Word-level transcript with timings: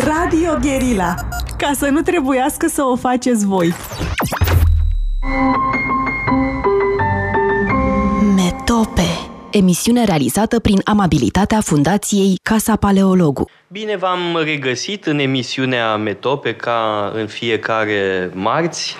Radio 0.00 0.58
Guerilla. 0.60 1.14
Ca 1.58 1.70
să 1.74 1.88
nu 1.88 2.00
trebuiască 2.00 2.66
să 2.66 2.82
o 2.82 2.96
faceți 2.96 3.46
voi. 3.46 3.74
Metope 8.34 9.06
Emisiune 9.50 10.04
realizată 10.04 10.60
prin 10.60 10.80
amabilitatea 10.84 11.60
Fundației 11.60 12.38
Casa 12.42 12.76
Paleologu. 12.76 13.50
Bine 13.68 13.96
v-am 13.96 14.40
regăsit 14.44 15.06
în 15.06 15.18
emisiunea 15.18 15.96
Metope 15.96 16.54
ca 16.54 17.10
în 17.14 17.26
fiecare 17.26 18.30
marți. 18.34 18.96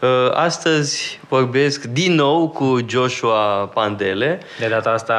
Uh, 0.00 0.08
astăzi 0.34 1.20
vorbesc 1.28 1.84
din 1.84 2.14
nou 2.14 2.48
cu 2.48 2.78
Joshua 2.86 3.70
Pandele. 3.74 4.40
De 4.58 4.68
data 4.68 4.90
asta 4.90 5.16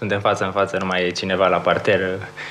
suntem 0.00 0.20
față 0.20 0.44
în 0.44 0.50
față, 0.50 0.76
nu 0.80 0.86
mai 0.86 1.06
e 1.06 1.10
cineva 1.10 1.48
la 1.48 1.56
parter. 1.56 2.00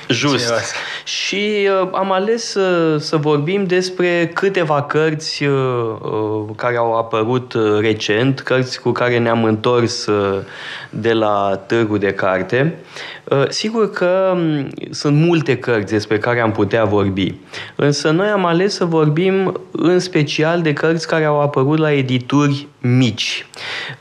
Just. 0.08 0.44
Cineva. 0.44 0.60
Și 1.04 1.68
uh, 1.82 1.88
am 1.92 2.12
ales 2.12 2.54
uh, 2.54 3.00
să 3.00 3.16
vorbim 3.16 3.64
despre 3.64 4.30
câteva 4.34 4.82
cărți 4.82 5.44
uh, 5.44 5.52
uh, 6.00 6.44
care 6.56 6.76
au 6.76 6.96
apărut 6.96 7.52
uh, 7.52 7.80
recent, 7.80 8.40
cărți 8.40 8.80
cu 8.80 8.90
care 8.90 9.18
ne-am 9.18 9.44
întors 9.44 10.06
uh, 10.06 10.38
de 10.90 11.12
la 11.12 11.62
târgul 11.66 11.98
de 11.98 12.12
carte. 12.12 12.78
Uh, 13.30 13.44
sigur 13.48 13.90
că 13.90 14.32
um, 14.34 14.68
sunt 14.90 15.16
multe 15.16 15.56
cărți 15.56 15.92
despre 15.92 16.18
care 16.18 16.40
am 16.40 16.52
putea 16.52 16.84
vorbi, 16.84 17.34
însă 17.76 18.10
noi 18.10 18.26
am 18.26 18.44
ales 18.44 18.74
să 18.74 18.84
vorbim 18.84 19.60
în 19.70 19.98
special 19.98 20.62
de 20.62 20.72
cărți 20.72 21.06
care 21.06 21.24
au 21.24 21.40
apărut 21.40 21.78
la 21.78 21.92
edituri 21.92 22.68
mici. 22.80 23.46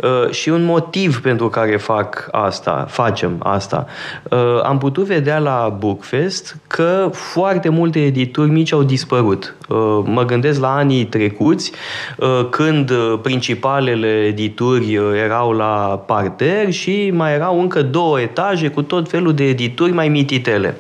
Uh, 0.04 0.32
și 0.32 0.50
un 0.50 0.64
motiv 0.64 1.22
pentru 1.22 1.50
care 1.50 1.78
fac 1.78 2.28
asta, 2.32 2.86
facem 2.90 3.36
asta. 3.40 3.86
Uh, 4.32 4.64
am 4.64 4.78
putut 4.78 5.06
vedea 5.06 5.40
la 5.40 5.76
Bookfest 5.80 6.58
că 6.68 7.10
foarte 7.14 7.70
multe 7.70 8.06
edituri 8.06 8.50
mici 8.50 8.74
au 8.74 8.84
dispărut. 8.84 9.56
Uh, 9.70 10.00
mă 10.04 10.26
gândesc 10.26 10.60
la 10.60 10.76
anii 10.76 11.06
trecuți, 11.06 11.72
când 12.50 12.92
principalele 13.22 14.08
edituri 14.08 15.00
erau 15.24 15.52
la 15.52 16.04
parter 16.06 16.72
și 16.72 17.12
mai 17.14 17.34
erau 17.34 17.60
încă 17.60 17.82
două 17.82 18.22
etaje 18.22 18.70
cu 18.70 18.82
tot 18.82 19.10
felul 19.10 19.19
de 19.32 19.44
edituri 19.44 19.92
mai 19.92 20.10
mititele. 20.10 20.78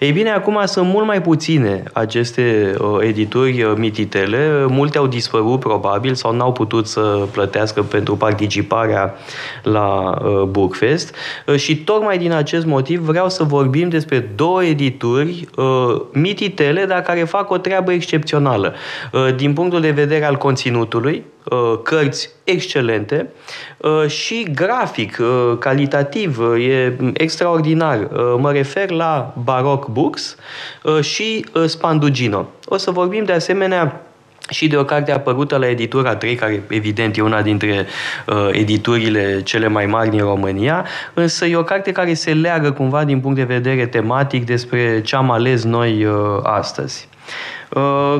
Ei 0.00 0.12
bine, 0.12 0.30
acum 0.30 0.60
sunt 0.64 0.88
mult 0.88 1.06
mai 1.06 1.22
puține 1.22 1.82
aceste 1.92 2.74
edituri 3.00 3.66
mititele, 3.76 4.66
multe 4.68 4.98
au 4.98 5.06
dispărut 5.06 5.60
probabil 5.60 6.14
sau 6.14 6.32
n-au 6.32 6.52
putut 6.52 6.86
să 6.86 7.26
plătească 7.32 7.82
pentru 7.82 8.16
participarea 8.16 9.14
la 9.62 10.18
uh, 10.24 10.42
Bookfest 10.42 11.14
uh, 11.46 11.56
și 11.56 11.76
tocmai 11.76 12.18
din 12.18 12.32
acest 12.32 12.66
motiv 12.66 13.00
vreau 13.00 13.28
să 13.28 13.44
vorbim 13.44 13.88
despre 13.88 14.18
două 14.34 14.64
edituri 14.64 15.48
uh, 15.56 16.00
mititele, 16.12 16.84
dar 16.84 17.02
care 17.02 17.24
fac 17.24 17.50
o 17.50 17.56
treabă 17.56 17.92
excepțională. 17.92 18.74
Uh, 19.12 19.34
din 19.36 19.52
punctul 19.52 19.80
de 19.80 19.90
vedere 19.90 20.24
al 20.24 20.36
conținutului, 20.36 21.14
uh, 21.14 21.33
cărți 21.82 22.30
excelente 22.44 23.28
uh, 23.76 24.06
și 24.06 24.46
grafic, 24.54 25.18
uh, 25.20 25.58
calitativ, 25.58 26.38
uh, 26.38 26.66
e 26.66 26.96
extraordinar. 27.12 27.98
Uh, 27.98 28.34
mă 28.38 28.52
refer 28.52 28.90
la 28.90 29.34
Baroque 29.42 29.88
Books 29.92 30.36
uh, 30.82 31.00
și 31.00 31.46
uh, 31.54 31.64
Spandugino. 31.66 32.48
O 32.66 32.76
să 32.76 32.90
vorbim 32.90 33.24
de 33.24 33.32
asemenea 33.32 34.04
și 34.48 34.68
de 34.68 34.76
o 34.76 34.84
carte 34.84 35.12
apărută 35.12 35.56
la 35.56 35.68
Editura 35.68 36.16
3, 36.16 36.34
care 36.34 36.62
evident 36.68 37.16
e 37.16 37.20
una 37.20 37.42
dintre 37.42 37.86
uh, 38.26 38.48
editurile 38.50 39.42
cele 39.42 39.68
mai 39.68 39.86
mari 39.86 40.10
din 40.10 40.20
România, 40.20 40.86
însă 41.14 41.46
e 41.46 41.56
o 41.56 41.62
carte 41.62 41.92
care 41.92 42.14
se 42.14 42.32
leagă 42.32 42.72
cumva 42.72 43.04
din 43.04 43.20
punct 43.20 43.36
de 43.36 43.44
vedere 43.44 43.86
tematic 43.86 44.46
despre 44.46 45.00
ce 45.00 45.16
am 45.16 45.30
ales 45.30 45.64
noi 45.64 46.04
uh, 46.04 46.14
astăzi. 46.42 47.08
Uh, 47.08 47.14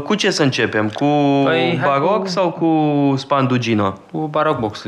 cu 0.04 0.14
ce 0.14 0.30
să 0.30 0.42
începem? 0.42 0.88
Cu 0.88 1.04
păi, 1.44 1.80
baroc 1.84 2.20
cu... 2.20 2.26
sau 2.26 2.50
cu 2.50 3.16
spandugino? 3.16 3.94
Cu 4.12 4.18
baroc 4.18 4.58
box, 4.58 4.78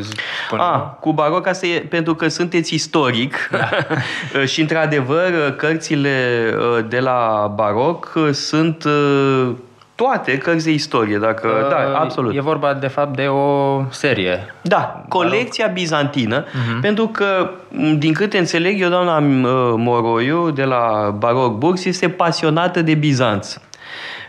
spune. 0.46 0.62
Ah, 0.62 0.80
cu 1.00 1.12
baroc, 1.12 1.46
asta 1.46 1.66
e 1.66 1.78
pentru 1.78 2.14
că 2.14 2.28
sunteți 2.28 2.74
istoric 2.74 3.50
da. 3.50 3.68
și 4.52 4.60
într-adevăr 4.60 5.54
cărțile 5.56 6.10
uh, 6.56 6.84
de 6.88 6.98
la 6.98 7.52
baroc 7.54 8.12
sunt 8.32 8.84
uh, 8.84 9.50
toate 9.96 10.38
cărți 10.38 10.64
de 10.64 10.70
istorie, 10.70 11.18
dacă... 11.18 11.48
Uh, 11.48 11.68
da, 11.68 11.98
absolut. 11.98 12.36
E 12.36 12.40
vorba, 12.40 12.74
de 12.74 12.86
fapt, 12.86 13.16
de 13.16 13.26
o 13.26 13.82
serie. 13.90 14.54
Da, 14.62 15.04
colecția 15.08 15.66
bizantină, 15.66 16.44
uh-huh. 16.44 16.80
pentru 16.80 17.06
că, 17.06 17.50
din 17.98 18.12
câte 18.12 18.38
înțeleg 18.38 18.80
eu, 18.80 18.88
doamna 18.88 19.16
uh, 19.16 19.74
Moroiu, 19.76 20.50
de 20.50 20.64
la 20.64 21.14
Baroc 21.18 21.58
Books, 21.58 21.84
este 21.84 22.08
pasionată 22.08 22.82
de 22.82 22.94
Bizanț. 22.94 23.56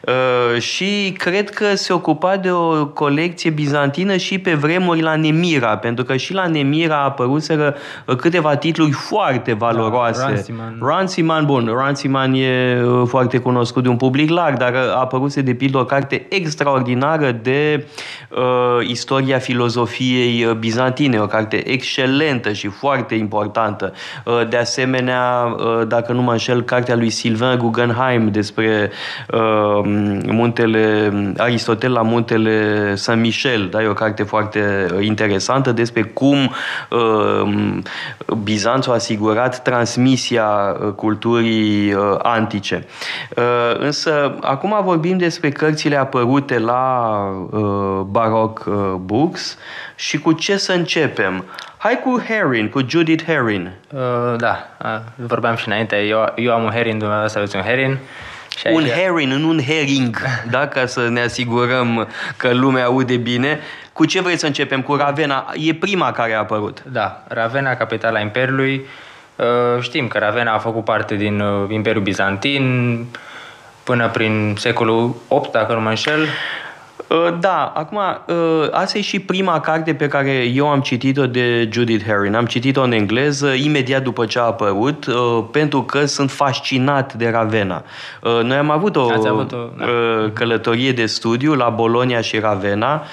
Uh, 0.08 0.62
și 0.62 1.16
cred 1.18 1.50
că 1.50 1.76
se 1.76 1.94
ocupa 1.94 2.38
de 2.38 2.52
o 2.52 2.86
colecție 2.86 3.50
bizantină 3.50 4.16
și 4.18 4.40
pe 4.40 4.54
vremuri 4.54 5.02
la 5.02 5.16
Nemira, 5.16 5.78
pentru 5.78 6.04
că 6.04 6.16
și 6.16 6.34
la 6.34 6.48
Nemira 6.48 7.04
apăruseră 7.04 7.76
uh, 8.06 8.16
câteva 8.16 8.56
titluri 8.56 8.92
foarte 8.92 9.54
valoroase. 9.54 10.22
Da, 10.22 10.30
Ranciman. 10.30 10.78
Ranciman, 10.82 11.46
bun, 11.46 11.72
Ranciman 11.78 12.34
e 12.34 12.82
uh, 12.84 13.08
foarte 13.08 13.38
cunoscut 13.38 13.84
de 13.84 13.90
un 13.90 13.98
public 13.98 14.30
larg, 14.30 14.58
dar 14.58 14.74
a 14.76 15.00
apăruse 15.00 15.42
de 15.42 15.54
pildă 15.54 15.78
o 15.78 15.86
carte 15.86 16.26
extraordinară 16.30 17.32
de 17.32 17.86
uh, 18.30 18.88
istoria 18.88 19.38
filozofiei 19.38 20.56
bizantine, 20.60 21.20
o 21.20 21.26
carte 21.26 21.70
excelentă 21.70 22.52
și 22.52 22.68
foarte 22.68 23.16
importantă. 23.16 23.94
Uh, 24.26 24.48
de 24.50 24.58
asemenea, 24.58 25.56
uh, 25.58 25.88
dacă 25.88 26.12
nu 26.12 26.22
mă 26.22 26.32
înșel, 26.32 26.62
cartea 26.62 26.96
lui 26.96 27.10
Sylvain 27.10 27.58
Guggenheim 27.58 28.32
despre 28.32 28.92
uh, 29.34 29.96
muntele 30.32 31.12
Aristotel 31.38 31.92
la 31.92 32.02
muntele 32.02 32.96
Saint-Michel, 32.96 33.68
da? 33.72 33.84
e 33.84 33.88
o 33.88 33.94
carte 33.94 34.24
foarte 34.24 34.88
uh, 34.94 35.06
interesantă 35.06 35.72
despre 35.72 36.04
cum 36.04 36.52
uh, 36.90 37.78
Bizanțul 38.44 38.92
a 38.92 38.96
asigurat 38.96 39.62
transmisia 39.62 40.46
uh, 40.46 40.92
culturii 40.92 41.94
uh, 41.94 42.02
antice. 42.22 42.86
Uh, 43.36 43.44
însă, 43.80 44.38
acum 44.42 44.80
vorbim 44.84 45.18
despre 45.18 45.50
cărțile 45.50 45.96
apărute 45.96 46.60
la 46.60 47.12
uh, 47.52 48.00
Baroque 48.10 48.72
uh, 48.72 48.94
Books 49.00 49.58
și 49.96 50.20
cu 50.20 50.32
ce 50.32 50.58
să 50.58 50.72
începem? 50.74 51.44
Hai 51.78 52.00
cu 52.00 52.22
Herring, 52.28 52.70
cu 52.70 52.82
Judith 52.88 53.24
Herring. 53.26 53.68
Uh, 53.94 54.36
da, 54.38 54.68
uh, 54.84 55.00
vorbeam 55.16 55.56
și 55.56 55.68
înainte. 55.68 55.96
Eu, 55.96 56.34
eu 56.36 56.54
am 56.54 56.64
un 56.64 56.70
Herring, 56.70 57.00
dumneavoastră 57.00 57.40
aveți 57.40 57.56
un 57.56 57.62
Herring. 57.62 57.98
Și 58.58 58.68
un 58.72 58.84
herring, 58.84 59.34
nu 59.34 59.50
un 59.50 59.62
herring, 59.62 60.18
da? 60.50 60.68
ca 60.68 60.86
să 60.86 61.08
ne 61.10 61.22
asigurăm 61.22 62.08
că 62.38 62.54
lumea 62.54 62.86
aude 62.86 63.18
bine. 63.18 63.60
Cu 63.94 64.06
ce 64.06 64.22
vrei 64.22 64.38
să 64.38 64.46
începem? 64.46 64.82
Cu 64.82 64.96
Ravenna. 64.96 65.52
E 65.56 65.74
prima 65.74 66.12
care 66.12 66.34
a 66.34 66.40
apărut. 66.40 66.84
Da, 66.92 67.24
Ravenna, 67.28 67.76
capitala 67.76 68.20
Imperiului. 68.20 68.86
Uh, 69.36 69.82
știm 69.82 70.08
că 70.08 70.18
Ravenna 70.18 70.54
a 70.54 70.58
făcut 70.58 70.84
parte 70.84 71.16
din 71.16 71.40
uh, 71.40 71.70
Imperiul 71.70 72.04
Bizantin 72.04 73.06
până 73.84 74.10
prin 74.10 74.56
secolul 74.58 75.16
8, 75.28 75.52
dacă 75.52 75.74
nu 75.74 75.82
mă 75.82 75.90
înșel. 75.90 76.28
Uh, 77.08 77.38
da, 77.40 77.72
acum, 77.76 78.00
uh, 78.28 78.68
asta 78.72 78.98
e 78.98 79.02
și 79.02 79.20
prima 79.20 79.60
carte 79.60 79.94
pe 79.94 80.08
care 80.08 80.32
eu 80.54 80.68
am 80.68 80.80
citit-o 80.80 81.26
de 81.26 81.70
Judith 81.72 82.06
Herring. 82.06 82.36
Am 82.36 82.46
citit-o 82.46 82.82
în 82.82 82.92
engleză 82.92 83.48
imediat 83.48 84.04
după 84.04 84.26
ce 84.26 84.40
a 84.40 84.42
apărut, 84.42 85.06
uh, 85.06 85.44
pentru 85.52 85.82
că 85.84 86.06
sunt 86.06 86.32
fascinat 86.32 87.14
de 87.14 87.30
Ravenna. 87.30 87.84
Noi 88.44 88.58
am 88.58 88.70
avut 88.70 88.96
o, 88.96 89.02
avut 89.02 89.52
o 89.52 89.56
da. 89.78 89.86
călătorie 90.34 90.92
de 90.92 91.06
studiu 91.06 91.54
la 91.54 91.70
Bolonia 91.70 92.22
și 92.22 92.40
Ravenna. 92.40 93.04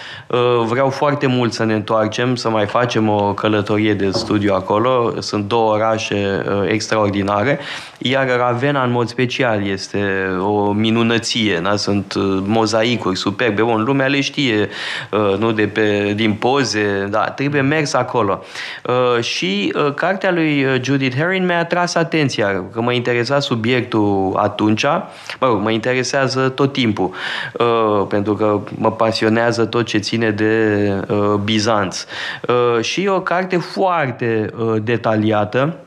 Vreau 0.67 0.89
foarte 0.89 1.27
mult 1.27 1.53
să 1.53 1.65
ne 1.65 1.75
întoarcem, 1.75 2.35
să 2.35 2.51
mai 2.51 2.67
facem 2.67 3.09
o 3.09 3.35
călătorie 3.35 3.95
de 3.95 4.11
studiu 4.11 4.55
acolo. 4.55 5.15
Sunt 5.19 5.45
două 5.45 5.73
orașe 5.73 6.45
extraordinare, 6.67 7.59
iar 7.99 8.37
Ravenna 8.37 8.85
în 8.85 8.91
mod 8.91 9.09
special 9.09 9.67
este 9.67 10.27
o 10.41 10.73
minunăție. 10.73 11.61
Da? 11.63 11.77
Sunt 11.77 12.15
mozaicuri 12.47 13.17
superbe. 13.17 13.63
Bun, 13.63 13.84
lumea 13.85 14.07
le 14.07 14.21
știe, 14.21 14.69
uh, 15.11 15.39
nu 15.39 15.53
de 15.53 15.67
pe, 15.67 16.13
din 16.17 16.33
poze, 16.33 17.07
da, 17.11 17.21
trebuie 17.21 17.61
mers 17.61 17.93
acolo. 17.93 18.45
Uh, 18.85 19.23
și 19.23 19.73
uh, 19.77 19.95
cartea 19.95 20.33
lui 20.33 20.67
Judith 20.83 21.17
Herring 21.17 21.47
mi-a 21.47 21.59
atras 21.59 21.95
atenția, 21.95 22.65
că 22.73 22.81
mă 22.81 22.93
interesa 22.93 23.41
subiectul 23.41 24.35
atunci, 24.37 24.85
mă 25.41 25.47
rog, 25.47 25.61
mă 25.61 25.71
interesează 25.71 26.49
tot 26.49 26.73
timpul, 26.73 27.11
pentru 28.09 28.35
că 28.35 28.61
mă 28.79 28.93
pasionează 28.93 29.65
tot 29.65 29.87
ce 29.87 29.99
ține 29.99 30.31
de 30.31 30.85
Bizanț. 31.45 32.05
Și 32.81 33.03
e 33.03 33.09
o 33.09 33.21
carte 33.21 33.57
foarte 33.57 34.51
detaliată, 34.83 35.77
Uh, 35.79 35.84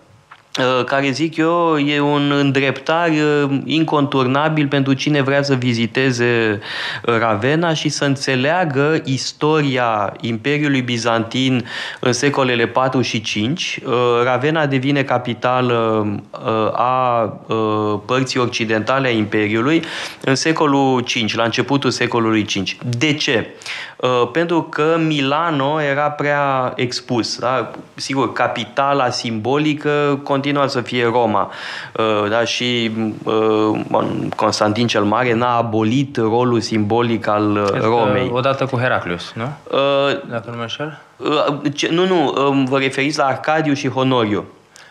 care 0.86 1.10
zic 1.10 1.38
eu 1.38 1.78
e 1.78 2.00
un 2.00 2.32
îndreptar 2.32 3.10
uh, 3.10 3.60
inconturnabil 3.66 4.68
pentru 4.68 4.94
cine 4.94 5.22
vrea 5.22 5.42
să 5.42 5.54
viziteze 5.54 6.60
uh, 7.06 7.16
Ravenna 7.20 7.74
și 7.74 7.90
să 7.90 8.06
înțeleagă 8.06 9.02
istoria 9.06 10.14
Imperiului 10.22 10.82
Bizantin 10.82 11.66
în 12.00 12.14
secolele 12.14 12.68
4 12.68 13.02
și 13.02 13.22
5. 13.22 13.80
Ravenna 14.24 14.66
devine 14.66 15.04
capitală 15.04 16.08
a 16.74 17.22
părții 18.06 18.40
occidentale 18.40 19.08
a 19.08 19.12
Imperiului 19.12 19.84
în 20.22 20.36
secolul 20.36 21.00
5, 21.00 21.36
la 21.36 21.44
începutul 21.44 21.90
secolului 21.90 22.46
5. 22.46 22.78
De 22.98 23.14
ce? 23.14 23.50
Pentru 24.32 24.62
că 24.64 24.98
Milano 25.06 25.82
era 25.82 26.10
prea 26.10 26.74
expus. 26.76 27.40
Da? 27.40 27.72
Sigur, 27.96 28.34
capitala 28.34 29.10
simbolică 29.10 30.20
continua 30.24 30.47
să 30.68 30.82
fie 30.82 31.04
Roma. 31.04 31.52
Uh, 31.98 32.30
da? 32.30 32.44
Și 32.44 32.92
uh, 33.24 33.80
Constantin 34.36 34.88
cel 34.88 35.04
Mare 35.04 35.34
n-a 35.34 35.58
abolit 35.58 36.18
rolul 36.18 36.62
simbolic 36.62 37.28
al 37.28 37.52
uh, 37.52 37.70
Cred 37.70 37.82
Romei. 37.82 38.30
Odată 38.34 38.66
cu 38.66 38.78
Heraclius, 38.78 39.34
nu? 39.36 39.50
Dacă 40.30 40.50
nu 40.50 40.56
mă 40.56 40.62
înșel? 40.62 41.00
Nu, 41.90 42.08
nu, 42.08 42.34
vă 42.70 42.78
referiți 42.78 43.18
la 43.18 43.26
Arcadiu 43.26 43.74
și 43.74 43.90
Honoriu. 43.90 44.46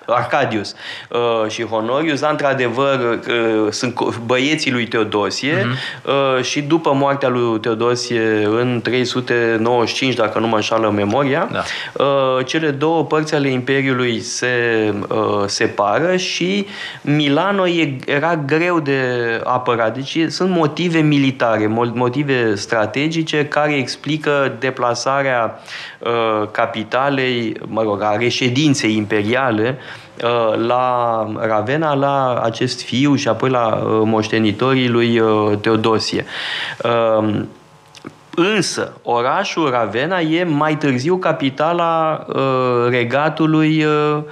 Arcadius 0.06 0.74
uh, 1.08 1.50
și 1.50 1.64
Honorius, 1.64 2.20
da, 2.20 2.28
într-adevăr, 2.28 3.18
uh, 3.28 3.70
sunt 3.70 4.16
băieții 4.18 4.72
lui 4.72 4.86
Teodosie 4.86 5.58
uh-huh. 5.58 6.04
uh, 6.04 6.44
și 6.44 6.60
după 6.62 6.92
moartea 6.94 7.28
lui 7.28 7.60
Teodosie 7.60 8.44
în 8.44 8.80
395, 8.82 10.14
dacă 10.14 10.38
nu 10.38 10.46
mă 10.46 10.54
înșală 10.54 10.90
memoria, 10.90 11.48
da. 11.52 11.62
uh, 12.04 12.46
cele 12.46 12.70
două 12.70 13.04
părți 13.04 13.34
ale 13.34 13.48
Imperiului 13.48 14.20
se 14.20 14.48
uh, 15.08 15.16
separă 15.46 16.16
și 16.16 16.66
Milano 17.00 17.68
e, 17.68 17.96
era 18.06 18.36
greu 18.36 18.80
de 18.80 19.00
apărat. 19.44 19.94
Deci 19.94 20.18
sunt 20.28 20.50
motive 20.50 20.98
militare, 20.98 21.66
motive 21.94 22.54
strategice 22.54 23.46
care 23.46 23.74
explică 23.76 24.56
deplasarea 24.58 25.60
uh, 25.98 26.48
capitalei, 26.50 27.60
mă 27.66 27.82
rog, 27.82 28.02
a 28.02 28.16
reședinței 28.16 28.96
imperiale 28.96 29.78
Uh, 29.78 29.95
la 30.66 31.26
Ravenna, 31.40 31.94
la 31.94 32.40
acest 32.42 32.82
fiu 32.82 33.14
și 33.14 33.28
apoi 33.28 33.50
la 33.50 33.66
uh, 33.66 34.00
moștenitorii 34.04 34.88
lui 34.88 35.18
uh, 35.18 35.58
Teodosie. 35.60 36.24
Um, 38.36 38.44
însă, 38.44 38.92
orașul 39.02 39.70
Ravenna 39.70 40.20
e 40.20 40.44
mai 40.44 40.76
târziu 40.76 41.16
capitala 41.16 42.26
uh, 42.28 42.88
regatului 42.88 43.84
uh, 43.84 44.22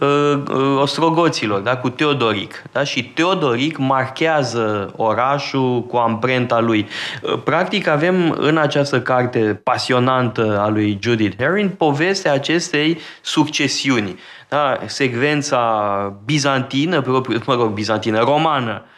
uh, 0.00 0.42
ostrogoților, 0.80 1.60
da? 1.60 1.76
cu 1.76 1.88
Teodoric. 1.88 2.62
Da? 2.72 2.84
Și 2.84 3.04
Teodoric 3.04 3.76
marchează 3.78 4.92
orașul 4.96 5.82
cu 5.82 5.96
amprenta 5.96 6.60
lui. 6.60 6.88
Uh, 7.22 7.38
practic 7.44 7.86
avem 7.86 8.36
în 8.38 8.56
această 8.56 9.00
carte 9.00 9.60
pasionantă 9.64 10.60
a 10.60 10.68
lui 10.68 10.98
Judith 11.02 11.36
Herring 11.38 11.70
povestea 11.70 12.32
acestei 12.32 12.98
succesiuni 13.20 14.18
da, 14.48 14.78
secvența 14.86 16.22
bizantină, 16.24 17.00
propriu, 17.00 17.38
mă 17.46 17.54
rog, 17.54 17.72
bizantină, 17.72 18.18
romană, 18.18 18.82
uh, 18.84 18.90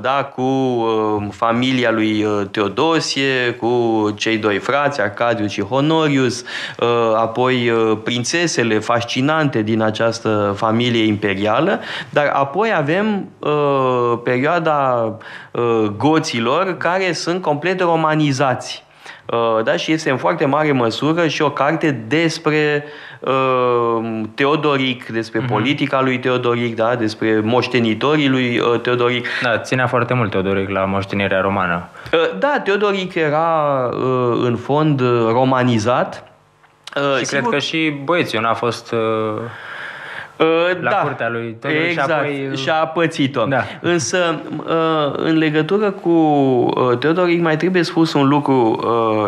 da, 0.00 0.24
cu 0.34 0.42
uh, 0.42 1.26
familia 1.30 1.90
lui 1.90 2.24
uh, 2.24 2.46
Teodosie, 2.50 3.50
cu 3.50 4.10
cei 4.16 4.38
doi 4.38 4.58
frați, 4.58 5.00
Arcadiu 5.00 5.46
și 5.46 5.62
Honorius, 5.62 6.44
apoi 7.16 7.72
prințesele 8.04 8.78
fascinante 8.78 9.62
din 9.62 9.80
această 9.80 10.54
familie 10.56 11.04
imperială, 11.04 11.80
dar 12.08 12.26
apoi 12.26 12.72
avem 12.74 13.28
perioada 14.24 15.12
goților 15.96 16.76
care 16.76 17.12
sunt 17.12 17.42
complet 17.42 17.80
romanizați. 17.80 18.84
Da? 19.64 19.76
Și 19.76 19.92
este 19.92 20.10
în 20.10 20.16
foarte 20.16 20.44
mare 20.44 20.72
măsură 20.72 21.26
și 21.26 21.42
o 21.42 21.50
carte 21.50 21.90
despre 21.90 22.84
uh, 22.84 23.10
Uh, 23.20 24.22
Teodoric, 24.34 25.06
despre 25.06 25.40
uh-huh. 25.40 25.48
politica 25.48 26.00
lui 26.00 26.18
Teodoric, 26.18 26.76
da, 26.76 26.94
despre 26.94 27.40
moștenitorii 27.40 28.28
lui 28.28 28.58
uh, 28.58 28.80
Teodoric. 28.80 29.26
Da, 29.42 29.58
ținea 29.58 29.86
foarte 29.86 30.14
mult 30.14 30.30
Teodoric 30.30 30.68
la 30.68 30.84
moștenirea 30.84 31.40
romană. 31.40 31.88
Uh, 32.12 32.38
da, 32.38 32.60
Teodoric 32.64 33.14
era 33.14 33.88
în 34.42 34.56
fond 34.56 35.00
romanizat. 35.28 36.24
Și 37.18 37.24
sigur... 37.24 37.40
cred 37.40 37.52
că 37.52 37.58
și 37.58 38.00
Boețiu 38.04 38.40
n-a 38.40 38.54
fost... 38.54 38.94
La 40.80 40.90
da, 40.90 40.96
curtea 40.96 41.28
lui 41.28 41.56
Teodoric 41.60 41.88
exact, 41.88 42.08
și 42.08 42.14
apoi... 42.14 42.56
și-a 42.56 42.74
pățit-o. 42.74 43.44
Da. 43.44 43.62
Însă, 43.80 44.40
în 45.16 45.36
legătură 45.36 45.90
cu 45.90 46.68
Teodoric 46.98 47.40
mai 47.40 47.56
trebuie 47.56 47.82
spus 47.82 48.12
un 48.12 48.28
lucru 48.28 48.80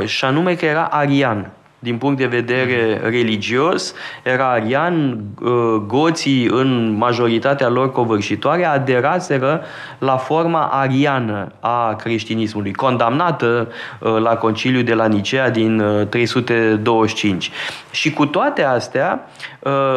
și 0.05 0.25
anume 0.25 0.55
că 0.55 0.64
era 0.64 0.85
arian 0.85 1.50
din 1.82 1.99
punct 1.99 2.19
de 2.19 2.26
vedere 2.26 3.00
religios, 3.02 3.94
era 4.23 4.50
arian, 4.50 5.25
uh, 5.40 5.50
goții 5.87 6.46
în 6.46 6.96
majoritatea 6.96 7.69
lor 7.69 7.93
covârșitoare 7.93 8.64
aderaseră 8.64 9.62
la 9.99 10.17
forma 10.17 10.67
ariană 10.67 11.52
a 11.61 11.94
creștinismului, 11.94 12.73
condamnată 12.73 13.69
uh, 13.99 14.17
la 14.19 14.37
conciliul 14.37 14.84
de 14.84 14.94
la 14.94 15.06
Nicea 15.06 15.50
din 15.50 15.82
325. 16.08 17.46
Uh, 17.46 17.52
Și 17.90 18.12
cu 18.12 18.26
toate 18.26 18.64
astea, 18.64 19.26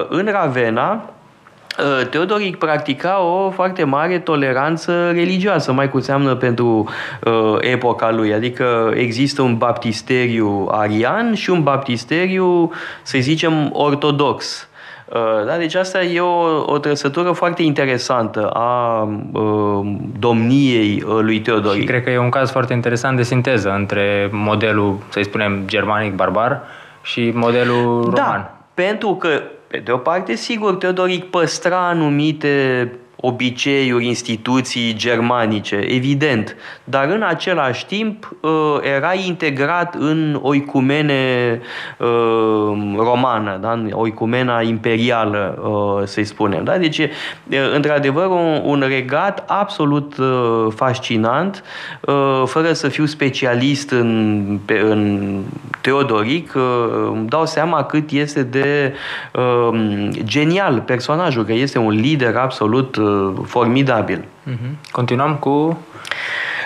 în 0.10 0.28
Ravenna, 0.32 0.94
Uh, 0.94 1.15
Teodoric 2.10 2.58
practica 2.58 3.22
o 3.22 3.50
foarte 3.50 3.84
mare 3.84 4.20
toleranță 4.20 5.12
religioasă, 5.12 5.72
mai 5.72 5.90
cu 5.90 6.00
seamnă 6.00 6.36
pentru 6.36 6.90
uh, 7.24 7.56
epoca 7.60 8.12
lui. 8.12 8.34
Adică 8.34 8.94
există 8.96 9.42
un 9.42 9.58
baptisteriu 9.58 10.68
arian 10.72 11.34
și 11.34 11.50
un 11.50 11.64
baptisteriu, 11.64 12.72
să 13.04 13.18
zicem, 13.20 13.70
ortodox. 13.74 14.68
Uh, 15.06 15.46
da? 15.46 15.58
Deci 15.58 15.76
asta 15.76 16.04
e 16.04 16.20
o, 16.20 16.64
o 16.66 16.78
trăsătură 16.78 17.32
foarte 17.32 17.64
interesantă 17.64 18.48
a 18.48 19.02
uh, 19.34 19.96
domniei 20.20 21.04
uh, 21.08 21.20
lui 21.22 21.40
Teodoric. 21.42 21.82
Și 21.82 21.88
cred 21.88 22.04
că 22.04 22.10
e 22.10 22.18
un 22.18 22.30
caz 22.30 22.52
foarte 22.52 22.74
interesant 22.74 23.18
de 23.18 23.24
sinteză 23.24 23.74
între 23.78 24.30
modelul, 24.32 24.98
să-i 25.10 25.24
spunem, 25.24 25.64
germanic 25.66 26.14
barbar 26.14 26.62
și 27.02 27.32
modelul 27.34 28.12
da, 28.14 28.24
roman. 28.24 28.52
pentru 28.74 29.16
că 29.16 29.42
pe 29.68 29.78
de 29.78 29.92
o 29.92 29.98
parte, 29.98 30.36
sigur, 30.36 30.76
Teodoric 30.76 31.30
păstra 31.30 31.88
anumite 31.88 32.92
obiceiuri, 33.26 34.06
instituții 34.06 34.94
germanice, 34.94 35.76
evident, 35.76 36.56
dar 36.84 37.08
în 37.10 37.22
același 37.22 37.86
timp 37.86 38.36
uh, 38.42 38.52
era 38.96 39.14
integrat 39.14 39.96
în 39.96 40.40
o 40.42 40.54
icumene 40.54 41.62
uh, 41.98 42.08
romană, 42.98 43.58
da? 43.62 43.86
o 43.92 44.08
icumena 44.08 44.62
imperială, 44.62 45.62
uh, 45.64 46.08
să-i 46.08 46.24
spunem. 46.24 46.64
Da? 46.64 46.78
Deci, 46.78 47.02
într-adevăr, 47.74 48.26
un, 48.26 48.62
un 48.64 48.84
regat 48.88 49.44
absolut 49.48 50.16
fascinant, 50.76 51.64
fără 52.46 52.74
să 52.74 52.88
fiu 52.88 53.06
specialist 53.06 53.90
în, 53.90 54.60
în 54.90 55.42
Teodoric, 55.82 56.54
îmi 57.12 57.28
dau 57.28 57.46
seama 57.46 57.84
cât 57.84 58.12
este 58.12 58.44
de 58.44 58.94
genial 60.24 60.82
personajul, 60.86 61.44
că 61.46 61.54
este 61.54 61.78
un 61.78 61.92
lider 61.92 62.36
absolut 62.36 62.98
formidabil. 63.46 64.24
Uh-huh. 64.24 64.92
Continuăm 64.92 65.36
cu... 65.36 65.84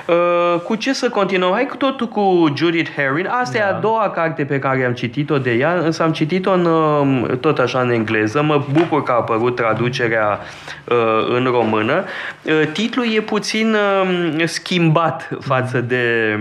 Uh, 0.09 0.59
cu 0.63 0.75
ce 0.75 0.93
să 0.93 1.09
continuăm? 1.09 1.51
Hai 1.51 1.65
cu 1.65 1.75
totul 1.75 2.07
cu 2.07 2.53
Judith 2.55 2.91
Herring. 2.95 3.27
Asta 3.29 3.57
da. 3.57 3.65
e 3.65 3.67
a 3.67 3.71
da. 3.71 3.79
doua 3.79 4.09
carte 4.09 4.45
pe 4.45 4.59
care 4.59 4.85
am 4.85 4.93
citit-o 4.93 5.37
de 5.37 5.51
ea, 5.51 5.73
însă 5.73 6.03
am 6.03 6.11
citit-o 6.11 6.51
în, 6.51 6.65
um, 6.65 7.37
tot 7.39 7.59
așa 7.59 7.79
în 7.79 7.89
engleză. 7.89 8.41
Mă 8.41 8.65
bucur 8.71 9.03
că 9.03 9.11
a 9.11 9.15
apărut 9.15 9.55
traducerea 9.55 10.39
uh, 10.85 11.35
în 11.35 11.43
română. 11.43 12.03
Uh, 12.43 12.61
titlul 12.73 13.13
e 13.15 13.21
puțin 13.21 13.73
uh, 13.73 14.43
schimbat 14.45 15.29
față 15.39 15.81
de 15.81 16.37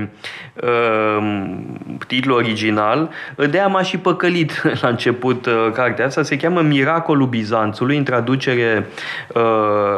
uh, 0.54 1.46
titlul 2.06 2.36
original. 2.36 3.10
De-aia 3.50 3.66
m-a 3.66 3.82
și 3.82 3.98
păcălit 3.98 4.62
la 4.82 4.88
început 4.88 5.46
uh, 5.46 5.70
cartea 5.72 6.06
asta. 6.06 6.22
Se 6.22 6.36
cheamă 6.36 6.60
Miracolul 6.60 7.26
Bizanțului, 7.26 7.96
în 7.96 8.04
traducere 8.04 8.86
uh, 9.34 9.42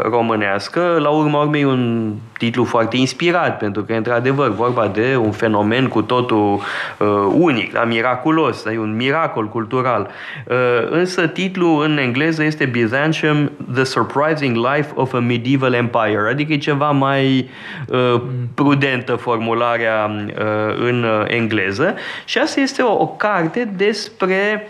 românească. 0.02 0.98
La 1.02 1.08
urma 1.08 1.40
urmei 1.40 1.64
un 1.64 2.12
titlu 2.38 2.64
foarte 2.64 2.96
inspirat, 2.96 3.59
pentru 3.60 3.82
că, 3.82 3.92
într-adevăr, 3.92 4.50
vorba 4.50 4.88
de 4.88 5.16
un 5.16 5.30
fenomen 5.30 5.88
cu 5.88 6.02
totul 6.02 6.60
uh, 6.98 7.08
unic, 7.32 7.72
da? 7.72 7.84
miraculos, 7.84 8.62
da? 8.64 8.72
e 8.72 8.78
un 8.78 8.96
miracol 8.96 9.48
cultural. 9.48 10.10
Uh, 10.46 10.56
însă 10.90 11.26
titlul 11.26 11.82
în 11.82 11.98
engleză 11.98 12.44
este 12.44 12.64
Byzantium, 12.64 13.50
The 13.74 13.84
Surprising 13.84 14.56
Life 14.56 14.90
of 14.94 15.12
a 15.12 15.18
Medieval 15.18 15.72
Empire, 15.72 16.28
adică 16.30 16.52
e 16.52 16.56
ceva 16.56 16.90
mai 16.90 17.50
uh, 17.88 18.20
prudentă 18.54 19.14
formularea 19.14 20.10
uh, 20.10 20.34
în 20.78 21.06
engleză. 21.26 21.94
Și 22.24 22.38
asta 22.38 22.60
este 22.60 22.82
o, 22.82 22.92
o 22.92 23.06
carte 23.06 23.70
despre 23.76 24.68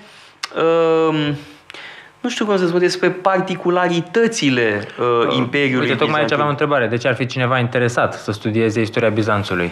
uh, 0.56 1.28
nu 2.20 2.28
știu 2.28 2.44
cum 2.44 2.56
să 2.56 2.66
spun, 2.66 2.78
despre 2.78 3.08
particularitățile 3.10 4.86
uh, 4.98 5.36
Imperiului 5.36 5.86
Uite, 5.86 5.98
tocmai 5.98 6.20
aici 6.20 6.28
Bizantin. 6.28 6.34
aveam 6.34 6.48
o 6.48 6.50
întrebare. 6.50 6.86
De 6.86 6.96
ce 6.96 7.08
ar 7.08 7.14
fi 7.14 7.26
cineva 7.26 7.58
interesat 7.58 8.14
să 8.14 8.32
studieze 8.32 8.80
istoria 8.80 9.08
Bizanțului? 9.08 9.70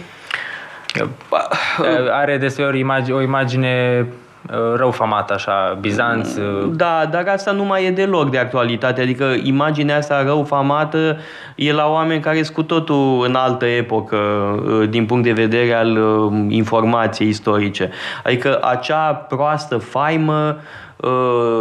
Are 2.11 2.37
deseori 2.37 2.85
imagi- 2.85 3.11
o 3.11 3.21
imagine 3.21 4.05
uh, 4.51 4.75
rău 4.75 4.91
famată, 4.91 5.33
așa, 5.33 5.77
Bizanț... 5.79 6.35
uh, 6.35 6.69
Da, 6.71 7.07
dar 7.11 7.27
asta 7.27 7.51
nu 7.51 7.63
mai 7.63 7.85
e 7.85 7.91
deloc 7.91 8.29
de 8.29 8.37
actualitate. 8.37 9.01
Adică 9.01 9.35
imaginea 9.43 9.97
asta 9.97 10.23
rău 10.23 10.43
famată 10.43 11.17
e 11.55 11.73
la 11.73 11.87
oameni 11.87 12.21
care 12.21 12.43
sunt 12.43 12.55
cu 12.55 12.63
totul 12.63 13.23
în 13.27 13.35
altă 13.35 13.65
epocă 13.65 14.15
uh, 14.15 14.89
din 14.89 15.05
punct 15.05 15.23
de 15.23 15.31
vedere 15.31 15.73
al 15.73 15.97
uh, 15.97 16.45
informației 16.47 17.29
istorice. 17.29 17.89
Adică 18.23 18.59
acea 18.61 19.13
proastă 19.13 19.77
faimă 19.77 20.55
uh, 20.57 20.87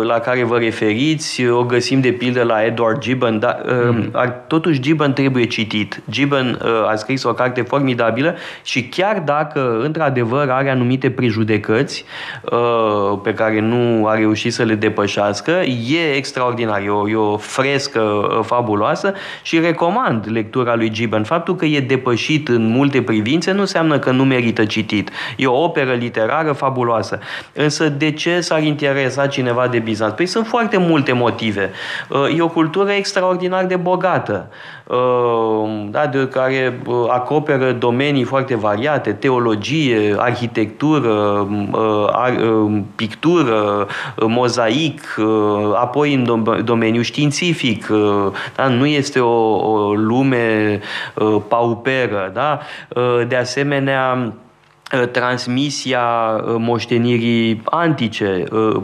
la 0.02 0.18
care 0.18 0.44
vă 0.44 0.58
referiți, 0.58 1.46
o 1.46 1.64
găsim 1.64 2.00
de 2.00 2.10
pildă 2.10 2.42
la 2.42 2.64
Edward 2.64 2.98
Gibbon, 2.98 3.38
dar 3.38 3.60
mm. 3.90 4.08
ar, 4.12 4.44
totuși 4.46 4.80
Gibbon 4.80 5.12
trebuie 5.12 5.46
citit. 5.46 6.02
Gibbon 6.10 6.60
uh, 6.64 6.90
a 6.90 6.94
scris 6.94 7.22
o 7.22 7.32
carte 7.32 7.62
formidabilă 7.62 8.34
și 8.62 8.84
chiar 8.84 9.22
dacă 9.24 9.80
într-adevăr 9.82 10.48
are 10.50 10.70
anumite 10.70 11.10
prejudecăți 11.10 12.04
uh, 12.42 13.18
pe 13.22 13.34
care 13.34 13.60
nu 13.60 14.06
a 14.06 14.14
reușit 14.14 14.52
să 14.52 14.62
le 14.62 14.74
depășească, 14.74 15.50
e 15.88 16.14
extraordinar, 16.16 16.82
e 16.82 16.88
o, 16.88 17.08
e 17.08 17.14
o 17.14 17.36
frescă 17.36 18.00
uh, 18.00 18.44
fabuloasă 18.44 19.12
și 19.42 19.60
recomand 19.60 20.24
lectura 20.30 20.74
lui 20.74 20.90
Gibbon. 20.90 21.24
Faptul 21.24 21.56
că 21.56 21.64
e 21.64 21.80
depășit 21.80 22.48
în 22.48 22.66
multe 22.66 23.02
privințe 23.02 23.52
nu 23.52 23.60
înseamnă 23.60 23.98
că 23.98 24.10
nu 24.10 24.24
merită 24.24 24.64
citit. 24.64 25.10
E 25.36 25.46
o 25.46 25.62
operă 25.62 25.92
literară 25.92 26.52
fabuloasă. 26.52 27.18
Însă 27.52 27.88
de 27.88 28.10
ce 28.10 28.40
s-ar 28.40 28.62
interesa 28.62 29.26
cineva 29.28 29.66
de 29.68 29.78
Bizanț? 29.78 30.12
Păi 30.12 30.26
sunt 30.26 30.46
foarte 30.46 30.76
multe 30.76 31.12
motive. 31.12 31.70
Uh, 32.08 32.36
E 32.36 32.42
o 32.42 32.48
cultură 32.48 32.90
extraordinar 32.90 33.64
de 33.64 33.76
bogată, 33.76 34.48
uh, 34.84 35.86
da, 35.90 36.06
de 36.06 36.28
care 36.28 36.80
uh, 36.86 36.94
acoperă 37.08 37.72
domenii 37.72 38.22
foarte 38.24 38.54
variate, 38.56 39.12
teologie, 39.12 40.14
arhitectură, 40.18 41.08
uh, 41.72 42.06
ar- 42.12 42.36
uh, 42.36 42.80
pictură, 42.96 43.86
uh, 44.16 44.26
mozaic, 44.28 45.00
uh, 45.18 45.26
apoi 45.74 46.14
în 46.14 46.24
dom- 46.24 46.62
domeniul 46.64 47.02
științific. 47.02 47.88
uh, 47.90 48.26
Da, 48.56 48.68
nu 48.68 48.86
este 48.86 49.20
o, 49.20 49.56
o 49.56 49.92
lume 49.94 50.80
uh, 51.14 51.36
pauperă. 51.48 52.30
Da? 52.34 52.58
Uh, 52.88 53.26
De 53.28 53.36
asemenea, 53.36 54.32
transmisia 55.12 56.00
uh, 56.00 56.54
moștenirii 56.58 57.62
antice 57.64 58.44
uh, 58.50 58.82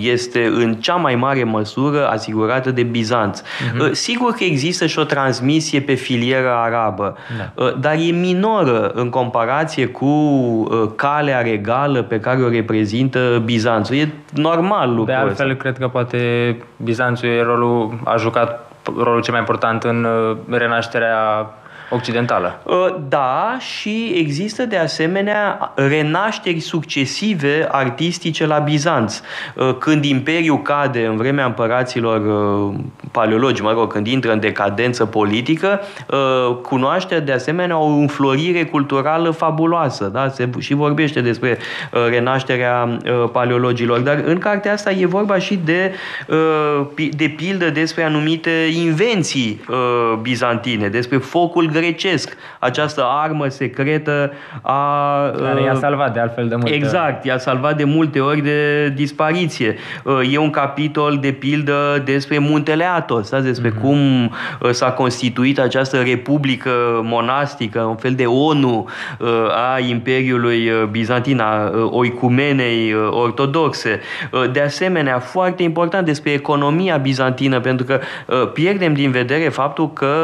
este 0.00 0.44
în 0.44 0.74
cea 0.74 0.94
mai 0.94 1.14
mare 1.14 1.44
măsură 1.44 2.08
asigurată 2.08 2.70
de 2.70 2.82
Bizanț. 2.82 3.40
Uh-huh. 3.40 3.90
Sigur 3.92 4.32
că 4.32 4.44
există 4.44 4.86
și 4.86 4.98
o 4.98 5.04
transmisie 5.04 5.80
pe 5.80 5.94
filieră 5.94 6.50
arabă, 6.50 7.16
da. 7.38 7.70
dar 7.80 7.94
e 7.94 8.10
minoră 8.10 8.90
în 8.94 9.10
comparație 9.10 9.86
cu 9.86 10.04
uh, 10.04 10.90
calea 10.96 11.40
regală 11.40 12.02
pe 12.02 12.20
care 12.20 12.42
o 12.42 12.48
reprezintă 12.48 13.42
Bizanțul. 13.44 13.96
E 13.96 14.12
normal 14.34 14.88
lucrul 14.88 15.06
De 15.06 15.12
altfel, 15.12 15.48
ăsta. 15.50 15.62
cred 15.62 15.78
că 15.78 15.88
poate 15.88 16.56
Bizanțul 16.76 17.28
e 17.28 17.42
rolul, 17.42 18.00
a 18.04 18.16
jucat 18.16 18.72
rolul 18.96 19.22
cel 19.22 19.32
mai 19.32 19.40
important 19.40 19.82
în 19.82 20.04
uh, 20.04 20.36
renașterea 20.58 21.50
occidentală. 21.90 22.60
Uh, 22.64 22.74
Da, 23.08 23.56
și 23.58 24.12
există 24.14 24.64
de 24.64 24.76
asemenea 24.76 25.72
renașteri 25.74 26.60
succesive 26.60 27.68
artistice 27.70 28.46
la 28.46 28.58
Bizanț. 28.58 29.20
Uh, 29.54 29.74
Când 29.78 30.04
Imperiul 30.04 30.62
cade 30.62 31.06
în 31.06 31.16
vremea 31.16 31.44
împăraților 31.44 32.20
uh, 32.20 32.74
paleologi, 33.10 33.62
mă 33.62 33.72
rog, 33.72 33.92
când 33.92 34.06
intră 34.06 34.32
în 34.32 34.40
decadență 34.40 35.04
politică, 35.04 35.80
uh, 36.10 36.56
cunoaște 36.62 37.20
de 37.20 37.32
asemenea 37.32 37.78
o 37.78 37.86
înflorire 37.86 38.64
culturală 38.64 39.30
fabuloasă. 39.30 40.04
Da? 40.04 40.28
Se 40.28 40.48
și 40.58 40.74
vorbește 40.74 41.20
despre 41.20 41.58
uh, 41.92 42.06
renașterea 42.08 42.98
uh, 43.04 43.28
paleologilor, 43.32 43.98
dar 43.98 44.22
în 44.24 44.38
cartea 44.38 44.72
asta 44.72 44.90
e 44.90 45.06
vorba 45.06 45.38
și 45.38 45.60
de, 45.64 45.92
uh, 46.28 46.86
pi- 46.94 47.16
de 47.16 47.34
pildă 47.36 47.70
despre 47.70 48.02
anumite 48.02 48.50
invenții 48.84 49.60
uh, 49.68 49.76
bizantine, 50.22 50.88
despre 50.88 51.16
focul 51.16 51.70
grecesc, 51.80 52.36
această 52.58 53.04
armă 53.22 53.48
secretă 53.48 54.32
a... 54.62 55.30
Care 55.38 55.62
i-a 55.62 55.74
salvat 55.74 56.12
de 56.12 56.20
altfel 56.20 56.48
de 56.48 56.54
multe 56.54 56.74
Exact, 56.74 57.24
i-a 57.24 57.38
salvat 57.38 57.76
de 57.76 57.84
multe 57.84 58.20
ori 58.20 58.40
de 58.40 58.88
dispariție. 58.88 59.76
Uh, 60.02 60.32
E 60.32 60.38
un 60.38 60.50
capitol 60.50 61.18
de 61.20 61.32
pildă 61.32 62.02
despre 62.04 62.38
muntele 62.38 62.84
Athos, 62.84 63.30
da? 63.30 63.40
despre 63.40 63.70
mm-hmm. 63.70 63.80
cum 63.80 64.24
uh, 64.60 64.70
s-a 64.70 64.90
constituit 64.90 65.58
această 65.58 65.96
republică 65.96 66.70
monastică, 67.02 67.80
un 67.80 67.96
fel 67.96 68.14
de 68.14 68.24
ONU 68.26 68.88
uh, 69.18 69.28
a 69.74 69.78
Imperiului 69.78 70.68
uh, 70.68 70.84
Bizantin, 70.90 71.40
a 71.40 71.70
uh, 71.74 71.88
oicumenei 71.90 72.92
uh, 72.92 73.08
ortodoxe. 73.10 74.00
Uh, 74.32 74.50
De 74.52 74.60
asemenea, 74.60 75.18
foarte 75.18 75.62
important 75.62 76.06
despre 76.06 76.32
economia 76.32 76.96
bizantină, 76.96 77.60
pentru 77.60 77.86
că 77.86 78.00
uh, 78.26 78.50
pierdem 78.52 78.94
din 78.94 79.10
vedere 79.10 79.48
faptul 79.48 79.92
că 79.92 80.14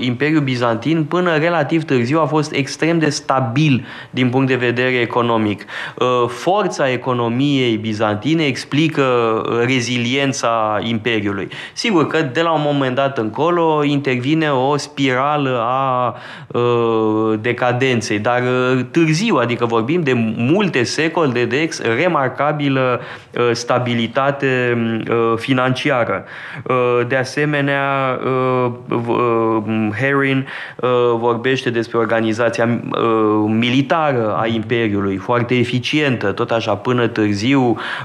Imperiul 0.00 0.40
Bizantin 0.40 0.95
până 1.04 1.36
relativ 1.36 1.84
târziu 1.84 2.20
a 2.20 2.24
fost 2.26 2.52
extrem 2.52 2.98
de 2.98 3.08
stabil 3.08 3.86
din 4.10 4.28
punct 4.28 4.48
de 4.48 4.54
vedere 4.54 4.94
economic. 5.00 5.64
Uh, 5.98 6.28
Forța 6.28 6.90
economiei 6.90 7.76
bizantine 7.76 8.44
explică 8.44 9.02
uh, 9.02 9.58
reziliența 9.64 10.78
Imperiului. 10.82 11.48
Sigur 11.72 12.06
că 12.06 12.22
de 12.32 12.40
la 12.42 12.50
un 12.52 12.60
moment 12.64 12.94
dat 12.94 13.18
încolo 13.18 13.84
intervine 13.84 14.50
o 14.50 14.76
spirală 14.76 15.60
a 15.64 16.14
uh, 16.46 17.38
decadenței, 17.40 18.18
dar 18.18 18.42
uh, 18.42 18.80
târziu, 18.90 19.36
adică 19.36 19.66
vorbim 19.66 20.02
de 20.02 20.12
multe 20.36 20.82
secole 20.82 21.32
de, 21.32 21.44
de 21.44 21.56
ex 21.56 21.82
remarcabilă 21.82 23.00
uh, 23.34 23.48
stabilitate 23.52 24.78
uh, 25.10 25.32
financiară. 25.36 26.24
Uh, 26.64 26.74
De 27.08 27.16
asemenea, 27.16 28.18
uh, 28.24 28.72
v- 28.86 29.08
uh, 29.08 29.62
Herin 30.00 30.46
uh, 30.76 30.85
vorbește 31.18 31.70
despre 31.70 31.98
organizația 31.98 32.64
uh, 32.64 33.00
militară 33.46 34.36
a 34.40 34.46
Imperiului, 34.46 35.16
foarte 35.16 35.54
eficientă, 35.58 36.32
tot 36.32 36.50
așa 36.50 36.74
până 36.76 37.06
târziu, 37.06 37.60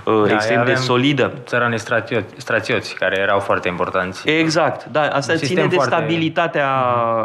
uh, 0.06 0.24
Da, 0.28 0.34
extrem 0.34 0.56
de 0.56 0.62
avem 0.72 0.76
solidă. 0.84 1.32
Țăranii 1.46 1.80
strațioți, 1.80 2.26
strațioți, 2.38 2.96
care 2.96 3.20
erau 3.20 3.40
foarte 3.40 3.68
importanți. 3.68 4.30
Exact, 4.30 4.86
da, 4.92 5.02
asta 5.02 5.32
Un 5.32 5.38
ține 5.38 5.48
sistem 5.48 5.70
de 5.70 5.76
foarte- 5.76 5.96
stabilitatea 5.96 6.68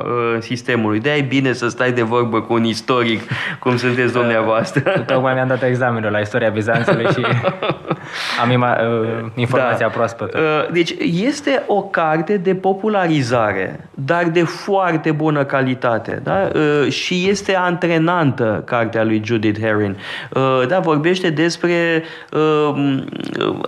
uh, 0.04 0.36
sistemului. 0.40 1.00
De-aia 1.00 1.18
e 1.18 1.22
bine 1.22 1.52
să 1.52 1.68
stai 1.68 1.92
de 1.92 2.02
vorbă 2.02 2.40
cu 2.40 2.52
un 2.52 2.64
istoric, 2.64 3.20
cum 3.60 3.76
sunteți 3.76 4.12
dumneavoastră. 4.20 5.04
Tocmai 5.06 5.34
mi-am 5.34 5.48
dat 5.48 5.62
examenul 5.62 6.10
la 6.10 6.18
istoria 6.18 6.48
Bizanțului 6.48 7.04
și 7.06 7.20
am 8.42 8.50
ima- 8.50 8.80
uh, 8.80 9.26
informația 9.34 9.88
proaspătă. 9.88 10.38
Uh, 10.38 10.72
Deci 10.72 10.94
este 11.26 11.62
o 11.66 11.82
carte 11.82 12.36
de 12.36 12.54
popularizare, 12.54 13.88
dar 13.94 14.24
de 14.24 14.42
foarte 14.42 15.10
bună 15.12 15.44
calitate. 15.46 16.20
Da? 16.22 16.48
Uh, 16.54 16.90
Și 16.92 17.26
este 17.28 17.56
antrenantă 17.56 18.62
cartea 18.64 19.04
lui 19.04 19.22
Judith 19.24 19.60
Herring. 19.60 19.96
Uh, 20.30 20.66
Da, 20.68 20.78
vorbește 20.78 21.30
despre 21.30 22.02
uh, 22.32 23.04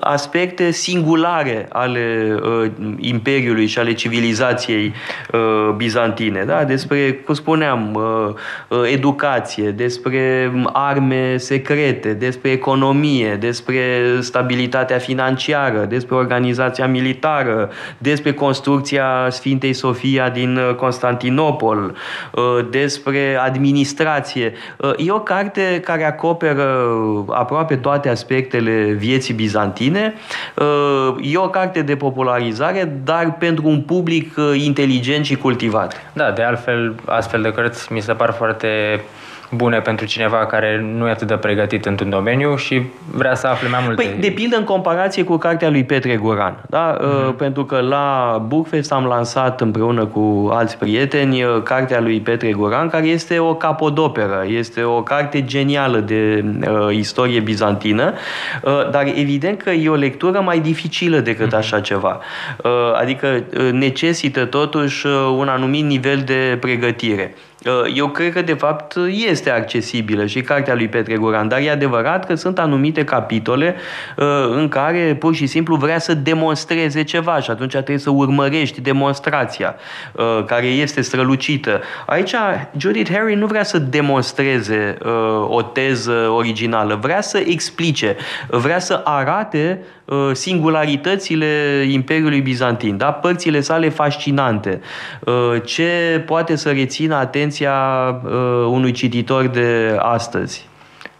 aspecte 0.00 0.70
singulare 0.70 1.66
ale 1.72 2.36
uh, 2.42 2.70
Imperiului 2.98 3.66
și 3.66 3.78
ale 3.78 3.92
civilizației 3.92 4.92
uh, 5.32 5.74
bizantine. 5.76 6.42
Da? 6.46 6.64
Despre, 6.64 7.12
cum 7.12 7.34
spuneam, 7.34 7.94
uh, 7.94 8.34
uh, 8.68 8.90
educație, 8.92 9.70
despre 9.70 10.52
arme 10.72 11.36
secrete, 11.36 12.12
despre 12.12 12.50
economie, 12.50 13.36
despre 13.40 13.80
stabilitatea 14.20 14.98
financiară, 14.98 15.84
despre 15.84 16.14
organizația 16.14 16.86
militară, 16.86 17.70
despre 17.98 18.32
construcția 18.32 19.26
Sfintei 19.30 19.72
Sofia 19.72 20.28
din 20.28 20.56
uh, 20.56 20.74
Constantinopol, 20.74 21.67
uh, 21.76 22.42
despre 22.70 23.38
administrație. 23.40 24.52
Uh, 24.76 24.92
E 24.96 25.10
o 25.10 25.20
carte 25.20 25.80
care 25.84 26.04
acoperă 26.04 26.86
aproape 27.28 27.76
toate 27.76 28.08
aspectele 28.08 28.92
vieții 28.98 29.34
bizantine. 29.34 30.14
Uh, 30.54 31.14
E 31.22 31.36
o 31.36 31.48
carte 31.48 31.82
de 31.82 31.96
popularizare, 31.96 32.98
dar 33.04 33.36
pentru 33.38 33.68
un 33.68 33.80
public 33.80 34.36
uh, 34.36 34.62
inteligent 34.64 35.24
și 35.24 35.36
cultivat. 35.36 36.10
Da, 36.12 36.30
de 36.30 36.42
altfel, 36.42 36.94
astfel 37.04 37.42
de 37.42 37.52
cărți 37.52 37.92
mi 37.92 38.00
se 38.00 38.12
par 38.12 38.32
foarte 38.32 39.00
bune 39.50 39.80
pentru 39.80 40.06
cineva 40.06 40.46
care 40.46 40.80
nu 40.96 41.06
e 41.06 41.10
atât 41.10 41.26
de 41.26 41.34
pregătit 41.34 41.86
într-un 41.86 42.10
domeniu 42.10 42.56
și 42.56 42.82
vrea 43.10 43.34
să 43.34 43.46
afle 43.46 43.68
mai 43.68 43.80
multe. 43.84 44.02
Păi, 44.02 44.16
de 44.20 44.30
pildă, 44.30 44.56
în 44.56 44.64
comparație 44.64 45.24
cu 45.24 45.36
cartea 45.36 45.70
lui 45.70 45.84
Petre 45.84 46.16
Guran, 46.16 46.56
da? 46.68 46.96
Mm-hmm. 46.96 47.26
Uh, 47.28 47.34
pentru 47.36 47.64
că 47.64 47.80
la 47.80 48.38
Bookfest 48.46 48.92
am 48.92 49.04
lansat 49.04 49.60
împreună 49.60 50.06
cu 50.06 50.50
alți 50.52 50.78
prieteni 50.78 51.44
cartea 51.62 52.00
lui 52.00 52.20
Petre 52.20 52.52
Goran, 52.52 52.88
care 52.88 53.06
este 53.06 53.38
o 53.38 53.54
capodoperă, 53.54 54.44
este 54.48 54.82
o 54.82 55.02
carte 55.02 55.44
genială 55.44 55.98
de 55.98 56.44
uh, 56.60 56.96
istorie 56.96 57.40
bizantină, 57.40 58.12
uh, 58.62 58.90
dar 58.90 59.06
evident 59.14 59.62
că 59.62 59.70
e 59.70 59.88
o 59.88 59.94
lectură 59.94 60.40
mai 60.40 60.58
dificilă 60.58 61.18
decât 61.18 61.46
mhm. 61.46 61.56
așa 61.56 61.80
ceva. 61.80 62.20
Uh, 62.64 62.70
adică 63.00 63.42
necesită 63.72 64.44
totuși 64.44 65.06
un 65.36 65.48
anumit 65.48 65.84
nivel 65.84 66.22
de 66.24 66.56
pregătire. 66.60 67.34
Uh, 67.66 67.92
eu 67.94 68.08
cred 68.08 68.32
că, 68.32 68.42
de 68.42 68.54
fapt, 68.54 68.96
este 69.28 69.50
accesibilă 69.50 70.26
și 70.26 70.40
cartea 70.40 70.74
lui 70.74 70.88
Petre 70.88 71.16
Goran, 71.16 71.48
dar 71.48 71.60
e 71.60 71.70
adevărat 71.70 72.26
că 72.26 72.34
sunt 72.34 72.58
anumite 72.58 73.04
capitole 73.04 73.76
uh, 74.16 74.24
în 74.50 74.68
care 74.68 75.16
pur 75.18 75.34
și 75.34 75.46
simplu 75.46 75.76
vrea 75.76 75.98
să 75.98 76.14
demonstreze 76.14 77.02
ceva 77.02 77.40
și 77.40 77.50
atunci 77.50 77.70
trebuie 77.70 77.98
să 77.98 78.10
urmărești 78.10 78.80
demonstrația 78.80 79.76
uh, 80.12 80.44
care 80.46 80.66
este 80.66 81.00
strălucită. 81.00 81.80
Aici 82.06 82.34
Judith 82.76 83.10
Harry 83.12 83.34
nu 83.34 83.46
vrea 83.46 83.64
să 83.64 83.78
demonstreze 83.78 84.96
o 85.46 85.62
teză 85.62 86.28
originală, 86.30 86.98
vrea 87.00 87.20
să 87.20 87.38
explice, 87.38 88.16
vrea 88.48 88.78
să 88.78 89.00
arate 89.04 89.80
Uh, 90.08 90.30
singularitățile 90.32 91.46
Imperiului 91.90 92.40
Bizantin, 92.40 92.96
da? 92.96 93.12
părțile 93.12 93.60
sale 93.60 93.88
fascinante, 93.88 94.80
uh, 95.20 95.34
ce 95.64 96.22
poate 96.26 96.56
să 96.56 96.70
rețină 96.70 97.14
atenția 97.14 97.47
uh, 97.54 98.66
unui 98.70 98.92
cititor 98.92 99.46
de 99.46 99.96
astăzi. 99.98 100.68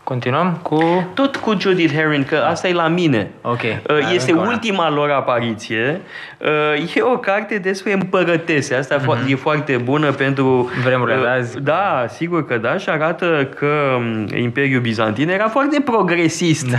Continuăm 0.08 0.58
cu... 0.62 1.08
Tot 1.14 1.36
cu 1.36 1.56
Judith 1.58 1.94
Herring, 1.94 2.24
că 2.24 2.36
asta 2.36 2.68
e 2.68 2.72
la 2.72 2.88
mine. 2.88 3.30
Ok. 3.42 3.60
Uh, 3.62 4.12
este 4.14 4.32
ultima 4.32 4.90
lor 4.90 5.10
apariție. 5.10 6.00
Uh, 6.38 6.96
e 6.96 7.02
o 7.02 7.18
carte 7.18 7.58
despre 7.58 7.92
împărătese. 7.92 8.74
Asta 8.74 9.00
mm-hmm. 9.00 9.30
e 9.30 9.34
foarte 9.34 9.76
bună 9.76 10.10
pentru... 10.10 10.70
Vremurile 10.84 11.20
de 11.20 11.26
azi. 11.26 11.60
Da, 11.60 12.06
sigur 12.08 12.46
că 12.46 12.56
da. 12.56 12.76
Și 12.76 12.88
arată 12.88 13.48
că 13.58 13.96
um, 13.96 14.26
Imperiul 14.36 14.80
Bizantin 14.80 15.28
era 15.28 15.48
foarte 15.48 15.80
progresist. 15.80 16.70
Da. 16.70 16.78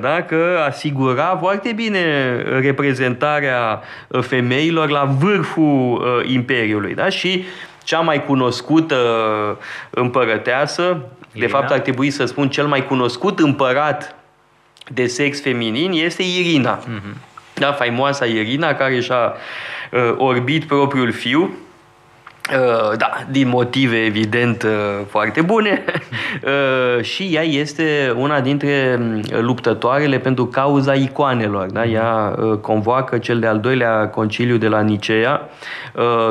da? 0.00 0.22
Că 0.22 0.64
asigura 0.68 1.36
foarte 1.40 1.72
bine 1.72 2.00
reprezentarea 2.60 3.80
femeilor 4.20 4.88
la 4.88 5.04
vârful 5.18 6.02
Imperiului. 6.26 6.94
Da? 6.94 7.08
Și 7.08 7.44
cea 7.90 8.00
mai 8.00 8.24
cunoscută 8.24 8.98
împărăteasă, 9.90 10.82
Irina. 10.82 11.46
De 11.46 11.46
fapt, 11.46 11.70
ar 11.70 11.78
trebui 11.78 12.10
să 12.10 12.24
spun 12.24 12.48
cel 12.48 12.66
mai 12.66 12.86
cunoscut 12.86 13.38
împărat 13.38 14.14
de 14.88 15.06
sex 15.06 15.40
feminin 15.40 15.92
este 15.92 16.22
Irina. 16.22 16.78
Mm-hmm. 16.78 17.16
Da, 17.54 17.72
faimoasa 17.72 18.24
Irina 18.24 18.74
care 18.74 19.00
și-a 19.00 19.34
uh, 19.92 20.14
orbit 20.16 20.64
propriul 20.64 21.12
fiu 21.12 21.40
Uh, 21.40 21.69
da, 22.96 23.10
din 23.30 23.48
motive 23.48 23.96
evident 23.96 24.62
uh, 24.62 24.70
foarte 25.08 25.40
bune 25.40 25.84
uh, 26.44 27.02
și 27.04 27.30
ea 27.32 27.42
este 27.42 28.14
una 28.16 28.40
dintre 28.40 28.98
mm, 29.00 29.22
luptătoarele 29.40 30.18
pentru 30.18 30.46
cauza 30.46 30.94
icoanelor. 30.94 31.66
Da? 31.70 31.84
Ea 31.84 32.38
convoacă 32.60 33.18
cel 33.18 33.38
de-al 33.38 33.60
doilea 33.60 34.08
conciliu 34.08 34.56
de 34.56 34.68
la 34.68 34.80
Nicea 34.80 35.48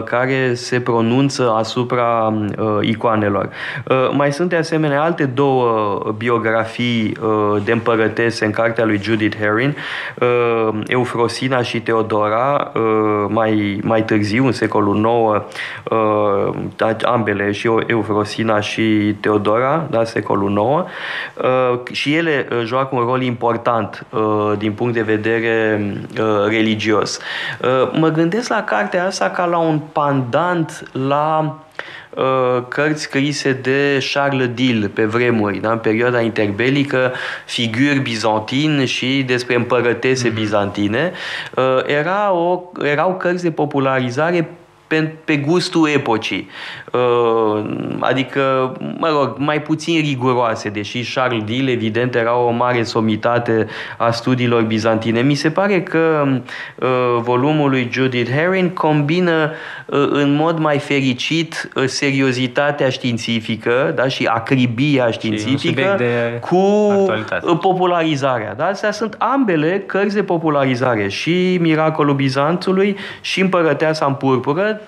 care 0.04 0.54
se 0.54 0.80
pronunță 0.80 1.54
asupra 1.58 2.34
icoanelor. 2.82 3.50
Mai 4.12 4.32
sunt 4.34 4.50
de 4.50 4.56
asemenea 4.56 5.02
alte 5.02 5.26
două 5.26 6.14
biografii 6.18 7.18
de 7.64 7.72
împărătese 7.72 8.46
în 8.46 8.52
cartea 8.52 8.86
lui 8.86 9.00
Judith 9.02 9.38
Herring, 9.38 9.74
Eufrosina 10.88 11.62
și 11.62 11.82
Teodora, 11.82 12.72
mai, 13.28 13.80
mai 13.84 14.04
târziu, 14.04 14.46
în 14.46 14.52
secolul 14.52 14.96
IX, 14.96 15.46
uh, 16.82 16.96
ambele, 17.04 17.52
și 17.52 17.70
Eufrosina 17.88 18.60
și 18.60 19.16
Teodora, 19.20 19.88
da, 19.90 20.04
secolul 20.04 20.52
IX, 20.52 20.90
uh, 21.46 21.80
și 21.92 22.16
ele 22.16 22.48
uh, 22.52 22.62
joacă 22.66 22.96
un 22.96 23.04
rol 23.04 23.22
important 23.22 24.06
uh, 24.10 24.54
din 24.58 24.72
punct 24.72 24.94
de 24.94 25.02
vedere 25.02 25.82
uh, 26.20 26.48
religios. 26.48 27.20
Uh, 27.62 27.92
mă 28.00 28.08
gândesc 28.10 28.50
la 28.50 28.64
cartea 28.64 29.06
asta 29.06 29.30
ca 29.30 29.46
la 29.46 29.58
un 29.58 29.80
pandant 29.92 30.84
la 31.08 31.60
uh, 32.10 32.64
cărți 32.68 33.02
scrise 33.02 33.54
de 33.54 34.06
Charles 34.14 34.50
Dille 34.54 34.88
pe 34.88 35.06
vremuri, 35.06 35.58
da? 35.58 35.72
în 35.72 35.78
perioada 35.78 36.22
interbelică, 36.22 37.14
figuri 37.46 38.00
bizantine 38.00 38.86
și 38.86 39.24
despre 39.28 39.56
împărătese 39.56 40.30
mm-hmm. 40.30 40.34
bizantine. 40.34 41.12
Era 41.86 42.32
o, 42.32 42.62
erau 42.84 43.16
cărți 43.16 43.44
de 43.44 43.52
popularizare 43.52 44.50
pe, 44.90 45.14
pe 45.26 45.38
gustul 45.38 45.90
epocii. 45.90 46.50
Uh, 46.92 47.64
adică, 48.00 48.74
mă 48.98 49.08
rog, 49.08 49.36
mai 49.38 49.62
puțin 49.62 50.02
riguroase, 50.02 50.70
deși 50.70 51.14
Charles 51.14 51.44
Dille, 51.44 51.72
evident, 51.72 52.16
era 52.16 52.38
o 52.38 52.50
mare 52.50 52.84
somitate 52.84 53.68
a 53.98 54.12
studiilor 54.12 54.62
bizantine. 54.62 55.22
Mi 55.22 55.34
se 55.34 55.50
pare 55.50 55.84
că 55.84 56.28
uh, 56.76 56.88
volumul 57.22 57.70
lui 57.70 57.90
Judith 57.92 58.32
Herring 58.32 58.74
combină 58.74 59.52
uh, 59.86 60.08
în 60.12 60.36
mod 60.36 60.60
mai 60.60 60.80
fericit 60.80 61.70
seriozitatea 61.86 62.90
științifică 62.90 63.92
da, 63.96 64.08
și 64.08 64.26
acribia 64.26 65.12
științifică 65.12 65.98
și 66.00 66.40
cu 66.40 66.88
actualitate. 66.92 67.46
popularizarea. 67.62 68.54
Da? 68.54 68.66
Astea 68.66 68.92
sunt 68.92 69.16
ambele 69.18 69.84
cărți 69.86 70.16
de 70.16 70.24
popularizare. 70.24 71.08
Și 71.08 71.58
Miracolul 71.62 72.16
Bizantului 72.16 72.98
și 73.22 73.42
Împărăteasa 73.42 74.06
în 74.06 74.14
purpură, 74.14 74.79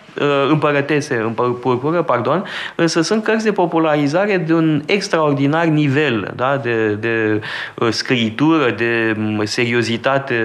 împărătese 0.50 1.16
în 1.16 1.32
purpură, 1.32 1.92
literatură, 1.92 2.04
pardon, 2.04 2.46
însă 2.76 3.02
sunt 3.02 3.24
cărți 3.24 3.44
de 3.44 3.52
popularizare 3.52 4.38
de 4.38 4.54
un 4.54 4.82
extraordinar 4.86 5.66
nivel 5.66 6.32
da? 6.36 6.58
de, 6.58 6.94
de 6.94 7.42
uh, 7.76 7.90
scritură, 7.90 8.72
de 8.72 9.16
um, 9.18 9.46
seriozitate 9.46 10.36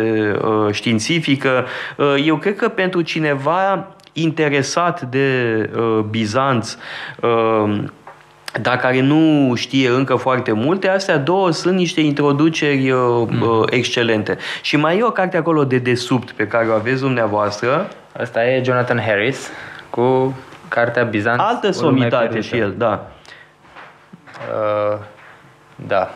uh, 0.43 0.73
științifică. 0.73 1.67
Uh, 1.97 2.15
eu 2.25 2.37
cred 2.37 2.57
că 2.57 2.69
pentru 2.69 3.03
cineva 3.03 3.87
interesat 4.13 5.03
de 5.03 5.29
uh, 5.77 6.05
Bizanț, 6.11 6.77
uh, 7.21 7.79
dar 8.63 8.77
care 8.77 9.01
nu 9.01 9.53
știe 9.55 9.89
încă 9.89 10.15
foarte 10.15 10.53
multe, 10.53 10.89
astea 10.89 11.17
două 11.19 11.51
sunt 11.51 11.77
niște 11.77 12.01
introduceri 12.01 12.91
uh, 12.91 12.99
mm. 13.29 13.67
excelente. 13.71 14.39
Și 14.63 14.77
mai 14.77 14.99
e 14.99 15.03
o 15.03 15.11
carte 15.11 15.37
acolo 15.37 15.65
de 15.65 15.79
desubt 15.79 16.31
pe 16.31 16.47
care 16.47 16.69
o 16.69 16.73
aveți 16.73 17.01
dumneavoastră. 17.01 17.89
Asta 18.21 18.47
e 18.47 18.63
Jonathan 18.65 19.01
Harris 19.07 19.51
cu 19.91 20.37
Cartea 20.69 21.03
Bizanț. 21.03 21.41
Altă 21.41 21.71
somitate 21.71 22.41
și 22.41 22.57
el, 22.57 22.75
da. 22.79 23.11
Uh, 24.93 24.99
da. 25.87 26.11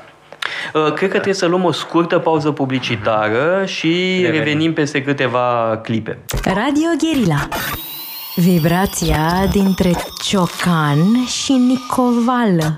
Uh, 0.75 0.93
cred 0.93 1.09
că 1.09 1.15
trebuie 1.15 1.35
să 1.35 1.47
luăm 1.47 1.65
o 1.65 1.73
scurtă 1.73 2.19
pauză 2.19 2.51
publicitară 2.51 3.63
și 3.67 4.19
revenim, 4.23 4.39
revenim 4.39 4.73
peste 4.73 5.03
câteva 5.03 5.81
clipe. 5.83 6.19
Radio 6.45 6.89
Guerilla. 6.99 7.49
Vibrația 8.35 9.47
dintre 9.53 9.91
Ciocan 10.23 11.25
și 11.27 11.53
Nicovală. 11.53 12.75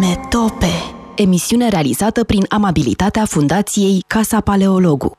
Metope. 0.00 0.72
Emisiune 1.14 1.68
realizată 1.68 2.24
prin 2.24 2.44
amabilitatea 2.48 3.24
Fundației 3.24 4.04
Casa 4.06 4.40
Paleologu. 4.40 5.18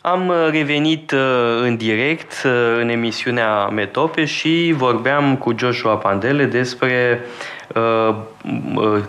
Am 0.00 0.28
uh, 0.28 0.48
revenit 0.50 1.10
uh, 1.10 1.18
în 1.62 1.76
direct 1.76 2.32
uh, 2.44 2.52
în 2.80 2.88
emisiunea 2.88 3.66
Metope 3.66 4.24
și 4.24 4.74
vorbeam 4.76 5.36
cu 5.36 5.54
Joshua 5.58 5.96
Pandele 5.96 6.44
despre 6.44 7.20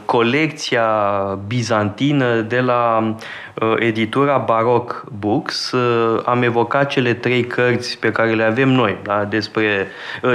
colecția 0.05 0.87
bizantină 1.47 2.41
de 2.41 2.59
la 2.59 3.15
editura 3.79 4.37
Baroque 4.37 4.95
Books. 5.19 5.73
Am 6.25 6.41
evocat 6.41 6.89
cele 6.89 7.13
trei 7.13 7.43
cărți 7.43 7.97
pe 7.99 8.11
care 8.11 8.33
le 8.33 8.43
avem 8.43 8.69
noi, 8.69 8.97
da? 9.03 9.23
despre 9.23 9.87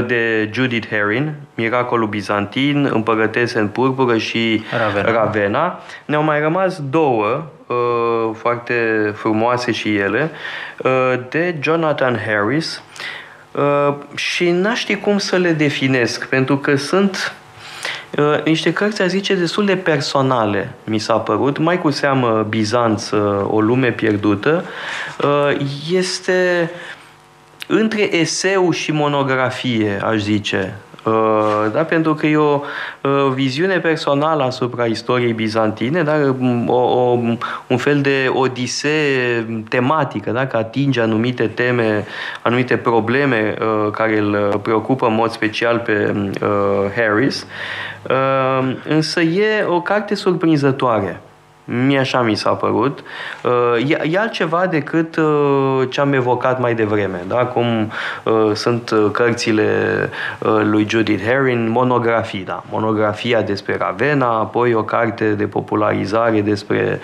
de 0.06 0.50
Judith 0.52 0.88
Herring, 0.88 1.28
Miracolul 1.54 2.08
Bizantin, 2.08 2.88
Împărătese 2.92 3.58
în 3.58 3.68
purpură 3.68 4.16
și 4.16 4.62
Ravena. 4.78 5.10
Ravena. 5.10 5.80
Ne-au 6.04 6.22
mai 6.22 6.40
rămas 6.40 6.82
două 6.90 7.44
uh, 7.66 7.76
foarte 8.34 8.74
frumoase 9.14 9.72
și 9.72 9.96
ele, 9.96 10.30
uh, 10.78 11.14
de 11.28 11.56
Jonathan 11.60 12.20
Harris 12.26 12.82
uh, 13.52 13.94
și 14.14 14.50
n-aș 14.50 14.78
ști 14.78 14.96
cum 14.96 15.18
să 15.18 15.36
le 15.36 15.52
definesc, 15.52 16.28
pentru 16.28 16.56
că 16.56 16.76
sunt 16.76 17.16
uh, 17.16 17.39
niște 18.44 18.72
cărți, 18.72 19.02
a 19.02 19.06
zice, 19.06 19.34
destul 19.34 19.64
de 19.64 19.76
personale, 19.76 20.72
mi 20.84 20.98
s-a 20.98 21.18
părut, 21.18 21.58
mai 21.58 21.80
cu 21.80 21.90
seamă 21.90 22.46
Bizanț, 22.48 23.10
uh, 23.10 23.46
o 23.50 23.60
lume 23.60 23.92
pierdută, 23.92 24.64
uh, 25.24 25.56
este 25.90 26.70
între 27.66 28.16
eseu 28.16 28.70
și 28.70 28.92
monografie, 28.92 30.00
aș 30.04 30.18
zice. 30.18 30.76
Da? 31.72 31.82
Pentru 31.82 32.14
că 32.14 32.26
e 32.26 32.36
o 32.36 32.60
viziune 33.34 33.78
personală 33.78 34.42
asupra 34.42 34.84
istoriei 34.84 35.32
bizantine, 35.32 36.02
dar 36.02 36.34
o, 36.66 36.74
o, 36.74 37.18
un 37.66 37.76
fel 37.76 38.00
de 38.00 38.30
odisee 38.32 39.46
tematică, 39.68 40.30
da? 40.30 40.46
că 40.46 40.56
atinge 40.56 41.00
anumite 41.00 41.46
teme, 41.46 42.04
anumite 42.42 42.76
probleme 42.76 43.54
care 43.92 44.18
îl 44.18 44.60
preocupă 44.62 45.06
în 45.06 45.14
mod 45.14 45.30
special 45.30 45.78
pe 45.78 46.14
Harris. 46.96 47.46
Însă 48.88 49.20
e 49.20 49.64
o 49.68 49.80
carte 49.80 50.14
surprinzătoare. 50.14 51.20
Mie 51.72 51.98
așa 51.98 52.20
mi 52.20 52.34
s-a 52.34 52.50
părut. 52.50 53.02
Uh, 53.42 53.90
e, 53.90 53.98
e 54.10 54.18
altceva 54.18 54.66
decât 54.66 55.16
uh, 55.16 55.82
ce 55.90 56.00
am 56.00 56.12
evocat 56.12 56.60
mai 56.60 56.74
devreme, 56.74 57.20
da? 57.28 57.36
cum 57.36 57.92
uh, 58.22 58.50
sunt 58.54 58.94
cărțile 59.12 59.68
lui 60.62 60.86
Judith 60.88 61.24
Herring, 61.24 61.68
monografii, 61.68 62.44
da? 62.44 62.62
monografia 62.70 63.42
despre 63.42 63.76
Ravenna, 63.76 64.38
apoi 64.38 64.74
o 64.74 64.82
carte 64.82 65.28
de 65.28 65.44
popularizare 65.44 66.40
despre 66.40 67.00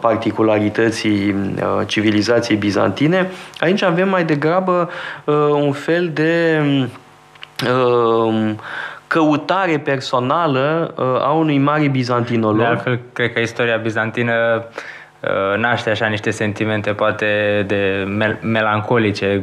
particularității 0.00 1.34
civilizației 1.86 2.56
bizantine. 2.56 3.30
Aici 3.58 3.82
avem 3.82 4.08
mai 4.08 4.24
degrabă 4.24 4.90
un 5.60 5.72
fel 5.72 6.10
de 6.14 6.60
căutare 9.06 9.78
personală 9.78 10.94
uh, 10.96 11.04
a 11.04 11.30
unui 11.30 11.58
mare 11.58 11.88
bizantinolog. 11.88 12.58
De 12.58 12.64
altfel, 12.64 13.00
cred 13.12 13.32
că 13.32 13.40
istoria 13.40 13.76
bizantină 13.76 14.64
uh, 15.20 15.58
naște 15.58 15.90
așa 15.90 16.06
niște 16.06 16.30
sentimente 16.30 16.92
poate 16.92 17.62
de 17.66 18.04
mel- 18.08 18.38
melancolice, 18.42 19.42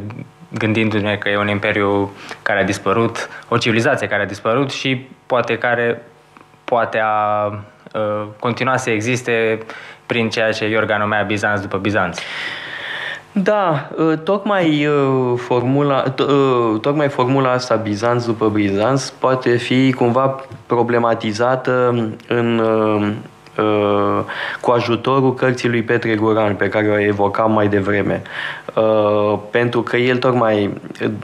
gândindu-ne 0.49 1.15
că 1.15 1.29
e 1.29 1.37
un 1.37 1.47
imperiu 1.47 2.11
care 2.41 2.59
a 2.59 2.63
dispărut, 2.63 3.29
o 3.49 3.57
civilizație 3.57 4.07
care 4.07 4.21
a 4.21 4.25
dispărut 4.25 4.71
și 4.71 5.07
poate 5.25 5.57
care 5.57 6.01
poate 6.63 7.01
a 7.03 7.45
uh, 7.93 8.27
continua 8.39 8.77
să 8.77 8.89
existe 8.89 9.59
prin 10.05 10.29
ceea 10.29 10.51
ce 10.51 10.65
Iorga 10.65 10.97
numea 10.97 11.21
Bizanț 11.21 11.61
după 11.61 11.77
Bizanț. 11.77 12.19
Da, 13.33 13.89
ă, 13.97 14.15
tocmai 14.15 14.87
ă, 14.87 15.35
formula, 15.35 16.03
ă, 16.19 16.77
tocmai 16.81 17.09
formula 17.09 17.51
asta 17.51 17.75
Bizanț 17.75 18.25
după 18.25 18.49
Bizanț 18.49 19.09
poate 19.09 19.55
fi 19.55 19.93
cumva 19.93 20.45
problematizată 20.65 21.87
în 22.27 22.59
Uh, 22.59 23.11
cu 24.61 24.71
ajutorul 24.71 25.33
cărții 25.33 25.69
lui 25.69 25.83
Petre 25.83 26.15
Guran, 26.15 26.55
pe 26.55 26.69
care 26.69 26.89
o 26.89 26.99
evocam 26.99 27.51
mai 27.51 27.67
devreme. 27.67 28.21
Uh, 28.73 29.39
pentru 29.51 29.81
că 29.81 29.97
el 29.97 30.17
tocmai 30.17 30.73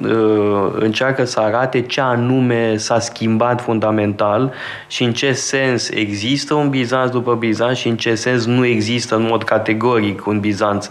uh, 0.03 0.71
încearcă 0.73 1.25
să 1.25 1.39
arate 1.39 1.81
ce 1.81 2.01
anume 2.01 2.77
s-a 2.77 2.99
schimbat 2.99 3.61
fundamental 3.61 4.53
și 4.87 5.03
în 5.03 5.13
ce 5.13 5.31
sens 5.31 5.89
există 5.89 6.53
un 6.53 6.69
Bizanț 6.69 7.11
după 7.11 7.35
Bizanț 7.35 7.77
și 7.77 7.87
în 7.87 7.97
ce 7.97 8.15
sens 8.15 8.45
nu 8.45 8.65
există 8.65 9.15
în 9.15 9.25
mod 9.29 9.43
categoric 9.43 10.25
un 10.25 10.39
Bizanț 10.39 10.89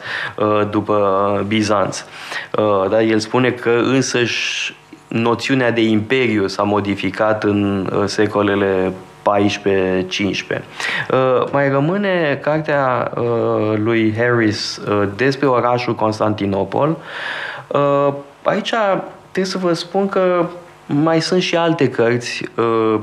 după 0.71 1.45
Bizanț. 1.47 2.05
Dar 2.91 3.01
el 3.01 3.19
spune 3.19 3.51
că 3.51 3.71
însăși 3.71 4.75
noțiunea 5.09 5.71
de 5.71 5.81
imperiu 5.83 6.47
s-a 6.47 6.63
modificat 6.63 7.45
în 7.45 7.91
secolele 8.07 8.93
14-15. 9.37 10.61
Uh, 11.11 11.45
mai 11.51 11.69
rămâne 11.69 12.39
cartea 12.43 13.11
uh, 13.17 13.23
lui 13.77 14.15
Harris 14.17 14.77
uh, 14.77 15.09
despre 15.17 15.47
orașul 15.47 15.95
Constantinopol. 15.95 16.97
Aici 18.43 18.73
trebuie 19.31 19.45
să 19.45 19.59
vă 19.59 19.73
spun 19.73 20.09
că 20.09 20.47
mai 20.87 21.21
sunt 21.21 21.43
și 21.43 21.57
alte 21.57 21.91
cărți 21.91 22.45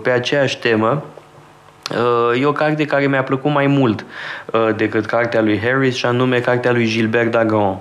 pe 0.02 0.10
aceeași 0.10 0.60
temă. 0.60 1.04
E 2.40 2.46
o 2.46 2.52
carte 2.52 2.86
care 2.86 3.08
mi-a 3.08 3.24
plăcut 3.24 3.52
mai 3.52 3.68
mult 3.68 4.06
decât 4.76 5.06
cartea 5.06 5.42
lui 5.42 5.60
Harris 5.60 5.96
și 5.96 6.06
anume 6.06 6.40
cartea 6.40 6.72
lui 6.72 6.86
Gilbert 6.86 7.32
Dagon. 7.32 7.78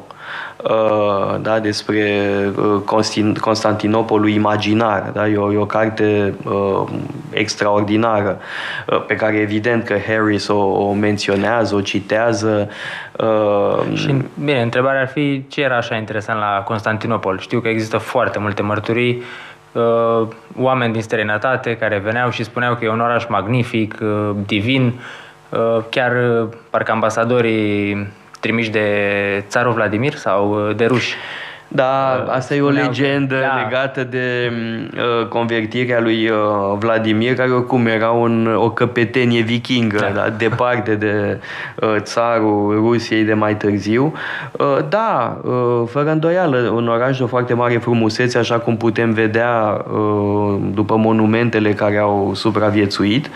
Uh, 0.70 1.40
da, 1.40 1.58
despre 1.58 2.28
uh, 2.56 3.30
Constantinopolul 3.40 4.28
imaginar. 4.28 5.10
Da? 5.12 5.28
E, 5.28 5.36
o, 5.36 5.52
e 5.52 5.56
o 5.56 5.66
carte 5.66 6.34
uh, 6.44 6.82
extraordinară 7.30 8.38
uh, 8.86 9.04
pe 9.06 9.14
care 9.14 9.36
evident 9.36 9.84
că 9.84 9.94
Harris 10.06 10.48
o, 10.48 10.56
o 10.56 10.92
menționează, 10.92 11.74
o 11.74 11.80
citează. 11.80 12.68
Uh, 13.18 13.96
și, 13.96 14.16
bine, 14.44 14.62
întrebarea 14.62 15.00
ar 15.00 15.08
fi 15.08 15.44
ce 15.48 15.62
era 15.62 15.76
așa 15.76 15.94
interesant 15.94 16.38
la 16.38 16.62
Constantinopol. 16.64 17.38
Știu 17.38 17.60
că 17.60 17.68
există 17.68 17.98
foarte 17.98 18.38
multe 18.38 18.62
mărturii 18.62 19.22
uh, 19.72 20.28
oameni 20.58 20.92
din 20.92 21.02
străinătate 21.02 21.76
care 21.76 21.98
veneau 21.98 22.30
și 22.30 22.44
spuneau 22.44 22.74
că 22.74 22.84
e 22.84 22.88
un 22.88 23.00
oraș 23.00 23.26
magnific, 23.28 23.98
uh, 24.02 24.30
divin, 24.46 25.00
uh, 25.48 25.78
chiar 25.90 26.12
uh, 26.12 26.48
parcă 26.70 26.92
ambasadorii 26.92 28.06
trimiși 28.44 28.70
de 28.70 28.88
țarul 29.48 29.72
Vladimir 29.72 30.14
sau 30.14 30.68
uh, 30.68 30.76
de 30.76 30.84
ruși. 30.84 31.14
Da, 31.74 32.24
asta 32.28 32.54
e 32.54 32.60
o 32.60 32.68
legendă 32.68 33.34
da. 33.40 33.62
legată 33.62 34.04
de 34.04 34.52
uh, 34.96 35.26
convertirea 35.26 36.00
lui 36.00 36.28
uh, 36.28 36.36
Vladimir, 36.78 37.34
care 37.34 37.50
oricum 37.50 37.86
era 37.86 38.10
un, 38.10 38.54
o 38.56 38.70
căpetenie 38.70 39.40
vikingă, 39.40 39.98
da. 39.98 40.08
Da, 40.08 40.30
departe 40.30 40.94
de 40.94 41.40
uh, 41.80 41.96
țarul 41.98 42.74
Rusiei 42.74 43.24
de 43.24 43.34
mai 43.34 43.56
târziu. 43.56 44.12
Uh, 44.52 44.78
da, 44.88 45.40
uh, 45.42 45.82
fără 45.90 46.10
îndoială, 46.10 46.56
un 46.74 46.88
oraș 46.88 47.18
de 47.18 47.24
foarte 47.24 47.54
mare 47.54 47.76
frumusețe, 47.76 48.38
așa 48.38 48.58
cum 48.58 48.76
putem 48.76 49.12
vedea 49.12 49.84
uh, 49.92 50.56
după 50.74 50.96
monumentele 50.96 51.72
care 51.72 51.98
au 51.98 52.32
supraviețuit. 52.34 53.30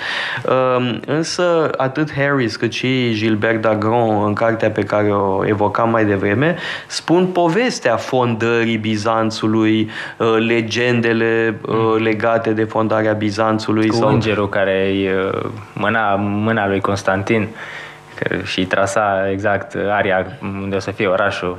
Uh, 0.48 0.98
însă, 1.06 1.70
atât 1.76 2.12
Harris 2.14 2.56
cât 2.56 2.72
și 2.72 3.10
Gilbert 3.12 3.60
Dagron, 3.60 4.24
în 4.26 4.32
cartea 4.32 4.70
pe 4.70 4.82
care 4.82 5.10
o 5.10 5.46
evocam 5.46 5.90
mai 5.90 6.04
devreme, 6.04 6.56
spun 6.86 7.26
povestea 7.26 7.96
fond 7.96 8.26
fondării 8.28 8.76
Bizanțului, 8.76 9.90
uh, 10.16 10.36
legendele 10.38 11.60
uh, 11.62 11.74
mm. 11.74 12.02
legate 12.02 12.50
de 12.52 12.64
fondarea 12.64 13.12
Bizanțului. 13.12 13.88
Cu 13.88 13.94
sau... 13.94 14.08
îngerul 14.08 14.48
care 14.48 14.72
e 14.72 15.14
uh, 15.14 15.50
mâna, 15.72 16.14
mâna 16.14 16.68
lui 16.68 16.80
Constantin 16.80 17.48
și 18.44 18.64
trasa 18.64 19.30
exact 19.30 19.76
aria 19.90 20.26
unde 20.62 20.76
o 20.76 20.78
să 20.78 20.90
fie 20.90 21.06
orașul. 21.06 21.58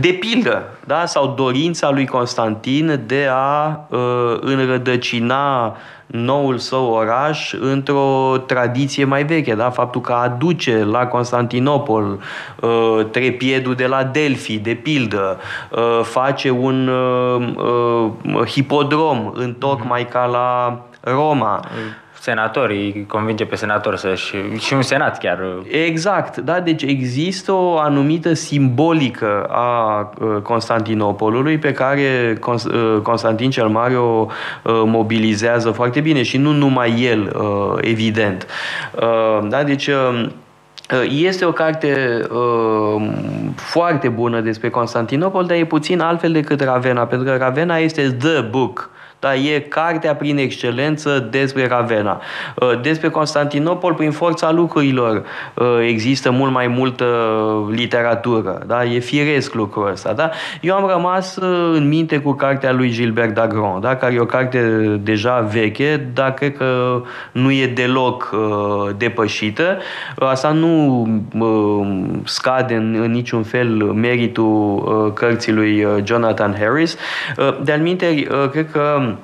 De 0.00 0.08
pildă, 0.08 0.62
da? 0.84 1.06
sau 1.06 1.34
dorința 1.36 1.90
lui 1.90 2.06
Constantin 2.06 3.02
de 3.06 3.28
a 3.30 3.80
uh, 3.88 4.36
înrădăcina 4.40 5.76
noul 6.06 6.58
său 6.58 6.86
oraș 6.86 7.52
într-o 7.52 8.36
tradiție 8.46 9.04
mai 9.04 9.24
veche, 9.24 9.54
da? 9.54 9.70
faptul 9.70 10.00
că 10.00 10.12
aduce 10.12 10.84
la 10.84 11.06
Constantinopol 11.06 12.20
uh, 12.60 13.06
trepiedul 13.10 13.74
de 13.74 13.86
la 13.86 14.04
Delphi, 14.04 14.58
de 14.58 14.74
pildă, 14.74 15.38
uh, 15.70 16.00
face 16.02 16.50
un 16.50 16.88
uh, 16.88 17.48
uh, 18.24 18.46
hipodrom 18.46 19.30
în 19.34 19.54
tocmai 19.54 20.08
ca 20.08 20.24
la 20.24 20.80
Roma 21.00 21.64
senatorii, 22.26 23.06
convinge 23.08 23.44
pe 23.44 23.56
senator 23.56 23.96
să-și... 23.96 24.34
și 24.58 24.74
un 24.74 24.82
senat 24.82 25.18
chiar. 25.18 25.38
Exact, 25.84 26.36
da, 26.36 26.60
deci 26.60 26.82
există 26.82 27.52
o 27.52 27.78
anumită 27.78 28.32
simbolică 28.32 29.42
a 29.42 30.00
uh, 30.20 30.42
Constantinopolului 30.42 31.58
pe 31.58 31.72
care 31.72 32.38
uh, 32.46 32.98
Constantin 33.02 33.50
cel 33.50 33.68
Mare 33.68 33.96
o 33.96 34.26
uh, 34.26 34.82
mobilizează 34.84 35.70
foarte 35.70 36.00
bine 36.00 36.22
și 36.22 36.36
nu 36.36 36.52
numai 36.52 37.02
el, 37.02 37.36
evident. 37.80 38.46
Da, 39.48 39.62
deci 39.62 39.90
este 41.08 41.44
o 41.44 41.52
carte 41.52 42.20
uh, 42.30 43.08
foarte 43.54 44.08
bună 44.08 44.40
despre 44.40 44.70
Constantinopol, 44.70 45.44
dar 45.44 45.56
e 45.56 45.64
puțin 45.64 46.00
altfel 46.00 46.32
decât 46.32 46.60
Ravenna, 46.60 47.06
pentru 47.06 47.28
că 47.28 47.36
Ravenna 47.36 47.76
este 47.76 48.16
the 48.18 48.40
book 48.40 48.90
da, 49.18 49.34
e 49.34 49.58
cartea 49.58 50.14
prin 50.14 50.38
excelență 50.38 51.28
despre 51.30 51.66
Ravenna. 51.66 52.20
Uh, 52.54 52.80
despre 52.82 53.08
Constantinopol, 53.08 53.94
prin 53.94 54.10
forța 54.10 54.52
lucrurilor, 54.52 55.22
uh, 55.54 55.66
există 55.88 56.30
mult 56.30 56.52
mai 56.52 56.66
multă 56.66 57.06
literatură. 57.70 58.62
Da? 58.66 58.84
E 58.84 58.98
firesc 58.98 59.54
lucrul 59.54 59.90
ăsta. 59.90 60.12
Da? 60.12 60.30
Eu 60.60 60.74
am 60.74 60.88
rămas 60.88 61.36
uh, 61.36 61.70
în 61.74 61.88
minte 61.88 62.18
cu 62.18 62.32
cartea 62.32 62.72
lui 62.72 62.90
Gilbert 62.90 63.34
Dagron, 63.34 63.80
da? 63.80 63.96
care 63.96 64.14
e 64.14 64.20
o 64.20 64.26
carte 64.26 64.60
deja 65.02 65.40
veche, 65.40 66.10
dar 66.14 66.34
cred 66.34 66.56
că 66.56 67.02
nu 67.32 67.50
e 67.50 67.66
deloc 67.66 68.34
depășită. 68.96 69.78
Asta 70.18 70.50
nu 70.50 71.06
scade 72.24 72.74
în, 72.74 72.98
în 73.02 73.10
niciun 73.10 73.42
fel 73.42 73.68
meritul 73.82 75.12
cărții 75.14 75.52
lui 75.52 75.86
Jonathan 76.04 76.56
Harris. 76.58 76.96
De-al 77.62 77.96
cred 78.50 78.70
că 78.72 79.06
Uh, 79.06 79.15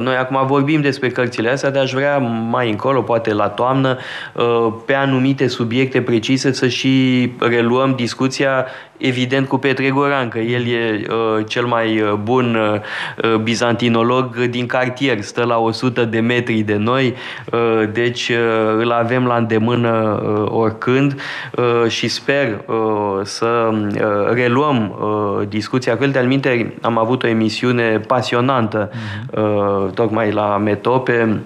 noi 0.00 0.16
acum 0.16 0.46
vorbim 0.46 0.80
despre 0.80 1.08
cărțile 1.08 1.50
astea, 1.50 1.70
dar 1.70 1.82
aș 1.82 1.92
vrea 1.92 2.18
mai 2.50 2.70
încolo, 2.70 3.02
poate 3.02 3.32
la 3.32 3.48
toamnă, 3.48 3.98
uh, 4.32 4.72
pe 4.86 4.94
anumite 4.94 5.46
subiecte 5.46 6.02
precise 6.02 6.52
să 6.52 6.68
și 6.68 7.32
reluăm 7.38 7.94
discuția 7.96 8.66
evident 8.96 9.48
cu 9.48 9.58
Petre 9.58 9.90
Goran, 9.90 10.28
că 10.28 10.38
el 10.38 10.66
e 10.66 11.06
uh, 11.08 11.44
cel 11.46 11.64
mai 11.64 12.00
uh, 12.00 12.12
bun 12.12 12.54
uh, 12.54 13.34
bizantinolog 13.34 14.36
din 14.36 14.66
cartier, 14.66 15.20
stă 15.20 15.44
la 15.44 15.58
100 15.58 16.04
de 16.04 16.20
metri 16.20 16.60
de 16.60 16.76
noi, 16.76 17.14
uh, 17.52 17.88
deci 17.92 18.28
uh, 18.28 18.36
îl 18.76 18.90
avem 18.90 19.26
la 19.26 19.36
îndemână 19.36 20.22
uh, 20.22 20.50
oricând 20.50 21.20
uh, 21.56 21.88
și 21.88 22.08
sper 22.08 22.60
uh, 22.66 22.76
să 23.22 23.70
uh, 23.72 24.32
reluăm 24.32 24.98
uh, 25.00 25.48
discuția 25.48 25.96
cu 25.96 26.02
el. 26.02 26.10
De-al 26.10 26.26
minte, 26.26 26.74
am 26.80 26.98
avut 26.98 27.22
o 27.22 27.26
emisiune 27.26 28.00
pasionantă 28.06 28.90
uh-huh. 29.30 29.84
uh, 29.86 29.92
tocmai 29.94 30.30
la 30.30 30.56
Metope, 30.56 31.42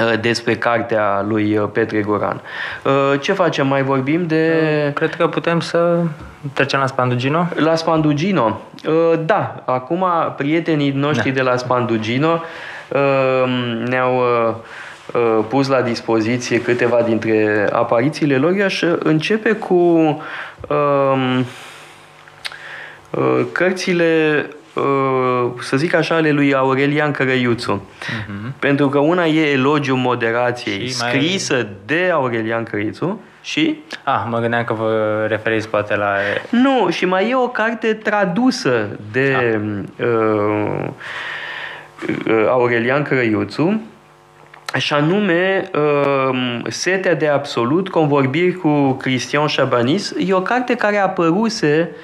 uh, 0.00 0.20
despre 0.20 0.56
cartea 0.56 1.24
lui 1.28 1.56
uh, 1.56 1.68
Petre 1.72 2.00
Goran. 2.00 2.40
Uh, 2.84 3.20
Ce 3.20 3.32
facem? 3.32 3.66
Mai 3.66 3.82
vorbim 3.82 4.26
de... 4.26 4.52
Cred 4.94 5.14
că 5.14 5.28
putem 5.28 5.60
să 5.60 5.98
trecem 6.52 6.80
la 6.80 6.86
Spandugino. 6.86 7.46
La 7.54 7.74
Spandugino. 7.74 8.60
Uh, 8.86 9.18
Da, 9.24 9.62
acum 9.64 10.04
prietenii 10.36 10.90
noștri 10.90 11.28
Da. 11.28 11.34
de 11.34 11.42
la 11.42 11.56
Spandugino 11.56 12.42
uh, 12.88 13.44
ne-au 13.88 14.16
uh, 14.16 14.54
uh, 15.14 15.44
pus 15.48 15.68
la 15.68 15.82
dispoziție 15.82 16.60
câteva 16.60 17.02
dintre 17.02 17.68
aparițiile 17.72 18.36
lor. 18.36 18.52
Eu 18.56 18.64
aș 18.64 18.82
începe 18.98 19.52
cu 19.52 19.74
um, 19.74 21.46
uh, 23.10 23.40
cărțile 23.52 24.44
uh, 24.48 24.56
să 25.60 25.76
zic 25.76 25.94
așa, 25.94 26.14
ale 26.14 26.30
lui 26.30 26.54
Aurelian 26.54 27.10
Cărăiuțu. 27.10 27.82
Pentru 28.58 28.88
că 28.88 28.98
una 28.98 29.24
e 29.24 29.50
Elogiul 29.50 29.96
Moderației, 29.96 30.88
Și 30.88 30.96
mai- 31.00 31.10
scrisă 31.10 31.66
de 31.86 32.10
Aurelian 32.12 32.62
Cărăiuțu 32.62 33.20
și 33.42 33.76
Ah, 34.04 34.22
mă 34.28 34.38
gândeam 34.38 34.64
că 34.64 34.72
vă 34.72 35.24
referiți 35.28 35.68
poate 35.68 35.96
la... 35.96 36.12
nu, 36.50 36.90
și 36.90 37.04
mai 37.04 37.30
e 37.30 37.34
o 37.34 37.48
carte 37.48 37.94
tradusă 37.94 38.88
de 39.12 39.60
uh, 40.00 40.84
uh, 42.26 42.46
Aurelian 42.48 43.02
Crăiuțu, 43.02 43.80
și 44.76 44.92
anume 44.92 45.70
uh, 45.74 46.60
Setea 46.68 47.14
de 47.14 47.28
Absolut, 47.28 47.88
convorbiri 47.88 48.52
cu 48.52 48.92
Cristian 48.92 49.46
Chabanis. 49.56 50.14
E 50.18 50.32
o 50.34 50.40
carte 50.42 50.74
care 50.74 50.96
a 50.98 51.02
apăruse 51.02 51.90
uh, 51.92 51.96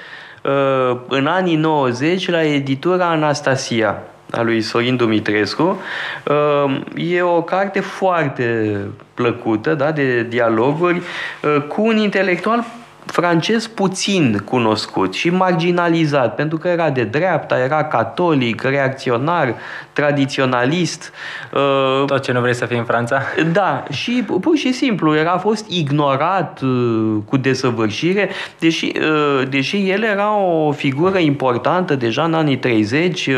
în 1.08 1.26
anii 1.26 1.56
90 1.56 2.28
la 2.28 2.42
editura 2.42 3.10
Anastasia 3.10 4.02
a 4.30 4.42
lui 4.42 4.60
Sorin 4.60 4.96
Dumitrescu. 4.96 5.80
Uh, 6.26 6.80
E 6.94 7.22
o 7.22 7.42
carte 7.42 7.80
foarte 7.80 8.76
plăcută, 9.14 9.74
da, 9.74 9.92
de 9.92 10.22
dialoguri, 10.22 10.96
uh, 10.96 11.62
cu 11.68 11.86
un 11.86 11.96
intelectual 11.96 12.64
francez 13.06 13.66
puțin 13.66 14.42
cunoscut 14.44 15.14
și 15.14 15.30
marginalizat, 15.30 16.34
pentru 16.34 16.58
că 16.58 16.68
era 16.68 16.90
de 16.90 17.04
dreapta, 17.04 17.58
era 17.58 17.84
catolic, 17.84 18.62
reacționar, 18.62 19.54
tradiționalist. 19.92 21.12
Uh, 21.52 22.04
Tot 22.06 22.22
ce 22.22 22.32
nu 22.32 22.40
vrei 22.40 22.54
să 22.54 22.66
fii 22.66 22.78
în 22.78 22.84
Franța? 22.84 23.22
da, 23.52 23.84
și 23.90 24.24
pur 24.40 24.56
și 24.56 24.72
simplu 24.72 25.16
era 25.16 25.38
fost 25.38 25.70
ignorat 25.70 26.60
uh, 26.62 27.16
cu 27.24 27.36
desăvârșire, 27.36 28.28
deși, 28.58 28.92
uh, 28.96 29.48
deși 29.48 29.90
el 29.90 30.02
era 30.02 30.36
o 30.36 30.72
figură 30.72 31.18
importantă 31.18 31.94
deja 31.94 32.22
în 32.22 32.34
anii 32.34 32.58
30, 32.58 33.26
uh, 33.26 33.34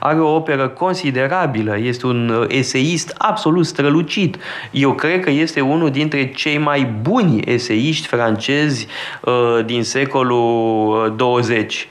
are 0.00 0.18
o 0.18 0.34
operă 0.34 0.68
considerabilă, 0.68 1.78
este 1.78 2.06
un 2.06 2.28
uh, 2.28 2.44
eseist 2.48 3.14
absolut 3.18 3.66
strălucit. 3.66 4.36
Eu 4.70 4.92
cred 4.92 5.20
că 5.20 5.30
este 5.30 5.60
unul 5.60 5.90
dintre 5.90 6.26
cei 6.26 6.58
mai 6.58 6.92
buni 7.02 7.40
eseiști 7.44 8.06
francezi 8.06 8.86
uh, 8.86 9.07
din 9.64 9.82
secolul 9.82 11.04
uh, 11.06 11.12
20. 11.16 11.88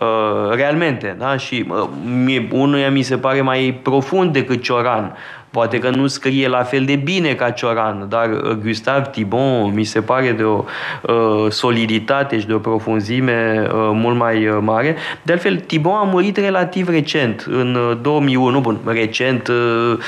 Uh, 0.00 0.54
realmente, 0.54 1.16
da? 1.18 1.36
Și 1.36 1.64
uh, 1.68 1.88
mie, 2.04 2.48
unuia 2.52 2.90
mi 2.90 3.02
se 3.02 3.18
pare 3.18 3.40
mai 3.40 3.80
profund 3.82 4.32
decât 4.32 4.62
Cioran. 4.62 5.16
Poate 5.50 5.78
că 5.78 5.90
nu 5.90 6.06
scrie 6.06 6.48
la 6.48 6.62
fel 6.62 6.84
de 6.84 6.96
bine 6.96 7.34
ca 7.34 7.50
Cioran, 7.50 8.06
dar 8.08 8.30
uh, 8.30 8.50
Gustave 8.50 9.08
Thibon 9.10 9.74
mi 9.74 9.84
se 9.84 10.00
pare 10.00 10.32
de 10.32 10.42
o 10.42 10.64
uh, 11.02 11.50
soliditate 11.50 12.38
și 12.38 12.46
de 12.46 12.52
o 12.52 12.58
profunzime 12.58 13.66
uh, 13.66 13.90
mult 13.92 14.16
mai 14.16 14.46
uh, 14.46 14.58
mare. 14.60 14.96
De 15.22 15.32
altfel, 15.32 15.56
Thibon 15.56 15.92
a 15.92 16.02
murit 16.02 16.36
relativ 16.36 16.88
recent, 16.88 17.46
în 17.48 17.74
uh, 17.74 17.98
2001, 18.02 18.60
bun, 18.60 18.78
recent, 18.84 19.48
uh, 19.48 19.98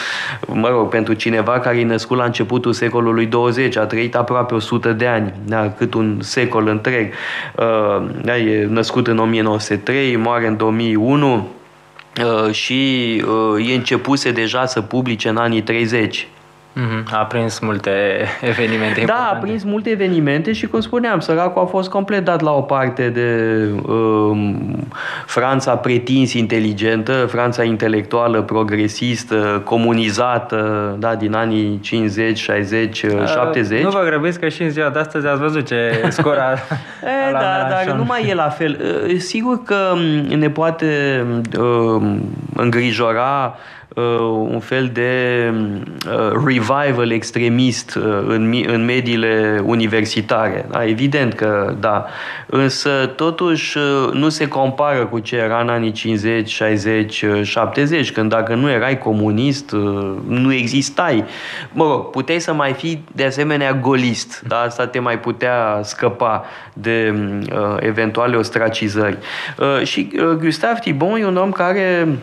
mă 0.46 0.68
rog, 0.68 0.88
pentru 0.88 1.12
cineva 1.12 1.52
care 1.61 1.78
e 1.78 1.85
născut 1.85 2.16
la 2.16 2.24
începutul 2.24 2.72
secolului 2.72 3.26
20, 3.26 3.76
a 3.76 3.85
trăit 3.85 4.14
aproape 4.14 4.55
100 4.55 4.92
de 4.92 5.07
ani, 5.07 5.33
da, 5.44 5.70
cât 5.70 5.94
un 5.94 6.18
secol 6.20 6.68
întreg. 6.68 7.12
Uh, 7.57 8.07
da, 8.22 8.37
e 8.37 8.66
născut 8.70 9.07
în 9.07 9.18
1903, 9.18 10.16
moare 10.16 10.46
în 10.46 10.57
2001 10.57 11.35
uh, 11.35 11.42
și 12.51 13.22
uh, 13.27 13.68
e 13.68 13.75
începuse 13.75 14.31
deja 14.31 14.66
să 14.66 14.81
publice 14.81 15.29
în 15.29 15.37
anii 15.37 15.62
30. 15.62 16.29
Mhm, 16.74 17.06
A 17.12 17.16
prins 17.24 17.58
multe 17.58 17.90
evenimente 18.50 18.94
Da, 18.94 19.00
importante. 19.00 19.35
a 19.37 19.38
prins 19.38 19.64
multe 19.64 19.90
evenimente 19.90 20.52
și, 20.52 20.66
cum 20.66 20.80
spuneam, 20.80 21.20
săracul 21.20 21.62
a 21.62 21.64
fost 21.64 21.88
complet 21.90 22.24
dat 22.24 22.40
la 22.40 22.50
o 22.52 22.61
parte 22.61 23.08
de 23.08 23.58
um, 23.92 24.88
Franța 25.26 25.76
pretins 25.76 26.32
inteligentă, 26.32 27.12
Franța 27.12 27.62
intelectuală, 27.62 28.42
progresistă, 28.42 29.62
comunizată, 29.64 30.96
da, 30.98 31.14
din 31.14 31.35
anii 31.35 31.78
50, 31.82 32.38
60, 32.38 33.02
uh, 33.02 33.11
70. 33.26 33.82
Nu 33.82 33.90
vă 33.90 34.02
grăbiți 34.04 34.40
că 34.40 34.48
și 34.48 34.62
în 34.62 34.70
ziua 34.70 34.88
de 34.88 34.98
astăzi 34.98 35.26
ați 35.26 35.40
văzut 35.40 35.66
ce 35.66 36.02
scor 36.08 36.37
a, 36.37 36.52
E, 37.06 37.32
la 37.32 37.38
da, 37.38 37.44
dar 37.44 37.66
Melanchon. 37.68 37.96
nu 37.96 38.04
mai 38.04 38.26
e 38.28 38.35
la 38.35 38.48
fel. 38.48 38.78
E, 39.08 39.16
Sigur 39.18 39.62
că 39.62 39.76
m, 39.94 40.38
ne 40.38 40.50
poate 40.50 40.87
uh, 41.58 42.02
îngrijora 42.56 43.54
uh, 43.56 43.61
un 44.48 44.61
fel 44.61 44.90
de 44.92 45.52
uh, 46.07 46.44
revival 46.46 47.11
extremist 47.11 47.94
uh, 47.94 48.02
în, 48.26 48.48
mi- 48.48 48.64
în 48.64 48.85
mediile 48.85 49.62
universitare. 49.64 50.66
Da, 50.70 50.85
evident 50.85 51.35
că 51.35 51.74
da. 51.81 52.07
Însă, 52.46 53.12
totuși, 53.16 53.78
uh, 53.78 54.12
nu 54.12 54.28
se 54.28 54.48
compară 54.48 55.07
cu 55.07 55.18
ce 55.18 55.37
era 55.37 55.61
în 55.61 55.68
anii 55.68 55.92
50, 55.92 56.48
60, 56.50 57.22
uh, 57.22 57.42
70, 57.42 58.12
când 58.12 58.31
dacă 58.31 58.55
nu 58.55 58.70
erai 58.70 58.98
comunist, 58.98 59.72
uh, 59.72 60.12
nu 60.26 60.52
existai. 60.52 61.24
Mă 61.72 61.85
rog, 61.85 62.11
puteai 62.11 62.40
să 62.40 62.52
mai 62.52 62.72
fii 62.72 63.05
de 63.12 63.24
asemenea 63.24 63.72
golist, 63.72 64.42
da? 64.48 64.61
asta 64.61 64.87
te 64.87 64.98
mai 64.98 65.18
putea 65.18 65.81
scăpa 65.83 66.44
de 66.72 67.14
uh, 67.52 67.76
eventuale 67.81 68.37
ostracizări. 68.37 69.18
Uh, 69.59 69.87
și 69.87 70.11
uh, 70.14 70.37
Gustave 70.40 70.78
Thibon 70.81 71.20
e 71.20 71.26
un 71.26 71.37
om 71.37 71.50
care 71.50 72.09
uh, 72.09 72.14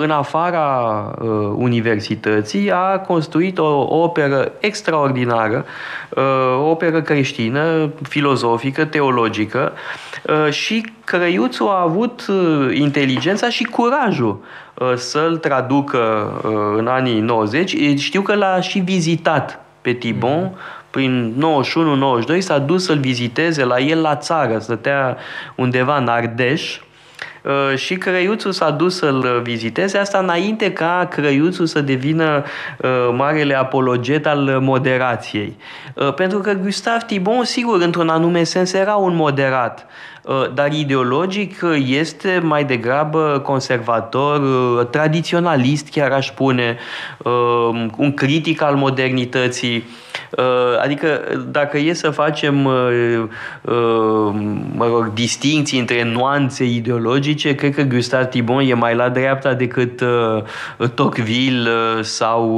în 0.00 0.10
afara 0.10 1.14
uh, 1.20 1.28
universității 1.56 2.72
a 2.72 2.98
construit 2.98 3.58
o, 3.58 3.64
o 3.64 4.02
operă 4.02 4.52
extraordinară, 4.60 5.64
uh, 6.08 6.22
o 6.58 6.68
operă 6.70 7.02
creștină, 7.02 7.90
filozofică, 8.02 8.84
teologică 8.84 9.72
uh, 10.22 10.52
și 10.52 10.92
Crăiuțu 11.04 11.64
a 11.64 11.80
avut 11.80 12.26
uh, 12.28 12.76
inteligența 12.78 13.48
și 13.48 13.64
curajul 13.64 14.44
uh, 14.74 14.94
să-l 14.94 15.36
traducă 15.36 16.32
uh, 16.44 16.50
în 16.76 16.86
anii 16.86 17.20
90. 17.20 17.98
Știu 17.98 18.20
că 18.20 18.34
l-a 18.34 18.60
și 18.60 18.78
vizitat 18.78 19.60
pe 19.80 19.92
Thibon 19.92 20.50
prin 20.90 21.34
91-92 22.34 22.38
s-a 22.38 22.58
dus 22.58 22.84
să-l 22.84 22.98
viziteze 22.98 23.64
la 23.64 23.80
el 23.80 24.00
la 24.00 24.16
țară, 24.16 24.58
stătea 24.58 25.16
undeva 25.54 25.96
în 25.96 26.08
Ardeș. 26.08 26.76
Uh, 26.76 26.86
și 27.74 27.94
Crăiuțul 27.94 28.52
s-a 28.52 28.70
dus 28.70 28.96
să-l 28.96 29.40
viziteze, 29.42 29.98
asta 29.98 30.18
înainte 30.18 30.72
ca 30.72 31.06
Crăiuțul 31.10 31.66
să 31.66 31.80
devină 31.80 32.44
uh, 32.78 32.90
marele 33.16 33.54
apologet 33.54 34.26
al 34.26 34.58
moderației. 34.60 35.56
Uh, 35.94 36.14
pentru 36.14 36.38
că 36.38 36.52
Gustave 36.52 37.04
Thibon, 37.06 37.44
sigur, 37.44 37.80
într-un 37.82 38.08
anume 38.08 38.42
sens 38.42 38.72
era 38.72 38.94
un 38.94 39.14
moderat, 39.14 39.86
uh, 39.86 40.17
dar 40.54 40.72
ideologic 40.72 41.60
uh, 41.62 41.84
este 41.86 42.40
mai 42.42 42.64
degrabă 42.64 43.40
conservator, 43.44 44.40
uh, 44.40 44.86
tradiționalist, 44.86 45.88
chiar 45.90 46.10
aș 46.10 46.26
spune, 46.26 46.76
uh, 47.18 47.86
un 47.96 48.14
critic 48.14 48.62
al 48.62 48.74
modernității. 48.74 49.84
Uh, 50.30 50.44
Adică 50.82 51.20
dacă 51.50 51.78
e 51.78 51.92
să 51.92 52.10
facem 52.10 52.64
uh, 52.64 52.72
uh, 53.62 53.74
mă 54.74 54.86
rog, 54.86 55.12
distinții 55.12 55.78
între 55.78 56.04
nuanțe 56.04 56.64
ideologice, 56.64 57.54
cred 57.54 57.74
că 57.74 57.82
Gustave 57.82 58.24
Thibon 58.24 58.64
e 58.68 58.74
mai 58.74 58.94
la 58.94 59.08
dreapta 59.08 59.54
decât 59.54 60.00
uh, 60.00 60.88
Tocqueville 60.94 61.70
uh, 61.70 62.04
sau 62.04 62.48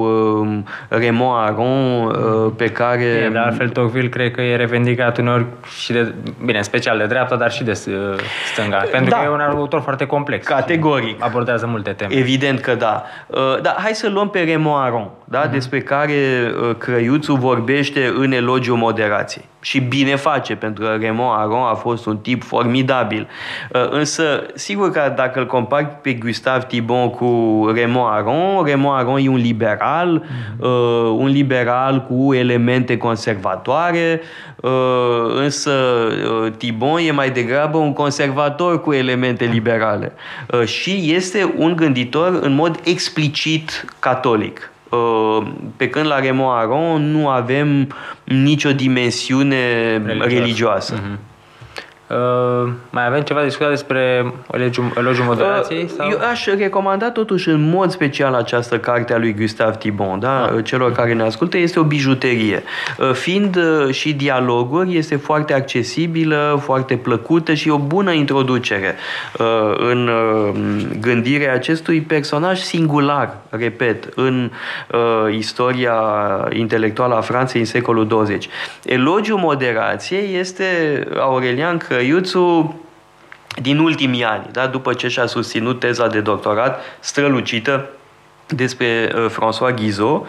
uh, 0.41 0.59
Raymond 0.89 1.37
Aron 1.37 2.05
uh, 2.05 2.53
pe 2.57 2.67
care... 2.67 3.05
E, 3.05 3.29
de 3.29 3.39
altfel, 3.39 3.69
Tocqueville 3.69 4.09
cred 4.09 4.31
că 4.31 4.41
e 4.41 4.57
revendicat 4.57 5.19
uneori 5.19 5.47
și 5.79 5.93
de, 5.93 6.15
bine, 6.45 6.59
în 6.59 6.65
special 6.65 6.99
de 6.99 7.07
dreapta, 7.07 7.37
dar 7.37 7.51
și 7.51 7.60
și 7.61 7.66
de 7.66 7.92
uh, 7.96 8.18
stânga, 8.53 8.77
pentru 8.90 9.11
Da. 9.11 9.16
că 9.16 9.23
e 9.25 9.29
un 9.29 9.40
autor 9.40 9.81
foarte 9.81 10.07
complex. 10.07 10.46
Categoric. 10.46 11.09
și 11.09 11.16
Abordează 11.18 11.66
multe 11.66 11.90
teme. 11.90 12.14
Evident 12.14 12.61
că 12.61 12.75
da. 12.75 13.05
Uh, 13.27 13.61
Dar 13.62 13.77
hai 13.79 13.94
să 13.94 14.09
luăm 14.09 14.29
pe 14.31 14.40
Remo 14.40 14.77
Aron, 14.77 15.11
da? 15.25 15.46
despre 15.46 15.81
care 15.81 16.14
uh, 16.68 16.77
Crăiuțu 16.79 17.35
vorbește 17.35 18.12
în 18.16 18.33
elogiul 18.33 18.77
moderației. 18.77 19.44
Și 19.61 19.81
bine 19.81 20.16
face, 20.16 20.55
pentru 20.55 20.85
că 20.85 20.96
Remo 21.01 21.31
Aron 21.31 21.62
a 21.70 21.75
fost 21.75 22.07
un 22.07 22.16
tip 22.16 22.42
formidabil. 22.42 23.29
Uh, 23.73 23.88
Însă, 23.90 24.46
sigur 24.55 24.90
că 24.90 25.12
dacă 25.16 25.38
îl 25.38 25.46
compari 25.46 25.87
pe 26.03 26.12
Gustave 26.12 26.64
Thibon 26.68 27.11
cu 27.11 27.70
Remo 27.75 28.07
Aron, 28.07 28.64
Remo 28.64 28.92
Aron 28.92 29.18
e 29.18 29.29
un 29.29 29.37
liberal, 29.37 30.25
uh, 30.59 30.68
un 31.16 31.27
liberal 31.27 32.07
cu 32.09 32.35
elemente 32.35 32.96
conservatoare, 32.96 34.20
uh, 34.57 34.70
însă 35.35 35.70
uh, 35.70 36.53
Thibon 36.57 37.01
e 37.07 37.11
mai 37.11 37.31
degrabă 37.31 37.79
un 37.79 37.92
conservator 37.92 38.81
cu 38.81 38.92
elemente 38.92 39.44
liberale 39.44 40.12
Uh, 40.53 40.64
și 40.64 41.12
este 41.14 41.55
un 41.57 41.77
gânditor 41.77 42.38
în 42.42 42.53
mod 42.53 42.81
explicit 42.85 43.85
catolic. 43.99 44.73
Uh, 44.90 45.46
Pe 45.76 45.88
când 45.88 46.07
la 46.07 46.18
Remo 46.20 46.50
Aron 46.50 47.11
nu 47.11 47.29
avem 47.29 47.94
nicio 48.24 48.72
dimensiune 48.72 49.57
Religioasă. 49.96 50.35
religioasă. 50.38 51.00
Uh, 52.11 52.73
mai 52.90 53.07
avem 53.07 53.20
ceva 53.20 53.38
de 53.40 53.46
discutat 53.46 53.70
despre 53.70 54.33
elogiul, 54.53 54.92
elogiul 54.96 55.25
moderației? 55.25 55.83
Uh, 55.83 55.88
Sau? 55.96 56.09
Eu 56.11 56.18
aș 56.31 56.46
recomanda 56.46 57.11
totuși 57.11 57.49
în 57.49 57.68
mod 57.68 57.90
special 57.90 58.35
această 58.35 58.79
carte 58.79 59.12
a 59.12 59.18
lui 59.18 59.35
Gustave 59.35 59.77
Thibon, 59.77 60.18
da? 60.18 60.44
Ah. 60.44 60.64
celor 60.64 60.92
care 60.92 61.12
ne 61.12 61.23
ascultă, 61.23 61.57
este 61.57 61.79
o 61.79 61.83
bijuterie. 61.83 62.62
Uh, 62.99 63.12
Fiind 63.12 63.57
uh, 63.57 63.94
și 63.94 64.12
dialoguri, 64.12 64.96
este 64.96 65.16
foarte 65.16 65.55
accesibilă, 65.55 66.61
foarte 66.62 66.96
plăcută 66.96 67.55
și 67.55 67.68
o 67.68 67.79
bună 67.79 68.12
introducere 68.12 68.94
uh, 69.38 69.46
în 69.77 70.09
uh, 70.09 70.55
gândirea 71.01 71.55
acestui 71.55 72.01
personaj 72.01 72.59
singular, 72.59 73.37
repet, 73.49 74.09
în 74.14 74.51
uh, 74.92 75.35
istoria 75.35 75.94
intelectuală 76.53 77.14
a 77.14 77.20
Franței 77.20 77.61
în 77.61 77.66
secolul 77.66 78.07
20. 78.07 78.49
Elogiul 78.85 79.38
moderației 79.38 80.38
este 80.38 80.64
Aurelian 81.18 81.79
Crăiuțu 82.01 82.81
din 83.63 83.79
ultimii 83.79 84.25
ani, 84.25 84.47
da? 84.53 84.67
după 84.67 84.95
ce 84.95 85.09
și-a 85.09 85.27
susținut 85.27 85.81
teza 85.81 86.07
de 86.07 86.21
doctorat 86.21 86.81
strălucită 87.01 87.89
despre 88.47 89.13
uh, 89.15 89.27
François 89.31 89.75
Guizot 89.75 90.27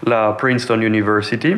la 0.00 0.16
Princeton 0.16 0.80
University. 0.80 1.56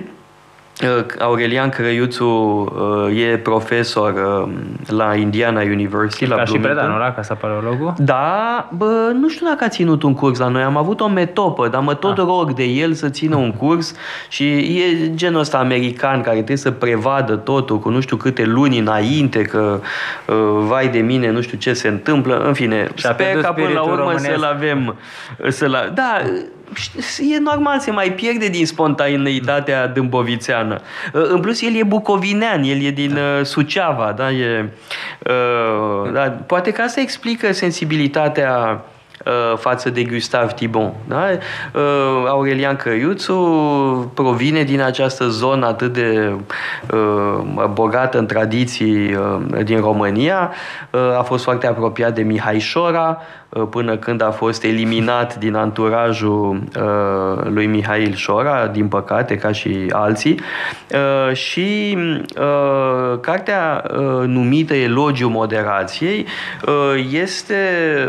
Uh, 0.83 1.05
Aurelian 1.19 1.69
Crăiuțu 1.69 2.25
uh, 2.25 3.23
e 3.33 3.37
profesor 3.39 4.13
uh, 4.47 4.53
la 4.87 5.15
Indiana 5.15 5.61
University, 5.61 6.27
la 6.27 6.37
Ca 6.37 6.45
și 6.45 6.51
Bloomington. 6.53 6.77
preda, 6.85 6.93
nu, 6.95 6.99
la 6.99 7.13
Casa 7.13 7.35
Paleologu? 7.35 7.95
Da, 7.97 8.69
bă, 8.77 9.11
nu 9.21 9.29
știu 9.29 9.47
dacă 9.47 9.65
a 9.65 9.69
ținut 9.69 10.03
un 10.03 10.15
curs 10.15 10.39
la 10.39 10.49
noi, 10.49 10.63
am 10.63 10.77
avut 10.77 11.01
o 11.01 11.09
metopă, 11.09 11.69
dar 11.69 11.81
mă 11.83 11.95
tot 11.95 12.19
Ah. 12.19 12.25
rog 12.27 12.53
de 12.53 12.63
el 12.65 12.93
să 12.93 13.09
țină 13.09 13.37
un 13.37 13.53
curs 13.53 13.95
și 14.29 14.45
e 14.55 15.15
genul 15.15 15.41
ăsta 15.41 15.59
american 15.59 16.21
care 16.21 16.35
trebuie 16.37 16.57
să 16.57 16.71
prevadă 16.71 17.37
totul 17.37 17.79
cu 17.79 17.89
nu 17.89 18.01
știu 18.01 18.17
câte 18.17 18.45
luni 18.45 18.79
înainte, 18.79 19.43
că 19.43 19.81
uh, 20.27 20.37
vai 20.67 20.89
de 20.89 20.99
mine, 20.99 21.31
nu 21.31 21.41
știu 21.41 21.59
ce 21.59 21.73
se 21.73 21.89
întâmplă, 21.89 22.39
în 22.47 22.53
fine, 22.53 22.89
Și-a 22.95 23.13
sper 23.13 23.25
pierdut 23.27 23.43
ca 23.45 23.53
până 23.53 23.67
la 23.67 23.71
spiritul 23.73 23.93
urmă 23.93 24.03
românesc. 24.05 24.25
să-l 24.25 24.45
avem, 24.45 24.95
să-l, 25.49 25.91
da, 25.95 26.19
e 27.35 27.39
normal, 27.39 27.79
se 27.79 27.91
mai 27.91 28.13
pierde 28.13 28.49
din 28.49 28.67
spontaneitatea 28.67 29.87
dâmbovițeană. 29.87 30.81
În 31.13 31.41
plus, 31.41 31.63
el 31.63 31.75
e 31.75 31.83
bucovinean, 31.83 32.63
el 32.63 32.83
e 32.83 32.91
din 32.91 33.15
da. 33.15 33.45
Suceava, 33.45 34.13
da? 34.17 34.31
E, 34.31 34.69
uh, 35.27 36.13
da? 36.13 36.23
Poate 36.47 36.71
că 36.71 36.83
asta 36.83 37.01
explică 37.01 37.53
sensibilitatea 37.53 38.85
uh, 39.27 39.59
față 39.59 39.91
de 39.91 40.05
Gustave 40.05 40.53
Thibon. 40.53 40.93
Da? 41.09 41.25
Uh, 41.75 41.81
Aurelian 42.29 42.77
Căiuțu 42.77 43.35
provine 44.15 44.63
din 44.63 44.81
această 44.81 45.29
zonă 45.29 45.67
atât 45.67 45.93
de 45.93 46.33
uh, 46.93 47.67
bogată 47.73 48.19
în 48.19 48.27
tradiții 48.27 49.15
uh, 49.15 49.63
din 49.65 49.81
România, 49.81 50.53
uh, 50.91 51.19
a 51.19 51.23
fost 51.23 51.45
foarte 51.45 51.67
apropiat 51.67 52.15
de 52.15 52.23
Mihai 52.23 52.59
Șora, 52.59 53.19
uh, 53.48 53.48
până 53.71 53.97
când 53.97 54.23
a 54.23 54.31
fost 54.31 54.65
eliminat 54.65 55.37
din 55.37 55.55
anturajul 55.55 56.63
uh, 56.77 57.45
lui 57.45 57.67
Mihail 57.67 58.15
Șora, 58.15 58.67
din 58.67 58.89
păcate, 58.89 59.37
ca 59.37 59.53
și 59.53 59.87
alții. 59.91 60.41
Uh, 60.93 61.35
și 61.35 61.99
uh, 62.39 63.19
cartea 63.21 63.85
uh, 63.91 64.27
numită 64.27 64.75
Elogiul 64.75 65.31
Moderației 65.31 66.27
uh, 66.67 67.05
este 67.11 67.55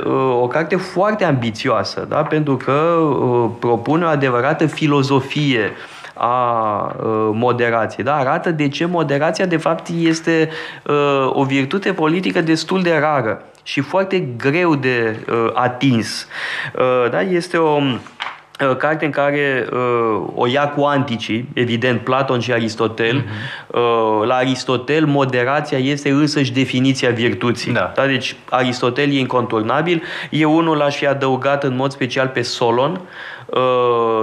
uh, 0.06 0.14
o 0.42 0.48
carte 0.48 0.76
foarte 0.76 1.24
ambițioasă, 1.24 2.06
da? 2.10 2.22
pentru 2.22 2.58
că 2.58 2.72
uh, 2.72 3.50
propune 3.60 4.06
o 4.06 4.08
adevărată 4.08 4.66
filozofie 4.66 5.72
a 6.14 6.96
uh, 6.98 7.30
moderației. 7.34 8.06
Da? 8.06 8.16
Arată 8.16 8.52
de 8.52 8.68
ce 8.68 8.86
moderația, 8.86 9.46
de 9.46 9.58
fapt, 9.58 9.88
este 9.88 10.50
uh, 10.88 11.30
o 11.34 11.44
virtute 11.44 11.94
politică 11.94 12.42
destul 12.42 12.82
de 12.82 12.98
rară 13.00 13.42
și 13.64 13.82
foarte 13.82 14.20
greu 14.38 14.76
de 14.76 15.26
uh, 15.30 15.50
atins. 15.54 16.28
Uh, 16.76 17.10
da? 17.10 17.22
Este 17.22 17.58
o 17.58 17.78
uh, 17.78 18.76
carte 18.78 19.06
în 19.06 19.12
care 19.12 19.68
uh, 19.72 20.24
o 20.36 20.48
ia 20.48 20.70
cu 20.70 20.82
anticii, 20.82 21.50
evident 21.54 22.02
Platon 22.02 22.40
și 22.40 22.52
Aristotel. 22.52 23.22
Uh-huh. 23.22 23.68
Uh, 23.68 24.26
la 24.26 24.36
Aristotel 24.36 25.06
moderația 25.06 25.78
este 25.78 26.10
însăși 26.10 26.52
definiția 26.52 27.10
virtuții. 27.10 27.72
Da. 27.72 27.92
Da? 27.96 28.06
Deci 28.06 28.36
Aristotel 28.50 29.10
e 29.10 29.20
inconturnabil. 29.20 30.04
Eu 30.30 30.56
unul 30.56 30.78
l-aș 30.78 30.96
fi 30.96 31.08
adăugat 31.08 31.64
în 31.64 31.76
mod 31.76 31.92
special 31.92 32.28
pe 32.28 32.42
Solon, 32.42 32.92
Uh, 32.92 33.39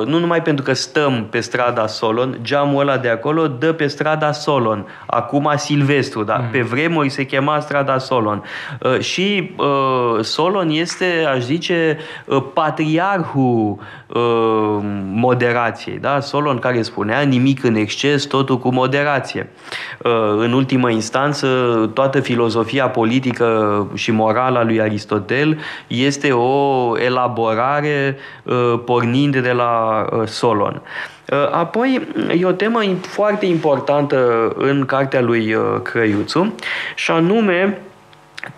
nu 0.04 0.18
numai 0.18 0.42
pentru 0.42 0.64
că 0.64 0.72
stăm 0.72 1.26
pe 1.30 1.40
strada 1.40 1.86
Solon, 1.86 2.38
geamul 2.42 2.80
ăla 2.80 2.96
de 2.96 3.08
acolo 3.08 3.46
dă 3.46 3.72
pe 3.72 3.86
strada 3.86 4.32
Solon, 4.32 4.86
acum 5.06 5.52
Silvestru, 5.56 6.24
da? 6.24 6.36
Mm. 6.36 6.48
pe 6.50 6.60
vremuri 6.62 7.08
se 7.08 7.24
chema 7.24 7.60
strada 7.60 7.98
Solon. 7.98 8.42
Uh, 8.80 8.98
și 8.98 9.54
uh, 9.56 10.24
Solon 10.24 10.70
este, 10.70 11.26
aș 11.34 11.42
zice, 11.42 11.98
uh, 12.24 12.42
patriarhul 12.54 13.78
uh, 14.06 14.78
moderației. 15.12 15.98
Da? 15.98 16.20
Solon 16.20 16.58
care 16.58 16.82
spunea 16.82 17.20
nimic 17.20 17.64
în 17.64 17.74
exces, 17.74 18.24
totul 18.24 18.58
cu 18.58 18.72
moderație. 18.72 19.50
Uh, 20.02 20.12
în 20.38 20.52
ultimă 20.52 20.90
instanță, 20.90 21.46
toată 21.94 22.20
filozofia 22.20 22.88
politică 22.88 23.46
și 23.94 24.10
morală 24.10 24.58
a 24.58 24.64
lui 24.64 24.80
Aristotel 24.80 25.58
este 25.86 26.32
o 26.32 26.92
elaborare 26.98 28.16
uh, 28.42 28.80
pornind 29.16 29.36
de 29.42 29.52
la 29.52 30.04
uh, 30.12 30.26
Solon. 30.26 30.82
Uh, 31.32 31.50
Apoi, 31.52 32.08
e 32.38 32.44
o 32.46 32.52
temă 32.52 32.80
im- 32.84 33.00
foarte 33.00 33.46
importantă 33.46 34.52
în 34.56 34.84
cartea 34.84 35.20
lui 35.20 35.54
uh, 35.54 35.62
Crăiuțu 35.82 36.54
și 36.94 37.10
anume 37.10 37.80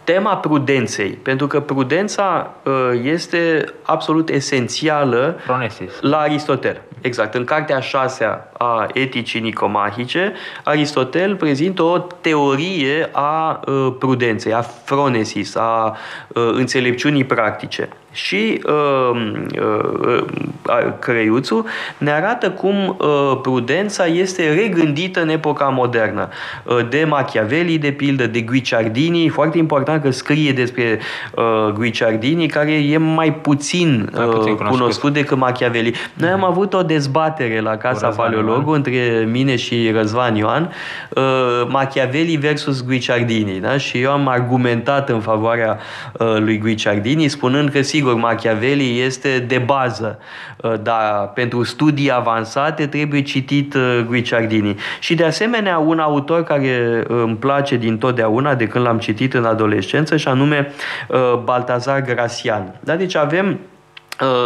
tema 0.05 0.37
prudenței, 0.37 1.11
pentru 1.11 1.47
că 1.47 1.61
prudența 1.61 2.55
uh, 2.65 2.73
este 3.03 3.65
absolut 3.83 4.29
esențială 4.29 5.41
Pronesis. 5.47 6.01
la 6.01 6.19
Aristotel. 6.19 6.81
Exact. 7.01 7.35
În 7.35 7.45
cartea 7.45 7.77
a 7.77 7.81
șasea 7.81 8.51
a 8.59 8.87
Eticii 8.93 9.41
Nicomahice, 9.41 10.33
Aristotel 10.65 11.37
prezintă 11.37 11.83
o 11.83 11.99
teorie 11.99 13.09
a 13.13 13.61
uh, 13.67 13.95
prudenței, 13.99 14.53
a 14.53 14.61
phronesis, 14.85 15.57
a 15.57 15.97
uh, 16.29 16.49
înțelepciunii 16.53 17.25
practice. 17.25 17.89
Și 18.19 18.61
uh, 18.67 19.21
uh, 19.61 20.23
uh, 20.65 20.93
Crăiuțu 20.99 21.65
ne 21.99 22.11
arată 22.11 22.51
cum 22.51 22.97
uh, 22.99 23.39
prudența 23.43 24.07
este 24.07 24.55
regândită 24.55 25.23
în 25.23 25.29
epoca 25.29 25.65
modernă. 25.65 26.29
Uh, 26.65 26.89
de 26.89 27.05
Machiavelli, 27.09 27.79
de 27.79 27.91
pildă, 27.91 28.27
de 28.27 28.41
Guicciardini. 28.41 29.29
Foarte 29.29 29.59
important 29.59 30.03
că 30.03 30.11
scrie 30.11 30.53
despre 30.53 30.99
uh, 31.35 31.73
Guicciardini, 31.73 32.47
care 32.47 32.73
e 32.73 32.97
mai 32.99 33.33
puțin, 33.35 34.09
Mai 34.15 34.25
puțin 34.25 34.53
uh, 34.53 34.57
cunoscut. 34.57 34.77
cunoscut 34.79 35.13
decât 35.13 35.37
Machiavelli. 35.37 35.95
Noi 36.15 36.29
am 36.31 36.45
avut 36.45 36.75
o 36.75 36.83
dezbatere 36.83 37.61
la 37.61 37.77
Casa 37.77 38.07
Răzvan 38.07 38.27
Paleologu 38.27 38.61
Ioan. 38.71 38.75
între 38.77 39.29
mine 39.31 39.57
și 39.57 39.91
Răzvan 39.95 40.35
Ioan, 40.37 40.73
uh, 41.11 41.23
Machiavelli 41.69 42.37
versus 42.37 42.85
Guicciardini. 42.85 43.61
Da? 43.61 43.77
Și 43.77 44.01
eu 44.01 44.11
am 44.11 44.29
argumentat 44.29 45.09
în 45.09 45.21
favoarea 45.21 45.79
uh, 46.13 46.37
lui 46.39 46.59
Guicciardini, 46.59 47.29
spunând 47.29 47.69
că, 47.69 47.83
sigur, 47.83 48.08
Machiavelli 48.15 49.01
este 49.01 49.39
de 49.39 49.59
bază, 49.59 50.19
uh, 50.57 50.73
dar 50.83 51.31
pentru 51.35 51.63
studii 51.63 52.13
avansate 52.13 52.87
trebuie 52.87 53.23
citit 53.23 53.75
uh, 53.75 54.05
Guicciardini. 54.07 54.77
Și, 55.01 55.15
de 55.15 55.25
asemenea, 55.25 55.79
un 55.79 55.99
autor 55.99 56.45
care 56.45 57.05
îmi 57.07 57.37
place 57.37 57.77
din 57.77 57.99
totdeauna, 57.99 58.55
de 58.55 58.67
când 58.67 58.85
l-am 58.85 58.99
citit 58.99 59.35
în 59.35 59.45
adolescență, 59.45 60.17
și 60.17 60.29
anume 60.29 60.73
uh, 61.09 61.19
Baltazar 61.45 62.01
Gracian. 62.01 62.75
Da? 62.81 62.97
Deci 62.97 63.17
avem 63.17 63.47
Uh, 63.49 63.78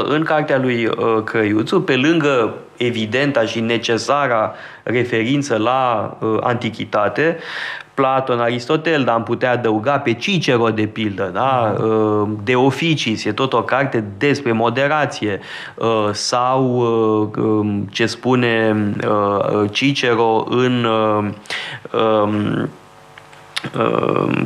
în 0.04 0.22
cartea 0.22 0.58
lui 0.58 0.86
uh, 0.86 1.22
Crăiuțu, 1.24 1.80
pe 1.80 1.96
lângă 1.96 2.54
evidenta 2.76 3.44
și 3.44 3.60
necesara 3.60 4.54
referință 4.82 5.56
la 5.56 6.16
uh, 6.20 6.36
antichitate, 6.40 7.38
Platon, 7.94 8.40
Aristotel, 8.40 9.04
dar 9.04 9.14
am 9.14 9.22
putea 9.22 9.50
adăuga 9.50 9.98
pe 9.98 10.12
Cicero, 10.12 10.68
de 10.68 10.86
pildă, 10.86 11.30
da? 11.32 11.76
Uh, 11.84 12.28
de 12.44 12.54
Oficiis, 12.54 13.24
e 13.24 13.32
tot 13.32 13.52
o 13.52 13.62
carte 13.62 14.04
despre 14.18 14.52
moderație, 14.52 15.40
uh, 15.74 16.08
sau 16.12 16.64
um, 17.36 17.88
ce 17.90 18.06
spune 18.06 18.76
Cicero 19.70 20.44
în 20.48 20.84
um, 20.84 21.34
Uh, 21.92 22.68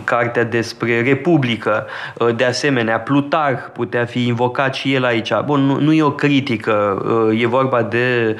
cartea 0.04 0.44
despre 0.44 1.02
Republică. 1.02 1.86
Uh, 2.18 2.36
de 2.36 2.44
asemenea, 2.44 3.00
Plutarh 3.00 3.60
putea 3.72 4.04
fi 4.04 4.26
invocat 4.26 4.74
și 4.74 4.94
el 4.94 5.04
aici. 5.04 5.32
Bun, 5.44 5.60
nu, 5.60 5.80
nu 5.80 5.92
e 5.92 6.02
o 6.02 6.10
critică, 6.10 7.02
uh, 7.30 7.42
e 7.42 7.46
vorba 7.46 7.82
de 7.82 8.36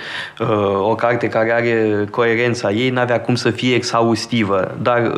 o 0.81 0.95
carte 0.95 1.29
care 1.29 1.53
are 1.53 2.07
coerența 2.11 2.71
ei, 2.71 2.91
n-avea 2.91 3.21
cum 3.21 3.35
să 3.35 3.51
fie 3.51 3.75
exhaustivă, 3.75 4.75
dar 4.83 5.13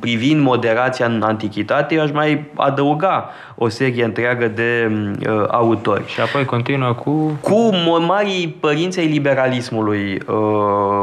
privind 0.00 0.40
moderația 0.40 1.06
în 1.06 1.22
antichitate, 1.22 1.94
eu 1.94 2.02
aș 2.02 2.10
mai 2.10 2.44
adăuga 2.54 3.30
o 3.54 3.68
serie 3.68 4.04
întreagă 4.04 4.48
de 4.48 4.90
uh, 5.28 5.44
autori. 5.48 6.02
Și 6.06 6.20
apoi 6.20 6.44
continuă 6.44 6.92
cu... 6.92 7.38
Cu 7.40 7.70
marii 8.06 8.56
părinți 8.60 8.98
ai 8.98 9.06
liberalismului 9.06 10.12
uh, 10.12 10.36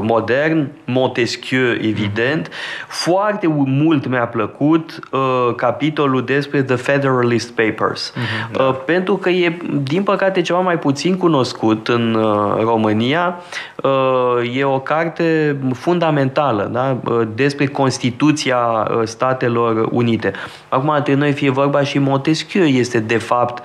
modern, 0.01 0.67
Montesquieu, 0.85 1.71
evident. 1.71 2.49
Foarte 2.87 3.47
mult 3.65 4.00
mi-a 4.05 4.27
plăcut 4.27 4.99
uh, 5.11 5.19
capitolul 5.55 6.25
despre 6.25 6.63
The 6.63 6.75
Federalist 6.75 7.51
Papers. 7.51 8.13
Uh-huh, 8.13 8.51
da. 8.51 8.63
uh, 8.63 8.75
pentru 8.85 9.15
că 9.15 9.29
e, 9.29 9.57
din 9.83 10.03
păcate, 10.03 10.41
ceva 10.41 10.59
mai 10.59 10.79
puțin 10.79 11.17
cunoscut 11.17 11.87
în 11.87 12.13
uh, 12.13 12.61
România. 12.61 13.41
Uh, 13.83 14.57
e 14.57 14.63
o 14.63 14.79
carte 14.79 15.57
fundamentală 15.73 16.69
da? 16.71 16.97
uh, 17.05 17.27
despre 17.35 17.65
Constituția 17.65 18.57
uh, 18.57 19.01
Statelor 19.03 19.87
Unite. 19.91 20.31
Acum, 20.69 20.89
între 20.89 21.13
noi 21.13 21.31
fie 21.31 21.49
vorba 21.49 21.83
și 21.83 21.99
Montesquieu 21.99 22.39
Montesquieu 22.41 22.65
este 22.79 22.99
de 22.99 23.17
fapt 23.17 23.63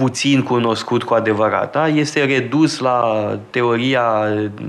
puțin 0.00 0.42
cunoscut 0.42 1.02
cu 1.02 1.14
adevărat. 1.14 1.72
Da? 1.72 1.88
Este 1.88 2.24
redus 2.24 2.78
la 2.78 3.28
teoria 3.50 4.02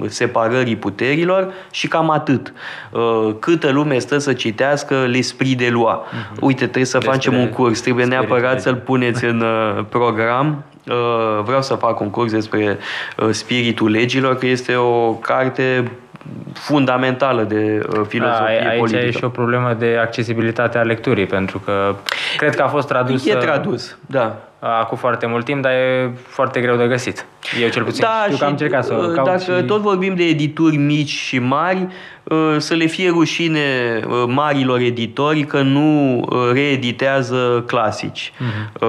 separării 0.08 0.76
puterilor 0.76 1.54
și 1.72 1.88
cam 1.88 2.10
atât. 2.10 2.54
Uh, 2.92 3.36
câtă 3.40 3.70
lume 3.70 3.98
stă 3.98 4.18
să 4.18 4.34
citească 4.34 4.96
l'esprit 5.08 5.58
de 5.58 5.70
loi. 5.70 6.00
Uh-huh. 6.00 6.40
Uite, 6.40 6.62
trebuie 6.62 6.86
să 6.86 6.98
Despre 6.98 7.16
facem 7.16 7.38
un 7.38 7.50
curs, 7.50 7.82
trebuie 7.82 8.06
neapărat 8.06 8.62
să-l 8.62 8.76
puneți 8.76 9.26
în 9.26 9.42
uh, 9.42 9.86
program. 9.90 10.64
Uh, 10.88 11.44
vreau 11.44 11.62
să 11.62 11.76
fac 11.76 12.00
un 12.00 12.10
curs 12.10 12.32
despre 12.32 12.78
spiritul 13.30 13.90
legilor, 13.90 14.36
că 14.36 14.46
este 14.46 14.76
o 14.76 15.14
carte 15.14 15.92
fundamentală 16.54 17.44
de 17.44 17.82
uh, 17.90 18.02
filozofie 18.08 18.60
da, 18.64 18.70
aici 18.70 18.78
politică. 18.78 19.02
Aici 19.02 19.16
e 19.16 19.18
și 19.18 19.24
o 19.24 19.30
problemă 19.30 19.76
de 19.80 19.98
accesibilitate 20.02 20.78
a 20.78 20.82
lecturii, 20.82 21.26
pentru 21.26 21.60
că 21.60 21.96
cred 22.38 22.56
că 22.56 22.62
a 22.62 22.68
fost 22.68 22.88
tradus... 22.88 23.26
E 23.26 23.36
tradus, 23.36 23.98
da. 24.06 24.51
Acum 24.64 24.98
foarte 24.98 25.26
mult 25.26 25.46
timp, 25.46 25.62
dar 25.62 25.72
e 25.72 26.12
foarte 26.28 26.62
greu 26.62 26.76
de 26.76 26.88
găsit. 26.88 27.26
Eu 27.62 27.70
cel 27.70 27.84
puțin 27.84 28.04
da, 28.04 28.24
știu 28.26 28.38
că 28.38 28.44
am 28.44 28.52
încercat 28.52 28.86
să 28.86 28.94
uh, 28.94 29.14
caut 29.14 29.28
Dacă 29.28 29.58
și... 29.60 29.66
tot 29.66 29.82
vorbim 29.82 30.16
de 30.16 30.24
edituri 30.24 30.76
mici 30.76 31.10
și 31.10 31.40
mari, 31.40 31.88
Uh, 32.21 32.21
să 32.58 32.74
le 32.74 32.86
fie 32.86 33.10
rușine 33.10 33.60
uh, 34.08 34.24
marilor 34.28 34.80
editori 34.80 35.44
că 35.44 35.62
nu 35.62 36.18
uh, 36.18 36.50
reeditează 36.54 37.64
clasici. 37.68 38.32
Uh-huh. 38.32 38.80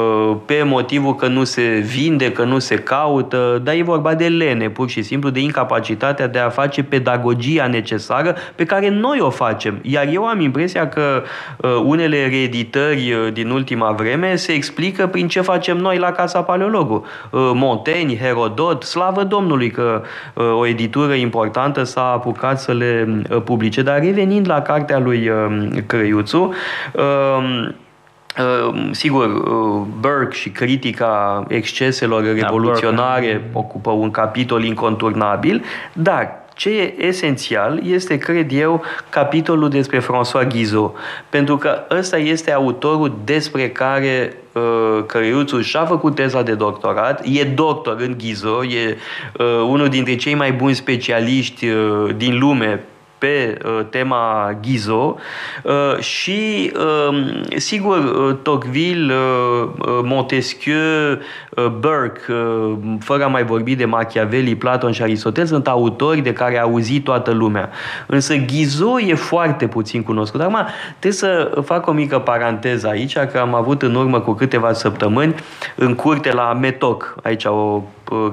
Pe 0.47 0.63
motivul 0.65 1.15
că 1.15 1.27
nu 1.27 1.45
se 1.45 1.85
vinde, 1.95 2.33
că 2.33 2.45
nu 2.45 2.59
se 2.59 2.75
caută, 2.75 3.61
dar 3.65 3.75
e 3.75 3.83
vorba 3.83 4.15
de 4.15 4.29
lene, 4.29 4.71
pur 4.71 4.89
și 4.89 5.03
simplu, 5.03 5.31
de 5.31 5.41
incapacitatea 5.41 6.27
de 6.27 6.39
a 6.39 6.49
face 6.49 6.83
pedagogia 6.83 7.67
necesară 7.67 8.37
pe 8.55 8.65
care 8.65 8.89
noi 8.89 9.19
o 9.21 9.31
facem. 9.31 9.79
Iar 9.83 10.09
eu 10.13 10.27
am 10.27 10.41
impresia 10.41 10.89
că 10.89 11.23
unele 11.85 12.27
reeditări 12.27 13.31
din 13.33 13.51
ultima 13.51 13.91
vreme 13.91 14.37
se 14.37 14.53
explică 14.53 15.07
prin 15.07 15.29
ce 15.29 15.41
facem 15.41 15.77
noi 15.77 15.99
la 15.99 16.13
Casa 16.13 16.43
Paleologu. 16.43 17.07
Montaigne, 17.55 18.17
Herodot, 18.17 18.83
slavă 18.83 19.25
Domnului 19.25 19.71
că 19.71 20.03
o 20.59 20.67
editură 20.67 21.13
importantă 21.13 21.83
s-a 21.83 22.05
apucat 22.05 22.61
să 22.61 22.73
le 22.73 23.23
Uh, 23.31 23.32
publice. 23.45 23.83
Dar 23.83 24.01
revenind 24.01 24.49
la 24.49 24.63
cartea 24.63 24.99
lui 24.99 25.29
um, 25.29 25.83
Crăiuțu, 25.87 26.55
um, 26.93 27.75
um, 28.69 28.93
Sigur, 28.93 29.27
uh, 29.27 29.87
Burke 30.01 30.35
și 30.35 30.51
critica 30.51 31.45
exceselor 31.49 32.23
da, 32.23 32.33
revoluționare 32.33 33.43
da, 33.53 33.59
ocupă 33.59 33.91
un 33.91 34.11
capitol 34.11 34.65
inconturnabil, 34.65 35.65
dar 35.93 36.43
ce 36.55 36.71
e 36.71 37.07
esențial 37.07 37.81
este, 37.87 38.17
cred 38.17 38.53
eu, 38.53 38.83
capitolul 39.09 39.69
despre 39.69 39.99
François 39.99 40.49
Guizot, 40.49 40.95
pentru 41.29 41.57
că 41.57 41.85
ăsta 41.91 42.19
este 42.19 42.53
autorul 42.53 43.21
despre 43.25 43.71
care 43.71 44.37
uh, 44.53 45.05
Căriuțu 45.07 45.61
și-a 45.61 45.85
făcut 45.85 46.15
teza 46.15 46.43
de 46.43 46.55
doctorat, 46.55 47.25
e 47.25 47.45
doctor 47.45 47.97
în 48.01 48.15
Guizot, 48.19 48.65
e 48.65 48.97
uh, 49.39 49.47
unul 49.69 49.89
dintre 49.89 50.17
cei 50.17 50.35
mai 50.35 50.53
buni 50.53 50.75
specialiști 50.75 51.69
uh, 51.69 52.15
din 52.17 52.39
lume 52.39 52.85
pe 53.23 53.59
uh, 53.65 53.81
tema 53.91 54.53
Ghizo 54.63 55.17
uh, 55.63 55.99
și, 55.99 56.73
um, 57.09 57.43
sigur, 57.57 57.99
uh, 57.99 58.37
Tocqueville, 58.43 59.15
Montesquieu, 60.03 61.19
Burke, 61.79 62.21
fără 63.01 63.25
a 63.25 63.27
mai 63.27 63.45
vorbi 63.45 63.75
de 63.75 63.85
Machiavelli, 63.85 64.55
Platon 64.55 64.93
și 64.93 65.03
Aristotel, 65.03 65.47
sunt 65.47 65.69
autori 65.69 66.21
de 66.21 66.33
care 66.33 66.59
a 66.59 66.63
auzit 66.63 67.05
toată 67.05 67.31
lumea. 67.31 67.71
Însă 68.07 68.35
Ghizo 68.35 69.01
e 69.01 69.15
foarte 69.15 69.67
puțin 69.67 70.03
cunoscut. 70.03 70.41
Acum, 70.41 70.67
trebuie 70.89 71.13
să 71.13 71.63
fac 71.65 71.87
o 71.87 71.93
mică 71.93 72.19
paranteză 72.19 72.89
aici, 72.89 73.19
că 73.19 73.39
am 73.39 73.55
avut 73.55 73.83
în 73.83 73.95
urmă 73.95 74.21
cu 74.21 74.33
câteva 74.33 74.73
săptămâni 74.73 75.35
în 75.77 75.95
curte 75.95 76.33
la 76.33 76.53
Metoc, 76.53 77.15
aici 77.23 77.45
o 77.45 77.83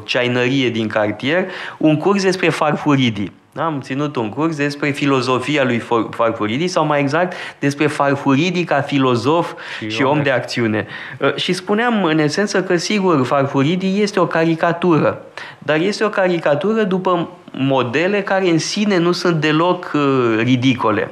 ceainărie 0.04 0.70
din 0.70 0.88
cartier, 0.88 1.46
un 1.78 1.98
curs 1.98 2.24
despre 2.24 2.50
farfuridii. 2.50 3.32
Am 3.60 3.82
ținut 3.82 4.16
un 4.16 4.30
curs 4.30 4.56
despre 4.56 4.90
filozofia 4.90 5.64
lui 5.64 5.82
Farfuridi 6.10 6.68
sau 6.68 6.86
mai 6.86 7.00
exact 7.00 7.34
despre 7.60 7.88
Farfuridi 7.88 8.64
ca 8.64 8.82
filozof 8.82 9.52
și, 9.80 9.90
și 9.90 10.04
om 10.04 10.24
de 10.24 10.32
acțiune. 10.32 10.88
Uh, 11.20 11.36
și 11.36 11.54
spuneam 11.54 12.04
în 12.04 12.20
esență 12.20 12.64
că 12.64 12.78
sigur 12.78 13.26
Farfuridi 13.26 14.02
este 14.02 14.20
o 14.20 14.28
caricatură, 14.28 15.22
dar 15.58 15.80
este 15.80 16.04
o 16.04 16.10
caricatură 16.10 16.84
după 16.84 17.30
modele 17.52 18.22
care 18.22 18.50
în 18.50 18.58
sine 18.58 18.98
nu 18.98 19.12
sunt 19.12 19.36
deloc 19.36 19.92
uh, 19.94 20.36
ridicole. 20.38 21.12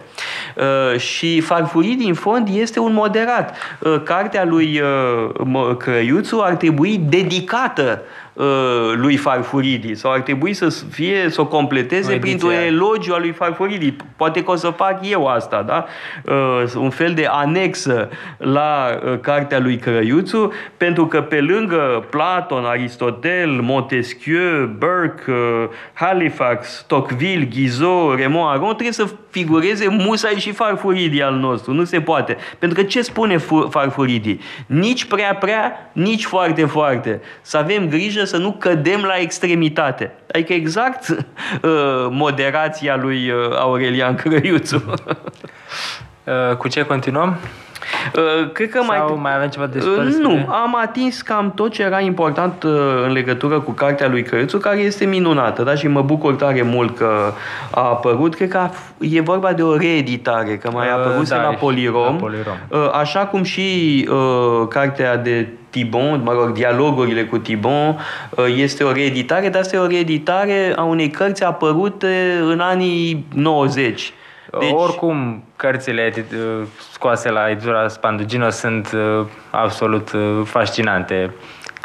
Uh, 0.56 1.00
și 1.00 1.42
Farfuridi, 1.42 2.08
în 2.08 2.14
fond, 2.14 2.48
este 2.52 2.80
un 2.80 2.94
moderat. 2.94 3.58
Cartea 4.04 4.46
lui 4.46 4.82
Crăiuțu 5.78 6.40
ar 6.42 6.56
trebui 6.56 7.02
dedicată 7.10 8.02
Uh, 8.02 8.27
lui 8.96 9.16
Farfuridi 9.16 9.96
sau 9.96 10.12
ar 10.12 10.20
trebui 10.20 10.54
să 10.54 10.70
fie, 10.90 11.30
să 11.30 11.42
o 11.42 11.46
completeze 11.46 12.18
printr-un 12.18 12.52
elogiu 12.52 13.14
al 13.14 13.20
lui 13.20 13.32
Farfuridi. 13.32 13.96
Poate 14.16 14.44
că 14.44 14.52
o 14.52 14.56
să 14.56 14.70
fac 14.70 15.00
eu 15.10 15.28
asta, 15.28 15.62
da? 15.62 15.86
Uh, 16.24 16.64
un 16.76 16.90
fel 16.90 17.14
de 17.14 17.26
anexă 17.30 18.10
la 18.38 19.00
uh, 19.06 19.20
cartea 19.20 19.60
lui 19.60 19.78
Crăiuțu, 19.78 20.54
pentru 20.78 21.08
că 21.08 21.22
pe 21.22 21.42
lângă 21.42 22.06
Platon, 22.10 22.66
Aristotel, 22.66 23.50
Montesquieu, 23.50 24.66
Burke, 24.78 25.70
Halifax, 25.94 26.84
Tocqueville, 26.88 27.46
Guizot, 27.46 28.18
Raymond 28.18 28.50
Aron, 28.50 28.68
trebuie 28.68 28.92
să 28.92 29.08
figureze 29.30 29.88
musai 29.90 30.36
și 30.38 30.52
Farfuridi 30.52 31.22
al 31.22 31.34
nostru. 31.34 31.74
Nu 31.74 31.84
se 31.84 32.02
poate. 32.02 32.38
Pentru 32.60 32.82
că 32.82 32.88
ce 32.88 33.02
spune 33.02 33.38
Farfuridi? 33.70 34.40
Nici 34.66 35.06
prea 35.06 35.36
prea, 35.36 35.92
nici 35.92 36.26
foarte 36.26 36.66
foarte. 36.66 37.22
Să 37.42 37.58
avem 37.58 37.88
grijă 37.90 38.26
să 38.28 38.38
nu 38.38 38.52
cădem 38.52 39.02
la 39.02 39.16
extremitate. 39.16 40.12
Adică 40.32 40.54
exact 40.54 41.10
uh, 41.10 41.20
moderația 42.10 42.96
lui 42.96 43.30
uh, 43.30 43.58
Aurelian 43.58 44.16
Crăiuțu. 44.16 44.84
uh, 46.24 46.56
cu 46.58 46.68
ce 46.68 46.86
continuăm? 46.86 47.38
Uh, 48.16 48.52
cred 48.52 48.70
că 48.70 48.78
Sau 48.78 48.86
mai, 48.86 49.18
mai 49.22 49.36
avem 49.36 49.50
ceva 49.50 49.66
de 49.66 49.80
uh, 49.80 50.14
Nu, 50.20 50.46
am 50.50 50.78
atins 50.82 51.22
cam 51.22 51.52
tot 51.56 51.72
ce 51.72 51.82
era 51.82 52.00
important 52.00 52.64
uh, 52.64 52.72
în 53.06 53.12
legătură 53.12 53.60
cu 53.60 53.72
cartea 53.72 54.08
lui 54.08 54.24
Crăiuțu, 54.24 54.58
care 54.58 54.78
este 54.78 55.06
minunată, 55.06 55.64
da? 55.64 55.76
Și 55.76 55.88
mă 55.88 56.02
bucur 56.02 56.36
tare 56.36 56.62
mult 56.62 56.98
că 56.98 57.34
a 57.72 57.82
apărut. 57.82 58.36
Cred 58.36 58.50
că 58.50 58.70
e 59.00 59.22
vorba 59.22 59.54
de 59.54 59.64
o 59.64 59.78
reeditare, 59.78 60.58
că 60.58 60.70
mai 60.74 60.90
a 60.90 60.94
apărut 60.94 61.28
da, 61.28 61.42
la 61.42 61.50
Polirom. 61.50 62.04
La 62.04 62.12
Polirom. 62.12 62.56
Așa 62.94 63.26
cum 63.26 63.44
și 63.44 64.08
uh, 64.12 64.68
cartea 64.70 65.18
de 65.18 65.48
Tibon, 65.78 66.22
mă 66.24 66.34
rog, 66.34 66.52
dialogurile 66.52 67.26
cu 67.26 67.38
Tibon, 67.38 68.00
este 68.56 68.84
o 68.84 68.92
reeditare, 68.92 69.50
dar 69.50 69.62
este 69.62 69.78
o 69.78 69.88
reeditare 69.88 70.74
a 70.76 70.84
unei 70.84 71.10
cărți 71.10 71.44
apărute 71.44 72.40
în 72.42 72.60
anii 72.60 73.26
90. 73.34 74.14
Deci... 74.60 74.72
Oricum, 74.72 75.44
cărțile 75.56 76.14
scoase 76.92 77.30
la 77.30 77.50
editura 77.50 77.88
Spandugino 77.88 78.50
sunt 78.50 78.90
absolut 79.50 80.12
fascinante 80.44 81.34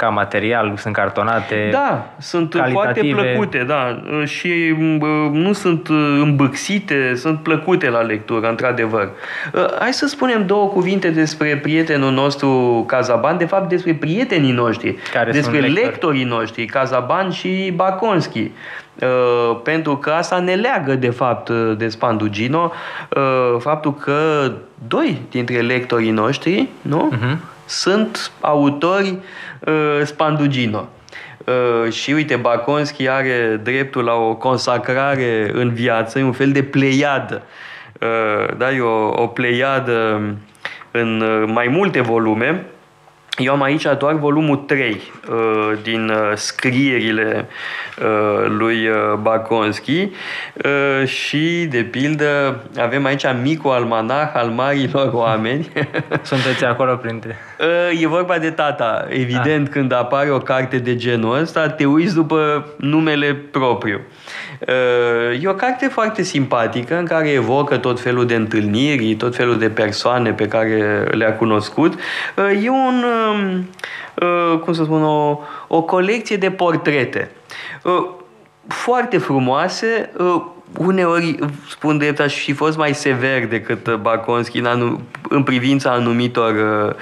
ca 0.02 0.08
material, 0.08 0.72
sunt 0.76 0.94
cartonate. 0.94 1.68
Da, 1.72 2.06
sunt 2.18 2.52
foarte 2.72 3.00
calitative. 3.00 3.22
plăcute, 3.22 3.64
da, 3.66 4.02
și 4.24 4.74
bă, 4.98 5.06
nu 5.32 5.52
sunt 5.52 5.88
îmbâxite, 6.22 7.14
sunt 7.14 7.38
plăcute 7.38 7.90
la 7.90 8.00
lectură, 8.00 8.48
într-adevăr. 8.48 9.08
Hai 9.78 9.92
să 9.92 10.06
spunem 10.06 10.46
două 10.46 10.68
cuvinte 10.68 11.10
despre 11.10 11.56
prietenul 11.56 12.12
nostru 12.12 12.84
Cazaban, 12.86 13.36
de 13.38 13.44
fapt 13.44 13.68
despre 13.68 13.94
prietenii 13.94 14.52
noștri, 14.52 14.96
Care 15.12 15.30
despre 15.30 15.58
sunt 15.58 15.66
lectori. 15.66 15.84
lectorii 15.84 16.24
noștri, 16.24 16.64
Cazaban 16.64 17.30
și 17.30 17.72
Baconski. 17.74 18.50
Uh, 19.00 19.60
pentru 19.62 19.96
că 19.96 20.10
asta 20.10 20.38
ne 20.38 20.54
leagă 20.54 20.94
de 20.94 21.10
fapt 21.10 21.48
uh, 21.48 21.76
de 21.76 21.88
Spandugino, 21.88 22.72
uh, 23.16 23.56
faptul 23.58 23.94
că 23.94 24.52
doi 24.88 25.20
dintre 25.30 25.60
lectorii 25.60 26.10
noștri, 26.10 26.68
nu? 26.82 27.08
Mhm. 27.12 27.38
Sunt 27.72 28.32
autori 28.40 29.18
uh, 29.60 30.00
Spandugino. 30.04 30.88
Uh, 31.44 31.92
și 31.92 32.12
uite, 32.12 32.36
Baconski 32.36 33.08
are 33.08 33.60
dreptul 33.62 34.04
la 34.04 34.14
o 34.14 34.34
consacrare 34.34 35.50
în 35.52 35.72
viață, 35.74 36.18
e 36.18 36.22
un 36.22 36.32
fel 36.32 36.52
de 36.52 36.62
pleiadă. 36.62 37.42
Uh, 38.00 38.56
da, 38.56 38.72
e 38.72 38.80
o, 38.80 39.22
o 39.22 39.26
pleiadă 39.26 40.20
în 40.90 41.20
uh, 41.20 41.48
mai 41.52 41.68
multe 41.68 42.00
volume. 42.00 42.66
Eu 43.38 43.52
am 43.52 43.62
aici 43.62 43.86
doar 43.98 44.14
volumul 44.14 44.56
3 44.56 44.90
uh, 45.30 45.78
din 45.82 46.08
uh, 46.08 46.32
scrierile 46.34 47.48
uh, 47.98 48.46
lui 48.48 48.88
uh, 48.88 49.18
Baconski 49.20 50.00
uh, 50.00 51.06
și, 51.08 51.66
de 51.70 51.82
pildă, 51.82 52.60
avem 52.78 53.04
aici 53.04 53.24
micul 53.42 53.70
almanah 53.70 54.30
al 54.34 54.48
marilor 54.48 55.10
oameni. 55.24 55.72
Sunteți 56.22 56.64
acolo 56.64 56.96
printre... 56.96 57.36
Uh, 57.62 58.00
E 58.00 58.06
vorba 58.06 58.38
de 58.38 58.50
tata. 58.50 59.06
Evident, 59.08 59.68
când 59.68 59.92
apare 59.92 60.30
o 60.30 60.38
carte 60.38 60.78
de 60.78 60.96
genul 60.96 61.38
ăsta, 61.40 61.68
te 61.68 61.84
uiți 61.84 62.14
după 62.14 62.66
numele 62.76 63.34
propriu. 63.50 64.00
Uh, 64.60 65.42
E 65.42 65.48
o 65.48 65.54
carte 65.54 65.86
foarte 65.86 66.22
simpatică 66.22 66.96
în 66.96 67.04
care 67.04 67.30
evocă 67.30 67.76
tot 67.76 68.00
felul 68.00 68.26
de 68.26 68.34
întâlniri, 68.34 69.14
tot 69.14 69.36
felul 69.36 69.58
de 69.58 69.68
persoane 69.68 70.32
pe 70.32 70.48
care 70.48 71.08
le-a 71.10 71.36
cunoscut. 71.36 71.92
Uh, 72.36 72.62
E 72.64 72.68
un, 72.68 72.76
um, 72.76 73.02
uh, 73.02 73.21
cum 74.64 74.72
să 74.72 74.84
spun, 74.84 75.02
o, 75.02 75.38
o 75.68 75.82
colecție 75.82 76.36
de 76.36 76.50
portrete. 76.50 77.30
Uh, 77.82 78.08
Foarte 78.66 79.18
frumoase, 79.18 80.10
uh, 80.18 80.42
uneori, 80.78 81.38
spun 81.68 81.98
drept, 81.98 82.20
aș 82.20 82.34
fi 82.34 82.52
fost 82.52 82.76
mai 82.76 82.94
sever 82.94 83.46
decât 83.46 83.86
uh, 83.86 83.94
Baconski 83.94 84.58
în, 84.58 84.64
anu- 84.64 85.00
în 85.28 85.42
privința 85.42 85.90
anumitor 85.90 86.54
uh, 86.54 86.94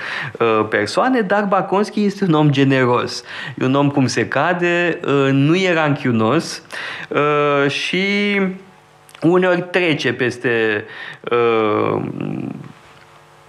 uh, 0.47 0.67
persoane, 0.69 1.21
dar 1.21 1.45
Baconski 1.45 2.05
este 2.05 2.25
un 2.25 2.33
om 2.33 2.51
generos. 2.51 3.25
E 3.59 3.65
un 3.65 3.75
om 3.75 3.91
cum 3.91 4.07
se 4.07 4.29
cade, 4.29 5.01
uh, 5.05 5.29
nu 5.33 5.57
e 5.57 5.75
ranchiunos 5.75 6.63
uh, 7.09 7.71
și 7.71 8.41
uneori 9.23 9.63
trece 9.71 10.13
peste 10.13 10.85
uh, 11.31 12.03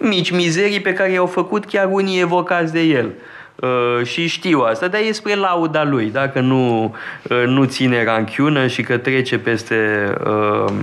mici 0.01 0.31
mizerii 0.31 0.81
pe 0.81 0.93
care 0.93 1.11
i-au 1.11 1.25
făcut 1.25 1.65
chiar 1.65 1.87
unii 1.91 2.19
evocați 2.19 2.73
de 2.73 2.79
el. 2.79 3.11
Uh, 3.55 4.05
și 4.05 4.27
știu 4.27 4.59
asta, 4.59 4.87
dar 4.87 5.01
e 5.07 5.11
spre 5.11 5.35
lauda 5.35 5.83
lui, 5.83 6.11
dacă 6.11 6.39
nu, 6.39 6.95
uh, 7.29 7.43
nu 7.45 7.63
ține 7.63 8.03
ranchiună 8.03 8.67
și 8.67 8.81
că 8.81 8.97
trece 8.97 9.37
peste... 9.37 10.13
Uh, 10.25 10.73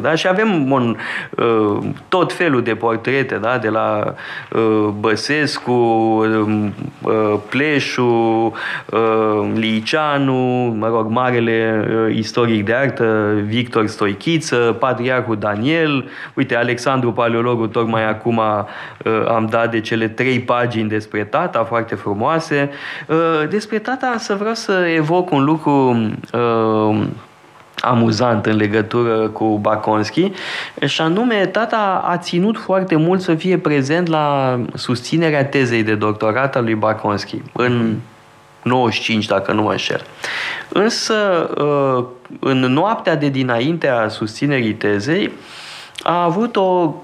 da? 0.00 0.14
Și 0.14 0.28
avem 0.28 0.72
un, 0.72 0.96
uh, 1.30 1.78
tot 2.08 2.32
felul 2.32 2.62
de 2.62 2.74
portrete, 2.74 3.36
da? 3.36 3.58
de 3.58 3.68
la 3.68 4.14
uh, 4.52 4.88
Băsescu, 4.98 5.72
um, 5.72 6.74
uh, 7.02 7.34
Pleșu, 7.48 8.52
uh, 8.86 9.50
Liceanu, 9.54 10.74
mă 10.78 10.88
rog, 10.88 11.10
marele 11.10 11.86
uh, 11.88 12.14
istoric 12.16 12.64
de 12.64 12.74
artă, 12.74 13.34
Victor 13.44 13.86
Stoichiță, 13.86 14.76
Patriarhul 14.78 15.36
Daniel, 15.36 16.08
uite, 16.34 16.56
Alexandru 16.56 17.12
Paleologul, 17.12 17.68
tocmai 17.68 18.08
acum 18.08 18.36
uh, 18.36 19.26
am 19.28 19.46
dat 19.50 19.70
de 19.70 19.80
cele 19.80 20.08
trei 20.08 20.40
pagini 20.40 20.88
despre 20.88 21.24
tata, 21.24 21.64
foarte 21.64 21.94
frumoase. 22.20 22.70
Uh, 23.06 23.48
Despre 23.48 23.78
tata 23.78 24.14
să 24.18 24.34
vreau 24.34 24.54
să 24.54 24.72
evoc 24.72 25.30
un 25.30 25.44
lucru 25.44 26.00
uh, 26.32 27.06
amuzant 27.76 28.46
în 28.46 28.56
legătură 28.56 29.28
cu 29.28 29.58
Baconski 29.58 30.32
și 30.84 31.00
anume 31.00 31.46
tata 31.46 32.04
a 32.06 32.16
ținut 32.16 32.58
foarte 32.58 32.96
mult 32.96 33.20
să 33.20 33.34
fie 33.34 33.58
prezent 33.58 34.08
la 34.08 34.58
susținerea 34.74 35.44
tezei 35.44 35.82
de 35.82 35.94
doctorat 35.94 36.56
a 36.56 36.60
lui 36.60 36.74
Baconski 36.74 37.42
în 37.52 37.96
95, 38.62 39.26
dacă 39.26 39.52
nu 39.52 39.62
mă 39.62 39.70
înșel. 39.70 40.02
Însă, 40.68 41.14
uh, 41.58 42.04
în 42.40 42.58
noaptea 42.58 43.16
de 43.16 43.28
dinaintea 43.28 44.08
susținerii 44.08 44.74
tezei, 44.74 45.32
a 46.02 46.22
avut 46.22 46.56
o 46.56 46.94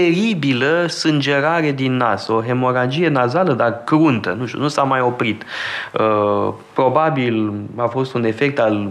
teribilă 0.00 0.86
sângerare 0.86 1.72
din 1.72 1.96
nas, 1.96 2.28
o 2.28 2.42
hemoragie 2.42 3.08
nazală, 3.08 3.52
dar 3.52 3.80
cruntă, 3.84 4.36
nu 4.38 4.46
știu, 4.46 4.60
nu 4.60 4.68
s-a 4.68 4.82
mai 4.82 5.00
oprit. 5.00 5.44
Uh, 5.92 6.52
Probabil 6.72 7.52
a 7.76 7.86
fost 7.86 8.14
un 8.14 8.24
efect 8.24 8.58
al 8.58 8.88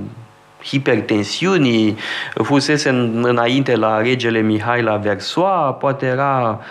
hipertensiunii, 0.64 1.98
fusese 2.44 2.90
în- 2.90 3.24
înainte 3.28 3.76
la 3.76 4.02
regele 4.02 4.40
Mihai 4.40 4.82
la 4.82 4.96
Versoa, 4.96 5.74
poate 5.74 6.06
era 6.06 6.60
uh, 6.60 6.66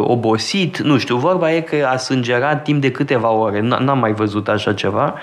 obosit, 0.00 0.78
nu 0.78 0.98
știu, 0.98 1.16
vorba 1.16 1.52
e 1.52 1.60
că 1.60 1.88
a 1.92 1.96
sângerat 1.96 2.62
timp 2.62 2.80
de 2.80 2.90
câteva 2.90 3.30
ore, 3.30 3.58
N- 3.60 3.78
n-am 3.78 3.98
mai 3.98 4.12
văzut 4.12 4.48
așa 4.48 4.72
ceva. 4.72 5.14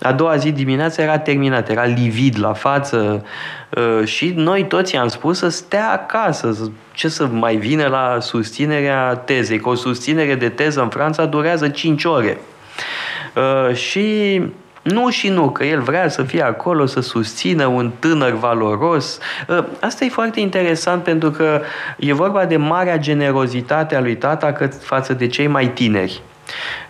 A 0.00 0.12
doua 0.12 0.36
zi 0.36 0.52
dimineața 0.52 1.02
era 1.02 1.18
terminat, 1.18 1.68
era 1.70 1.84
livid 1.84 2.38
la 2.40 2.52
față 2.52 3.24
uh, 3.70 4.06
și 4.06 4.32
noi 4.36 4.64
toți 4.66 4.94
i-am 4.94 5.08
spus 5.08 5.38
să 5.38 5.48
stea 5.48 5.90
acasă, 5.92 6.52
să- 6.52 6.70
ce 6.92 7.08
să 7.08 7.26
mai 7.26 7.56
vină 7.56 7.86
la 7.86 8.16
susținerea 8.20 9.14
tezei, 9.14 9.60
că 9.60 9.68
o 9.68 9.74
susținere 9.74 10.34
de 10.34 10.48
teză 10.48 10.82
în 10.82 10.88
Franța 10.88 11.24
durează 11.24 11.68
5 11.68 12.04
ore. 12.04 12.38
Uh, 13.34 13.74
și 13.76 14.40
nu 14.84 15.10
și 15.10 15.28
nu, 15.28 15.50
că 15.50 15.64
el 15.64 15.80
vrea 15.80 16.08
să 16.08 16.22
fie 16.22 16.42
acolo, 16.42 16.86
să 16.86 17.00
susțină 17.00 17.66
un 17.66 17.90
tânăr 17.98 18.32
valoros. 18.32 19.18
Uh, 19.48 19.64
Asta 19.80 20.04
e 20.04 20.08
foarte 20.08 20.40
interesant 20.40 21.02
pentru 21.02 21.30
că 21.30 21.60
e 21.96 22.12
vorba 22.12 22.44
de 22.44 22.56
marea 22.56 22.98
generozitate 22.98 23.96
a 23.96 24.00
lui 24.00 24.16
tata 24.16 24.52
cât 24.52 24.74
față 24.82 25.12
de 25.12 25.26
cei 25.26 25.46
mai 25.46 25.68
tineri. 25.68 26.22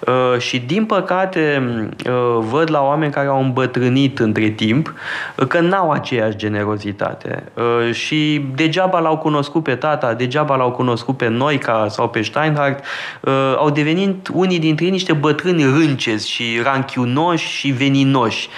Uh, 0.01 0.39
și 0.39 0.59
din 0.59 0.85
păcate 0.85 1.63
uh, 2.07 2.39
văd 2.39 2.71
la 2.71 2.83
oameni 2.83 3.13
care 3.13 3.27
au 3.27 3.43
îmbătrânit 3.43 4.19
între 4.19 4.49
timp 4.49 4.95
uh, 5.37 5.47
că 5.47 5.61
n-au 5.61 5.91
aceeași 5.91 6.37
generozitate 6.37 7.43
uh, 7.55 7.95
și 7.95 8.47
degeaba 8.55 8.99
l-au 8.99 9.19
cunoscut 9.19 9.63
pe 9.63 9.75
tata, 9.75 10.15
degeaba 10.15 10.57
l-au 10.57 10.71
cunoscut 10.71 11.17
pe 11.17 11.29
Noica 11.29 11.87
sau 11.89 12.09
pe 12.09 12.23
Steinhardt, 12.23 12.85
uh, 13.21 13.55
au 13.57 13.71
devenit 13.71 14.29
unii 14.33 14.59
dintre 14.59 14.85
ei 14.85 14.91
niște 14.91 15.13
bătrâni 15.13 15.63
râncezi 15.63 16.31
și 16.31 16.61
ranchiunoși 16.63 17.49
și 17.49 17.71
veninoși. 17.71 18.49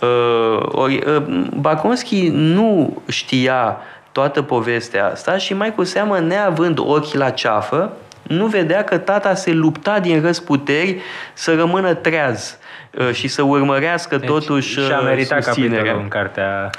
Uh, 0.00 0.58
ori, 0.62 1.02
uh, 1.06 1.22
Baconski 1.60 2.28
nu 2.28 3.02
știa 3.08 3.76
toată 4.12 4.42
povestea 4.42 5.10
asta 5.10 5.36
și 5.36 5.54
mai 5.54 5.74
cu 5.74 5.84
seamă 5.84 6.18
neavând 6.18 6.78
ochi 6.78 7.12
la 7.12 7.30
ceafă, 7.30 7.92
nu 8.28 8.46
vedea 8.46 8.84
că 8.84 8.98
tata 8.98 9.34
se 9.34 9.52
lupta 9.52 10.00
din 10.00 10.20
răsputeri 10.20 11.00
să 11.32 11.54
rămână 11.54 11.94
treaz. 11.94 12.58
uh, 12.58 12.63
și 13.12 13.28
să 13.28 13.42
urmărească 13.42 14.16
Deci, 14.16 14.28
totuși 14.28 14.80
și-a 14.80 14.98
uh, 14.98 15.04
meritat 15.04 15.42
susținerea. 15.42 15.76
capitolul 15.76 16.02
în 16.02 16.08
cartea... 16.08 16.70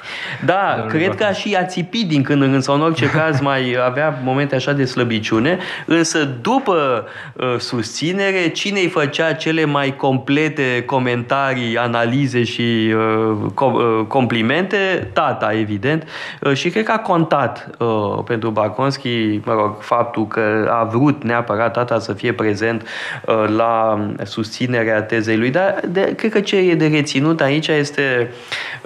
Da, 0.45 0.73
Domnul 0.77 0.91
cred 0.91 1.15
că 1.15 1.23
a 1.23 1.31
și 1.31 1.55
a 1.59 1.65
țipit 1.65 2.07
din 2.07 2.23
când 2.23 2.41
în 2.41 2.49
când 2.49 2.61
sau 2.61 2.75
în 2.75 2.81
orice 2.81 3.09
caz 3.19 3.39
mai 3.39 3.77
avea 3.85 4.19
momente 4.23 4.55
așa 4.55 4.71
de 4.71 4.85
slăbiciune, 4.85 5.57
însă 5.85 6.23
după 6.41 7.07
uh, 7.33 7.55
susținere, 7.57 8.49
cine 8.49 8.79
îi 8.79 8.87
făcea 8.87 9.33
cele 9.33 9.65
mai 9.65 9.95
complete 9.95 10.83
comentarii, 10.85 11.77
analize 11.77 12.43
și 12.43 12.93
uh, 12.95 13.35
com- 13.53 13.73
uh, 13.73 14.05
complimente? 14.07 15.09
Tata, 15.13 15.51
evident. 15.53 16.07
Uh, 16.41 16.53
și 16.53 16.69
cred 16.69 16.83
că 16.83 16.91
a 16.91 16.99
contat 16.99 17.69
uh, 17.77 17.87
pentru 18.25 18.49
Baconski, 18.49 19.39
mă 19.45 19.53
rog, 19.53 19.81
faptul 19.81 20.27
că 20.27 20.69
a 20.71 20.83
vrut 20.83 21.23
neapărat 21.23 21.73
tata 21.73 21.99
să 21.99 22.13
fie 22.13 22.33
prezent 22.33 22.87
uh, 23.25 23.43
la 23.55 23.99
susținerea 24.23 25.01
tezei 25.01 25.37
lui, 25.37 25.49
dar 25.49 25.79
de, 25.87 26.04
cred 26.15 26.31
că 26.31 26.39
ce 26.39 26.55
e 26.55 26.75
de 26.75 26.87
reținut 26.87 27.41
aici 27.41 27.67
este 27.67 28.31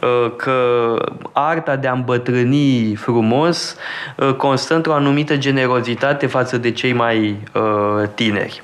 uh, 0.02 0.32
că 0.36 0.96
arta 1.32 1.76
de 1.76 1.88
a 1.88 1.92
îmbătrâni 1.92 2.96
frumos 2.96 3.76
uh, 4.16 4.34
constă 4.34 4.76
într-o 4.76 4.94
anumită 4.94 5.38
generozitate 5.38 6.28
față 6.28 6.58
de 6.58 6.72
cei 6.72 6.94
mai 6.94 7.38
uh, 7.54 8.08
tineri. 8.16 8.62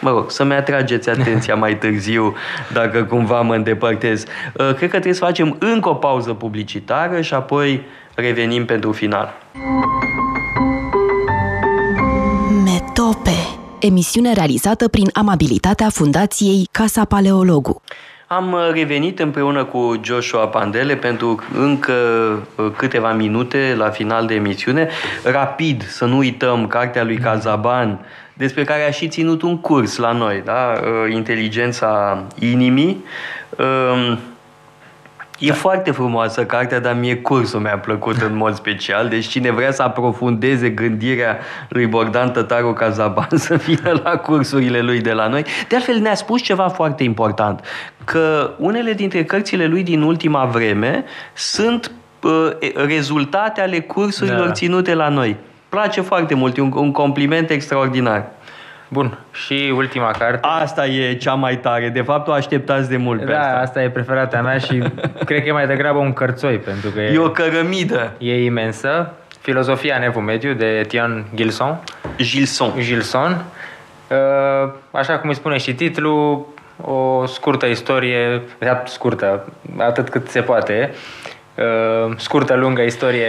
Mă 0.00 0.10
rog, 0.10 0.30
să-mi 0.30 0.54
atrageți 0.54 1.10
atenția 1.10 1.54
mai 1.54 1.76
târziu 1.78 2.34
dacă 2.72 3.04
cumva 3.04 3.40
mă 3.40 3.54
îndepărtez. 3.54 4.22
Uh, 4.22 4.66
Cred 4.66 4.78
că 4.78 4.86
trebuie 4.86 5.14
să 5.14 5.24
facem 5.24 5.56
încă 5.58 5.88
o 5.88 5.94
pauză 5.94 6.32
publicitară 6.32 7.20
și 7.20 7.34
apoi 7.34 7.82
revenim 8.14 8.64
pentru 8.64 8.92
final. 8.92 9.34
Metope. 12.64 13.43
Emisiune 13.86 14.32
realizată 14.32 14.88
prin 14.88 15.10
amabilitatea 15.12 15.88
Fundației 15.88 16.68
Casa 16.70 17.04
Paleologu. 17.04 17.82
Am 18.26 18.52
uh, 18.52 18.70
revenit 18.72 19.18
împreună 19.18 19.64
cu 19.64 20.00
Joshua 20.02 20.46
Pandele 20.46 20.96
pentru 20.96 21.44
încă 21.58 21.92
uh, 22.56 22.66
câteva 22.76 23.12
minute 23.12 23.74
la 23.76 23.90
final 23.90 24.26
de 24.26 24.34
emisiune. 24.34 24.88
Rapid, 25.24 25.86
să 25.88 26.04
nu 26.04 26.16
uităm 26.16 26.66
cartea 26.66 27.04
lui 27.04 27.18
Cazaban, 27.18 27.98
despre 28.34 28.64
care 28.64 28.86
a 28.86 28.90
și 28.90 29.08
ținut 29.08 29.42
un 29.42 29.58
curs 29.58 29.96
la 29.96 30.12
noi, 30.12 30.42
da? 30.44 30.72
Uh, 30.80 31.14
Inteligența 31.14 32.22
inimii. 32.38 33.04
Um, 35.40 35.46
E 35.46 35.48
da. 35.48 35.54
foarte 35.54 35.90
frumoasă 35.90 36.44
cartea, 36.44 36.80
dar 36.80 36.94
mie 36.94 37.16
cursul 37.16 37.60
mi-a 37.60 37.78
plăcut 37.78 38.16
în 38.16 38.36
mod 38.36 38.54
special. 38.54 39.08
Deci 39.08 39.26
cine 39.26 39.50
vrea 39.50 39.72
să 39.72 39.82
aprofundeze 39.82 40.68
gândirea 40.68 41.38
lui 41.68 41.86
Bogdan 41.86 42.30
Tătaru 42.30 42.72
Cazaban 42.72 43.28
să 43.46 43.54
vină 43.54 44.00
la 44.04 44.16
cursurile 44.16 44.80
lui 44.80 45.00
de 45.00 45.12
la 45.12 45.28
noi. 45.28 45.44
De 45.68 45.74
altfel 45.74 45.98
ne-a 45.98 46.14
spus 46.14 46.42
ceva 46.42 46.68
foarte 46.68 47.02
important, 47.02 47.64
că 48.04 48.50
unele 48.58 48.92
dintre 48.92 49.24
cărțile 49.24 49.66
lui 49.66 49.82
din 49.82 50.02
ultima 50.02 50.44
vreme 50.44 51.04
sunt 51.32 51.90
uh, 52.22 52.50
rezultate 52.86 53.60
ale 53.60 53.80
cursurilor 53.80 54.46
da. 54.46 54.52
ținute 54.52 54.94
la 54.94 55.08
noi. 55.08 55.36
Place 55.68 56.00
foarte 56.00 56.34
mult, 56.34 56.56
e 56.56 56.60
un, 56.60 56.72
un 56.74 56.92
compliment 56.92 57.50
extraordinar. 57.50 58.30
Bun, 58.94 59.18
și 59.32 59.72
ultima 59.76 60.10
carte. 60.10 60.38
Asta 60.42 60.86
e 60.86 61.14
cea 61.14 61.34
mai 61.34 61.56
tare. 61.56 61.88
De 61.88 62.02
fapt, 62.02 62.28
o 62.28 62.32
așteptați 62.32 62.88
de 62.88 62.96
mult 62.96 63.20
da, 63.20 63.26
pe 63.26 63.32
asta. 63.32 63.58
asta 63.58 63.82
e 63.82 63.90
preferata 63.90 64.40
mea 64.40 64.58
și 64.58 64.82
cred 65.24 65.42
că 65.42 65.48
e 65.48 65.52
mai 65.52 65.66
degrabă 65.66 65.98
un 65.98 66.12
cărțoi, 66.12 66.56
pentru 66.56 66.90
că 66.90 67.00
e, 67.00 67.12
e 67.12 67.18
o 67.18 67.30
cărămidă. 67.30 68.12
E 68.18 68.44
imensă. 68.44 69.12
Filozofia 69.40 69.96
în 69.96 70.02
Evul 70.02 70.22
Mediu 70.22 70.52
de 70.52 70.66
Etienne 70.66 71.24
Gilson. 71.34 71.80
Gilson. 72.16 72.72
Gilson. 72.78 73.44
Uh, 74.10 74.72
așa 74.90 75.18
cum 75.18 75.28
îi 75.28 75.34
spune 75.34 75.56
și 75.56 75.74
titlul, 75.74 76.46
o 76.80 77.26
scurtă 77.26 77.66
istorie, 77.66 78.42
de 78.58 78.64
fapt 78.64 78.88
scurtă, 78.88 79.52
atât 79.78 80.08
cât 80.08 80.28
se 80.28 80.40
poate, 80.40 80.94
uh, 81.56 82.14
scurtă, 82.16 82.54
lungă 82.54 82.82
istorie 82.82 83.26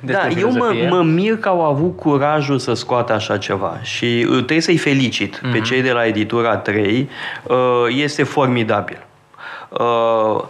despre 0.00 0.32
Da, 0.34 0.40
eu 0.40 0.52
mă, 0.52 0.74
mă 0.88 1.02
mir 1.02 1.36
că 1.36 1.48
au 1.48 1.64
avut 1.64 1.96
curajul 1.96 2.58
să 2.58 2.74
scoată 2.74 3.12
așa 3.12 3.36
ceva 3.36 3.78
și 3.82 4.26
uh, 4.28 4.34
trebuie 4.34 4.60
să-i 4.60 4.76
felicit 4.76 5.36
uh-huh. 5.36 5.50
pe 5.52 5.56
mhm. 5.56 5.62
cei 5.62 5.82
de 5.82 5.90
la 5.90 6.06
Editura 6.06 6.56
3. 6.56 7.08
Uh, 7.42 7.56
este 7.88 8.22
formidabil. 8.22 9.07
Uh, 9.68 10.44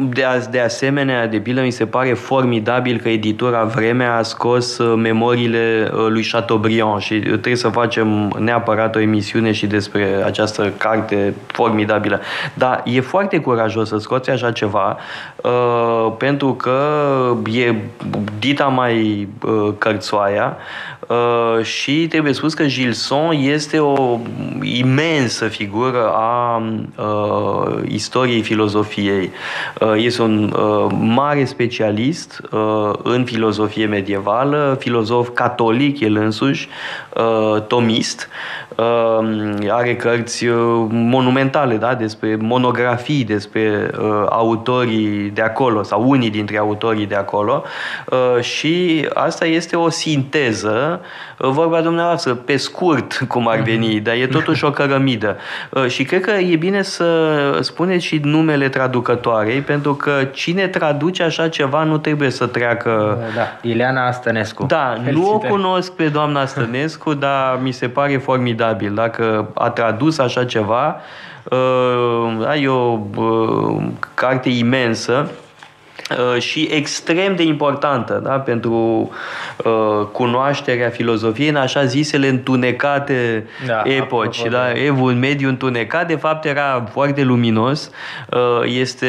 de, 0.00 0.24
de 0.50 0.60
asemenea, 0.60 1.26
de 1.26 1.38
pildă, 1.38 1.60
mi 1.60 1.70
se 1.70 1.86
pare 1.86 2.12
formidabil 2.14 3.00
că 3.00 3.08
editura 3.08 3.64
Vremea 3.64 4.16
a 4.16 4.22
scos 4.22 4.78
uh, 4.78 4.94
memoriile 4.96 5.90
uh, 5.92 6.06
lui 6.08 6.22
Chateaubriand 6.22 7.00
și 7.00 7.18
trebuie 7.18 7.56
să 7.56 7.68
facem 7.68 8.34
neapărat 8.38 8.96
o 8.96 9.00
emisiune 9.00 9.52
și 9.52 9.66
despre 9.66 10.22
această 10.24 10.72
carte 10.76 11.34
formidabilă. 11.46 12.20
Dar 12.54 12.82
e 12.84 13.00
foarte 13.00 13.40
curajos 13.40 13.88
să 13.88 13.98
scoți 13.98 14.30
așa 14.30 14.52
ceva 14.52 14.96
pentru 16.18 16.54
că 16.54 16.80
e 17.52 17.74
dita 18.38 18.64
mai 18.64 19.28
cărțoaia 19.78 20.56
Uh, 21.08 21.64
și 21.64 22.06
trebuie 22.08 22.32
spus 22.32 22.54
că 22.54 22.64
Gilson 22.64 23.36
este 23.38 23.78
o 23.78 24.18
imensă 24.62 25.48
figură 25.48 26.10
a 26.12 26.62
uh, 26.96 27.82
istoriei 27.86 28.42
filozofiei. 28.42 29.30
Uh, 29.80 29.92
este 29.96 30.22
un 30.22 30.52
uh, 30.56 30.86
mare 31.00 31.44
specialist 31.44 32.40
uh, 32.50 32.90
în 33.02 33.24
filozofie 33.24 33.86
medievală, 33.86 34.76
filozof 34.80 35.28
catolic 35.34 36.00
el 36.00 36.16
însuși, 36.16 36.68
uh, 37.14 37.62
tomist, 37.62 38.28
uh, 38.76 39.68
are 39.70 39.96
cărți 39.96 40.46
uh, 40.46 40.86
monumentale, 40.90 41.76
da? 41.76 41.94
despre 41.94 42.36
monografii, 42.36 43.24
despre 43.24 43.90
uh, 43.98 44.26
autorii 44.28 45.30
de 45.34 45.42
acolo 45.42 45.82
sau 45.82 46.08
unii 46.08 46.30
dintre 46.30 46.58
autorii 46.58 47.06
de 47.06 47.14
acolo 47.14 47.62
uh, 48.10 48.42
și 48.42 49.06
asta 49.14 49.46
este 49.46 49.76
o 49.76 49.88
sinteză, 49.88 50.97
uh, 50.97 50.97
vorba 51.36 51.80
dumneavoastră, 51.80 52.34
pe 52.34 52.56
scurt, 52.56 53.20
cum 53.32 53.48
ar 53.48 53.60
veni, 53.60 53.94
mhm. 53.94 54.02
dar 54.02 54.14
e 54.14 54.26
totuși 54.26 54.64
o 54.64 54.70
cărămidă. 54.70 55.36
Uh, 55.70 55.86
și 55.86 56.04
cred 56.04 56.20
că 56.20 56.30
e 56.30 56.56
bine 56.56 56.82
să 56.82 57.58
spuneți 57.60 58.04
și 58.04 58.20
numele 58.22 58.68
traducătoarei, 58.68 59.60
pentru 59.60 59.94
că 59.94 60.12
cine 60.32 60.66
traduce 60.66 61.22
așa 61.22 61.48
ceva 61.48 61.84
nu 61.84 61.98
trebuie 61.98 62.30
să 62.30 62.46
treacă... 62.46 63.18
Da, 63.34 63.68
Ileana 63.68 64.10
Stănescu. 64.10 64.66
Da, 64.66 64.92
Felicitări. 64.94 65.16
nu 65.16 65.34
o 65.34 65.38
cunosc 65.38 65.92
pe 65.92 66.08
doamna 66.08 66.46
Stănescu, 66.46 67.14
dar 67.14 67.58
mi 67.62 67.72
se 67.72 67.88
pare 67.88 68.16
formidabil 68.16 68.56
formidabil. 68.58 68.94
Dacă 68.94 69.50
a 69.54 69.70
tradus 69.70 70.18
așa 70.18 70.44
ceva, 70.44 71.00
uh, 71.44 72.62
e 72.62 72.68
o 72.68 72.98
uh, 73.16 73.82
carte 74.14 74.48
imensă 74.48 75.28
uh, 75.30 75.46
și 76.38 76.68
extrem 76.72 77.36
de 77.36 77.42
importantă 77.42 78.20
da? 78.24 78.30
pentru 78.30 79.10
uh, 79.64 80.06
cunoașterea 80.12 80.88
filozofiei 80.88 81.48
în 81.48 81.56
așa 81.56 81.84
zisele 81.84 82.28
întunecate 82.28 83.46
da, 83.66 83.82
epoci. 83.84 84.42
Da? 84.50 84.72
Evul 84.72 85.12
mediu 85.12 85.48
întunecat, 85.48 86.06
de 86.06 86.16
fapt, 86.16 86.44
era 86.44 86.88
foarte 86.90 87.22
luminos. 87.22 87.90
Uh, 88.30 88.38
este 88.64 89.06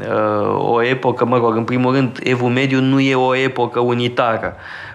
uh, 0.00 0.72
o 0.72 0.82
epocă, 0.82 1.24
mă 1.24 1.36
rog, 1.36 1.56
în 1.56 1.64
primul 1.64 1.94
rând, 1.94 2.18
Evul 2.22 2.50
mediu 2.50 2.80
nu 2.80 3.00
e 3.00 3.14
o 3.14 3.36
epocă 3.36 3.80
unitară. 3.80 4.54
Uh, 4.56 4.85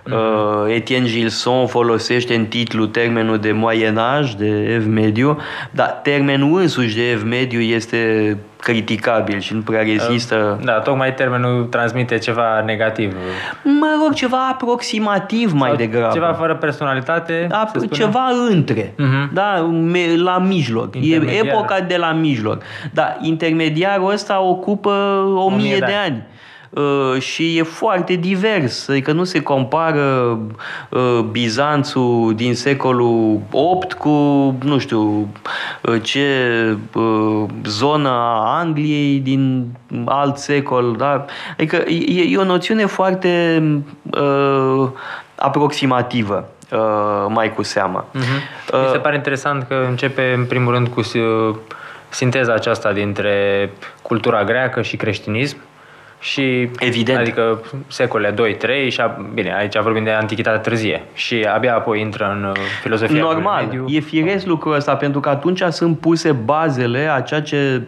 Etienne 0.68 1.08
Gilson 1.08 1.68
folosește 1.68 2.36
în 2.36 2.46
titlu 2.46 2.86
termenul 2.86 3.38
de 3.38 3.52
moyenaj, 3.52 4.34
de 4.34 4.48
ev 4.48 4.88
mediu, 4.88 5.38
dar 5.72 6.00
termenul 6.04 6.60
însuși 6.60 6.96
de 6.96 7.10
ev 7.10 7.24
mediu 7.24 7.60
este 7.60 8.38
criticabil 8.62 9.40
și 9.40 9.54
nu 9.54 9.60
prea 9.60 9.82
rezistă. 9.82 10.60
Da, 10.64 10.72
tocmai 10.72 11.14
termenul 11.14 11.64
transmite 11.64 12.18
ceva 12.18 12.62
negativ. 12.66 13.16
Mă 13.64 13.88
rog, 14.04 14.14
ceva 14.14 14.48
aproximativ 14.52 15.52
mai 15.54 15.70
Sau 15.70 15.78
degrabă. 15.78 16.14
Ceva 16.14 16.34
fără 16.34 16.56
personalitate? 16.56 17.46
Da, 17.50 17.72
ceva 17.92 18.28
între, 18.50 18.94
uh-huh. 18.94 19.34
da, 19.34 19.70
la 20.16 20.38
mijloc. 20.38 20.96
E 20.96 21.16
epoca 21.44 21.80
de 21.80 21.98
la 21.98 22.12
mijloc. 22.12 22.62
Da, 22.92 23.18
intermediarul 23.22 24.12
ăsta 24.12 24.42
ocupă 24.42 24.90
o, 25.36 25.44
o 25.44 25.50
mie, 25.50 25.62
mie 25.62 25.78
de, 25.78 25.86
de 25.86 25.94
ani. 26.06 26.24
Ani. 26.74 26.86
Uh, 27.14 27.22
și 27.22 27.58
e 27.58 27.64
foarte 27.64 28.14
divers, 28.14 28.88
adică 28.88 29.12
nu 29.12 29.24
se 29.24 29.42
compară 29.42 30.40
uh, 30.90 31.20
Bizanțul 31.32 32.34
din 32.36 32.56
secolul 32.56 33.40
8 33.52 33.94
cu, 33.94 34.10
nu 34.64 34.78
știu, 34.78 35.28
uh, 35.82 36.02
ce 36.02 36.78
zona 37.66 38.44
Angliei 38.60 39.20
din 39.20 39.66
alt 40.06 40.38
secol, 40.38 40.96
da? 40.98 41.26
Adică 41.52 41.76
e, 41.76 42.22
e 42.30 42.38
o 42.38 42.44
noțiune 42.44 42.86
foarte 42.86 43.64
uh, 44.12 44.90
aproximativă 45.36 46.50
mai 47.28 47.54
cu 47.54 47.64
seama. 47.64 48.06
Uh-huh. 48.06 48.72
Mi 48.72 48.88
se 48.92 48.98
pare 48.98 49.16
interesant 49.16 49.68
că 49.68 49.86
începe 49.90 50.34
în 50.38 50.46
primul 50.46 50.74
rând 50.74 50.88
cu 50.88 51.02
sinteza 52.10 52.54
aceasta 52.54 52.92
dintre 52.92 53.70
cultura 54.02 54.44
greacă 54.44 54.82
și 54.82 54.96
creștinism 54.96 55.58
și, 56.22 56.70
Evident. 56.80 57.20
Adică 57.20 57.62
secole 57.88 58.34
2-3 58.34 58.36
și, 58.88 59.02
a, 59.02 59.08
bine, 59.34 59.56
aici 59.56 59.78
vorbim 59.78 60.04
de 60.04 60.12
antichitatea 60.12 60.60
târzie 60.60 61.04
și 61.14 61.48
abia 61.54 61.76
apoi 61.76 62.00
intră 62.00 62.36
în 62.38 62.44
uh, 62.44 62.56
filozofia 62.82 63.22
Normal, 63.22 63.64
mediu. 63.66 63.86
e 63.88 64.00
firesc 64.00 64.46
lucrul 64.46 64.74
ăsta, 64.74 64.96
pentru 64.96 65.20
că 65.20 65.30
atunci 65.30 65.62
sunt 65.70 66.00
puse 66.00 66.32
bazele 66.32 67.12
a 67.14 67.22
ceea 67.22 67.42
ce 67.42 67.82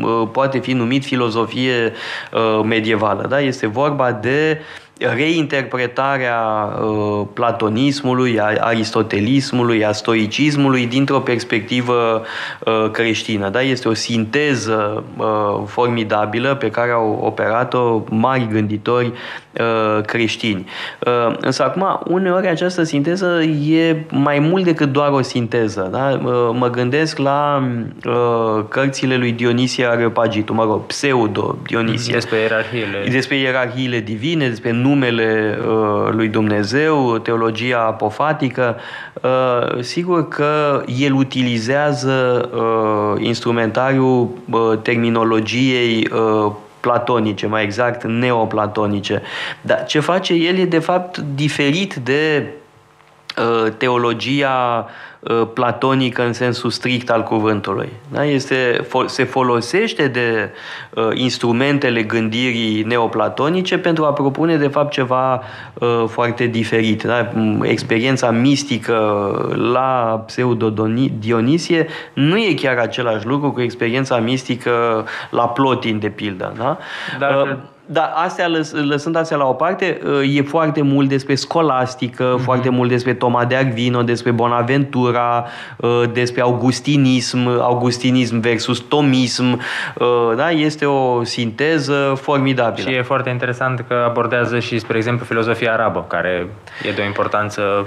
uh, 0.00 0.28
poate 0.32 0.58
fi 0.58 0.72
numit 0.72 1.04
filozofie 1.04 1.92
uh, 2.32 2.60
medievală. 2.64 3.26
Da? 3.28 3.40
Este 3.40 3.66
vorba 3.66 4.12
de 4.12 4.58
uh, 4.60 4.83
reinterpretarea 5.14 6.38
uh, 6.40 7.26
platonismului, 7.32 8.40
a 8.40 8.52
aristotelismului, 8.60 9.84
a 9.84 9.92
stoicismului 9.92 10.86
dintr-o 10.86 11.20
perspectivă 11.20 12.22
uh, 12.64 12.90
creștină. 12.90 13.48
Da? 13.48 13.62
Este 13.62 13.88
o 13.88 13.94
sinteză 13.94 15.04
uh, 15.16 15.62
formidabilă 15.66 16.54
pe 16.54 16.70
care 16.70 16.90
au 16.90 17.20
operat-o 17.22 18.02
mari 18.10 18.48
gânditori 18.50 19.06
uh, 19.06 19.12
creștini. 20.06 20.66
Uh, 21.06 21.36
însă 21.40 21.64
acum, 21.64 22.00
uneori 22.06 22.48
această 22.48 22.82
sinteză 22.82 23.42
e 23.68 23.96
mai 24.10 24.38
mult 24.38 24.64
decât 24.64 24.92
doar 24.92 25.10
o 25.10 25.22
sinteză. 25.22 25.88
Da? 25.92 26.20
Uh, 26.24 26.50
mă 26.52 26.70
gândesc 26.70 27.18
la 27.18 27.68
uh, 28.06 28.64
cărțile 28.68 29.16
lui 29.16 29.32
Dionisia 29.32 29.90
Areopagitu, 29.90 30.54
mă 30.54 30.64
rog, 30.64 30.86
pseudo-Dionisia. 30.86 32.12
Despre 32.12 32.38
ierarhiile. 32.38 33.08
Despre 33.10 33.36
ierarhiile 33.36 34.00
divine, 34.00 34.48
despre 34.48 34.70
numele 34.72 35.58
uh, 35.58 36.10
lui 36.10 36.28
Dumnezeu, 36.28 37.18
teologia 37.18 37.78
apofatică, 37.78 38.76
uh, 39.22 39.82
sigur 39.82 40.28
că 40.28 40.82
el 40.98 41.12
utilizează 41.12 42.50
uh, 42.54 43.24
instrumentariul 43.26 44.28
terminologiei 44.82 46.08
platonice, 46.84 47.46
mai 47.46 47.62
exact 47.62 48.04
neoplatonice. 48.04 49.22
Dar 49.60 49.84
ce 49.86 50.00
face 50.00 50.34
el 50.34 50.58
e 50.58 50.64
de 50.64 50.78
fapt 50.78 51.18
diferit 51.18 51.94
de 51.94 52.46
teologia 53.78 54.86
platonică 55.54 56.24
în 56.24 56.32
sensul 56.32 56.70
strict 56.70 57.10
al 57.10 57.22
cuvântului. 57.22 57.88
Da? 58.12 58.24
Este, 58.24 58.86
se 59.06 59.24
folosește 59.24 60.08
de 60.08 60.50
uh, 60.90 61.08
instrumentele 61.14 62.02
gândirii 62.02 62.82
neoplatonice 62.82 63.78
pentru 63.78 64.04
a 64.04 64.12
propune 64.12 64.56
de 64.56 64.68
fapt 64.68 64.92
ceva 64.92 65.42
uh, 65.74 66.04
foarte 66.06 66.46
diferit. 66.46 67.02
Da? 67.02 67.30
Experiența 67.62 68.30
mistică 68.30 68.94
la 69.72 70.22
pseudo-Dionisie 70.26 71.86
nu 72.12 72.36
e 72.36 72.54
chiar 72.54 72.76
același 72.76 73.26
lucru 73.26 73.52
cu 73.52 73.60
experiența 73.60 74.16
mistică 74.16 75.04
la 75.30 75.48
Plotin, 75.48 75.98
de 75.98 76.08
pildă. 76.08 76.52
Da? 76.56 76.78
Dar, 77.18 77.42
uh, 77.42 77.56
dar 77.86 78.12
astea, 78.14 78.48
lăsând 78.88 79.16
astea 79.16 79.36
la 79.36 79.44
o 79.44 79.52
parte, 79.52 80.00
e 80.34 80.42
foarte 80.42 80.82
mult 80.82 81.08
despre 81.08 81.34
scolastică, 81.34 82.34
mm-hmm. 82.34 82.42
foarte 82.42 82.68
mult 82.68 82.88
despre 82.88 83.14
Toma 83.14 83.44
de 83.44 83.54
Arvino, 83.54 84.02
despre 84.02 84.30
Bonaventura, 84.30 85.13
despre 86.12 86.40
augustinism, 86.40 87.46
augustinism 87.60 88.40
versus 88.40 88.78
tomism. 88.78 89.60
Da? 90.36 90.50
Este 90.50 90.86
o 90.86 91.24
sinteză 91.24 92.18
formidabilă. 92.20 92.88
Și 92.88 92.94
e 92.94 93.02
foarte 93.02 93.30
interesant 93.30 93.84
că 93.88 94.04
abordează 94.08 94.58
și, 94.58 94.78
spre 94.78 94.96
exemplu, 94.96 95.24
filozofia 95.24 95.72
arabă, 95.72 96.04
care 96.08 96.48
e 96.82 96.90
de 96.90 97.00
o 97.00 97.04
importanță 97.04 97.86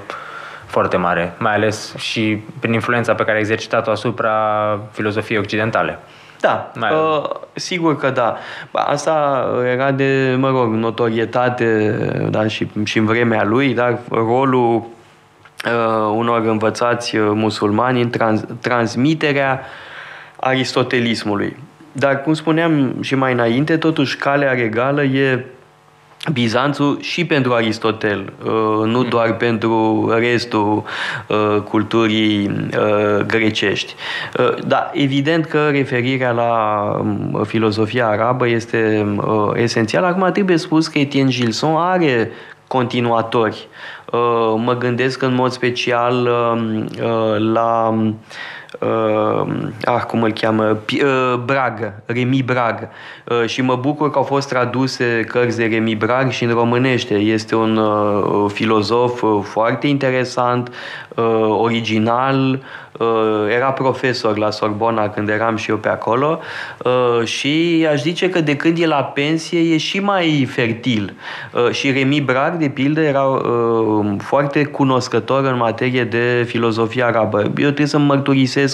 foarte 0.66 0.98
mare, 0.98 1.34
mai 1.38 1.54
ales 1.54 1.96
și 1.98 2.44
prin 2.60 2.74
influența 2.74 3.14
pe 3.14 3.24
care 3.24 3.38
a 3.38 3.40
exercitat-o 3.40 3.92
asupra 3.92 4.34
filozofiei 4.92 5.40
occidentale. 5.40 6.00
Da, 6.40 6.72
uh, 6.82 7.30
sigur 7.54 7.98
că 7.98 8.10
da. 8.10 8.38
Asta 8.72 9.46
era 9.66 9.92
de, 9.92 10.36
mă 10.38 10.50
rog, 10.50 10.74
notorietate 10.74 11.92
da, 12.30 12.48
și, 12.48 12.68
și 12.84 12.98
în 12.98 13.06
vremea 13.06 13.44
lui, 13.44 13.74
dar 13.74 14.00
rolul 14.10 14.84
uh, 15.66 16.14
unor 16.16 16.46
învățați 16.46 17.16
uh, 17.16 17.32
musulmani 17.34 18.02
în 18.02 18.10
trans, 18.10 18.44
transmiterea 18.62 19.62
aristotelismului. 20.40 21.58
Dar, 21.92 22.22
cum 22.22 22.34
spuneam 22.34 22.96
și 23.02 23.16
mai 23.16 23.34
înainte, 23.34 23.78
totuși 23.78 24.18
calea 24.18 24.52
regală 24.52 25.04
e 25.04 25.46
Bizanțul 26.34 26.98
și 27.02 27.26
pentru 27.26 27.54
Aristotel, 27.54 28.34
uh, 28.44 28.52
nu 28.86 29.00
mm. 29.00 29.10
doar 29.10 29.34
pentru 29.36 30.08
restul 30.20 30.84
uh, 31.28 31.62
culturii 31.62 32.48
uh, 32.48 33.26
grecești. 33.26 33.96
Da, 34.66 34.90
evident 34.94 35.46
că 35.46 35.70
referirea 35.72 36.32
la 36.32 36.82
um, 37.00 37.44
filozofia 37.44 38.08
arabă 38.08 38.48
este 38.48 39.06
esențială. 39.54 40.06
Acum 40.06 40.32
trebuie 40.32 40.58
spus 40.58 40.88
că 40.88 41.00
Etienne 41.00 41.30
Gilson 41.30 41.76
are 41.78 42.32
continuatori. 42.68 43.68
Mă 44.58 44.76
gândesc 44.80 45.22
în 45.22 45.34
mod 45.34 45.52
special 45.52 46.28
um, 46.28 46.88
la 47.38 47.94
uh, 48.80 49.48
ah, 49.84 50.02
cum 50.08 50.24
îl 50.24 50.32
cheamă, 50.32 50.78
uh, 51.04 51.40
Brag, 51.46 51.94
Remi 52.06 52.44
Brag. 52.46 52.88
Uh, 53.26 53.46
și 53.46 53.62
mă 53.62 53.76
bucur 53.76 54.12
că 54.12 54.18
au 54.18 54.24
fost 54.24 54.50
traduse 54.50 55.26
cărți 55.28 55.58
de 55.58 55.66
Remi 55.66 55.96
Brag 55.96 56.30
și 56.30 56.44
în 56.44 56.52
românește. 56.52 57.14
Este 57.14 57.56
un 57.56 57.78
uh, 57.78 58.52
filozof 58.54 59.22
uh, 59.22 59.40
foarte 59.44 59.88
interesant, 59.88 60.74
uh, 61.16 61.26
original, 61.50 62.60
Uh, 63.00 63.54
era 63.56 63.72
profesor 63.72 64.38
la 64.38 64.52
Sorbona 64.52 65.10
când 65.10 65.30
eram 65.30 65.56
și 65.56 65.70
eu 65.70 65.78
pe 65.78 65.88
acolo 65.88 66.40
uh, 66.84 67.26
și 67.28 67.88
aș 67.92 68.02
zice 68.02 68.30
că 68.30 68.42
de 68.42 68.56
când 68.56 68.78
e 68.80 68.86
la 68.86 69.04
pensie 69.04 69.60
e 69.60 69.78
și 69.78 70.00
mai 70.00 70.48
fertil. 70.50 71.14
Uh, 71.54 71.72
și 71.72 71.92
Remi 71.92 72.22
Brag, 72.22 72.56
de 72.56 72.70
pildă, 72.70 73.02
era 73.02 73.42
foarte 74.18 74.64
cunoscător 74.64 75.46
în 75.46 75.58
materie 75.58 76.04
de 76.04 76.46
filozofie 76.48 77.04
arabă. 77.04 77.42
Eu 77.42 77.52
trebuie 77.52 77.88
să 77.88 77.98
mărturisesc 77.98 78.67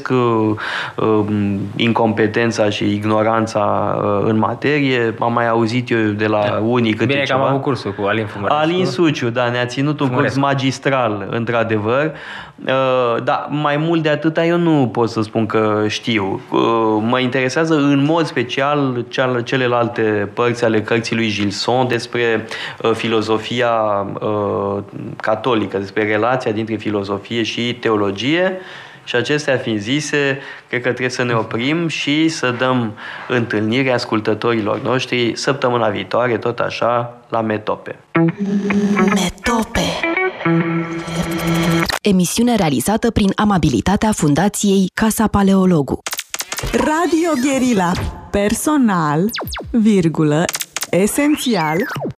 incompetența 1.76 2.70
și 2.70 2.94
ignoranța 2.94 3.96
în 4.24 4.38
materie. 4.38 5.16
Am 5.20 5.34
mai 5.34 5.50
auzit 5.50 5.90
eu 5.90 6.00
de 6.00 6.28
la 6.28 6.40
da. 6.40 6.62
unii 6.66 6.94
câte 6.94 7.06
Bine 7.06 7.24
ceva. 7.24 7.40
că 7.40 7.46
am 7.46 7.50
avut 7.52 7.62
cursul 7.62 7.94
cu 7.94 8.06
Alin 8.06 8.26
Fumărescu. 8.26 8.62
Alin 8.62 8.86
Suciu, 8.86 9.30
da, 9.30 9.50
ne-a 9.50 9.66
ținut 9.66 10.00
un 10.00 10.08
Fumărescu. 10.08 10.40
curs 10.40 10.52
magistral, 10.52 11.28
într-adevăr. 11.30 12.12
Da, 13.24 13.48
mai 13.50 13.78
mult 13.78 14.04
de 14.04 14.10
atâta 14.10 14.46
eu 14.46 14.58
nu 14.58 14.90
pot 14.92 15.10
să 15.10 15.22
spun 15.22 15.46
că 15.46 15.86
știu. 15.88 16.42
Uh, 16.52 16.60
mă 17.02 17.20
interesează 17.20 17.76
în 17.76 18.04
mod 18.06 18.26
special 18.26 19.06
celelalte 19.44 20.30
părți 20.34 20.64
ale 20.66 20.82
cărții 20.82 21.16
lui 21.16 21.30
Gilson 21.30 21.88
despre 21.88 22.46
uh, 22.82 22.92
filozofia 22.92 23.72
uh, 24.22 24.84
catolică, 25.16 25.78
despre 25.78 26.04
relația 26.04 26.52
dintre 26.52 26.76
filozofie 26.76 27.44
și 27.44 27.74
teologie. 27.74 28.58
Și 29.04 29.16
acestea 29.16 29.58
fiind 29.58 29.80
zise, 29.80 30.40
cred 30.68 30.82
că 30.82 30.88
trebuie 30.88 31.10
să 31.10 31.24
ne 31.24 31.34
oprim 31.34 31.88
și 31.88 32.28
să 32.28 32.52
dăm 32.52 32.98
întâlnire 33.28 33.92
ascultătorilor 33.92 34.82
noștri 34.82 35.32
săptămâna 35.36 35.90
viitoare, 35.90 36.38
tot 36.38 36.60
așa, 36.60 37.18
la 37.30 37.42
Metope. 37.42 37.96
Metope 39.14 39.82
Emisiune 42.02 42.56
realizată 42.56 43.12
prin 43.12 43.32
amabilitatea 43.36 44.12
Fundației 44.12 44.90
Casa 44.94 45.28
Paleologu. 45.28 46.00
Radio 46.72 47.32
Guerilla. 47.42 47.92
Personal, 48.32 49.30
virgulă, 49.72 50.46
esențial, 50.90 51.78